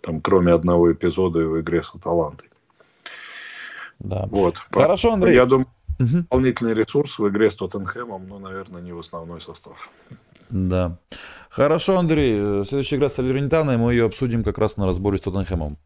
там, 0.00 0.20
кроме 0.20 0.52
одного 0.52 0.92
эпизода 0.92 1.40
в 1.48 1.60
игре 1.60 1.82
с 1.82 1.94
Аталантой. 1.94 2.48
Да. 3.98 4.26
Вот. 4.30 4.56
Хорошо, 4.70 5.12
Андрей. 5.12 5.34
Я 5.34 5.46
думаю, 5.46 5.68
угу. 6.00 6.18
дополнительный 6.18 6.74
ресурс 6.74 7.18
в 7.18 7.28
игре 7.28 7.50
с 7.50 7.54
Тоттенхэмом, 7.54 8.26
но, 8.26 8.38
наверное, 8.38 8.82
не 8.82 8.92
в 8.92 8.98
основной 8.98 9.40
состав. 9.40 9.90
Да. 10.50 10.98
Хорошо, 11.48 11.98
Андрей. 11.98 12.64
Следующая 12.64 12.96
игра 12.96 13.08
с 13.08 13.14
Салернитаной, 13.14 13.76
мы 13.76 13.92
ее 13.92 14.06
обсудим 14.06 14.42
как 14.42 14.58
раз 14.58 14.76
на 14.76 14.86
разборе 14.86 15.18
с 15.18 15.20
Тоттенхэмом. 15.20 15.78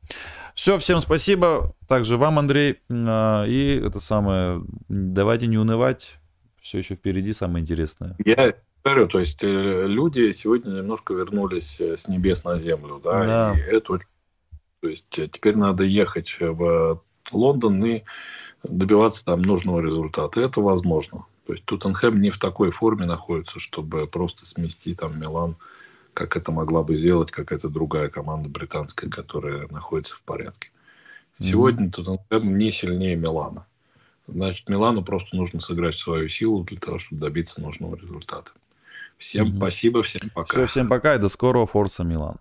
Все, 0.54 0.78
всем 0.78 1.00
спасибо. 1.00 1.74
Также 1.88 2.16
вам, 2.16 2.38
Андрей. 2.38 2.80
А, 2.90 3.44
и 3.44 3.80
это 3.84 4.00
самое, 4.00 4.62
давайте 4.88 5.46
не 5.46 5.58
унывать. 5.58 6.16
Все 6.60 6.78
еще 6.78 6.94
впереди 6.94 7.32
самое 7.32 7.62
интересное. 7.62 8.16
Я 8.24 8.54
говорю, 8.86 9.08
то 9.08 9.18
есть 9.18 9.42
э, 9.42 9.86
люди 9.88 10.30
сегодня 10.32 10.70
немножко 10.70 11.12
вернулись 11.12 11.80
э, 11.80 11.96
с 11.96 12.06
небес 12.06 12.44
на 12.44 12.56
землю, 12.56 13.00
да, 13.02 13.24
да. 13.24 13.54
и 13.58 13.60
это 13.74 13.98
то 14.80 14.88
есть 14.88 15.18
э, 15.18 15.26
теперь 15.26 15.56
надо 15.56 15.82
ехать 15.82 16.36
в 16.38 17.00
Лондон 17.32 17.84
и 17.84 18.02
добиваться 18.62 19.24
там 19.24 19.42
нужного 19.42 19.80
результата. 19.80 20.40
Это 20.40 20.60
возможно. 20.60 21.24
То 21.46 21.52
есть 21.52 21.64
Тоттенхэм 21.64 22.20
не 22.20 22.30
в 22.30 22.38
такой 22.38 22.70
форме 22.70 23.06
находится, 23.06 23.58
чтобы 23.58 24.06
просто 24.06 24.46
смести 24.46 24.94
там 24.94 25.18
Милан, 25.20 25.56
как 26.14 26.36
это 26.36 26.52
могла 26.52 26.82
бы 26.84 26.96
сделать 26.96 27.32
какая-то 27.32 27.68
другая 27.68 28.08
команда 28.08 28.48
британская, 28.48 29.10
которая 29.10 29.66
находится 29.68 30.14
в 30.14 30.22
порядке. 30.22 30.70
Сегодня 31.40 31.88
mm-hmm. 31.88 31.90
Тоттенхэм 32.30 32.56
не 32.56 32.70
сильнее 32.70 33.16
Милана. 33.16 33.66
Значит, 34.28 34.68
Милану 34.68 35.02
просто 35.02 35.36
нужно 35.36 35.60
сыграть 35.60 35.96
свою 35.96 36.28
силу 36.28 36.62
для 36.62 36.78
того, 36.78 36.98
чтобы 36.98 37.20
добиться 37.20 37.60
нужного 37.60 37.96
результата. 37.96 38.52
Всем 39.18 39.48
угу. 39.48 39.56
спасибо, 39.56 40.02
всем 40.02 40.30
пока. 40.34 40.54
Все, 40.54 40.66
всем 40.66 40.88
пока 40.88 41.14
и 41.14 41.18
до 41.18 41.28
скорого. 41.28 41.66
Форса 41.66 42.04
Милан. 42.04 42.36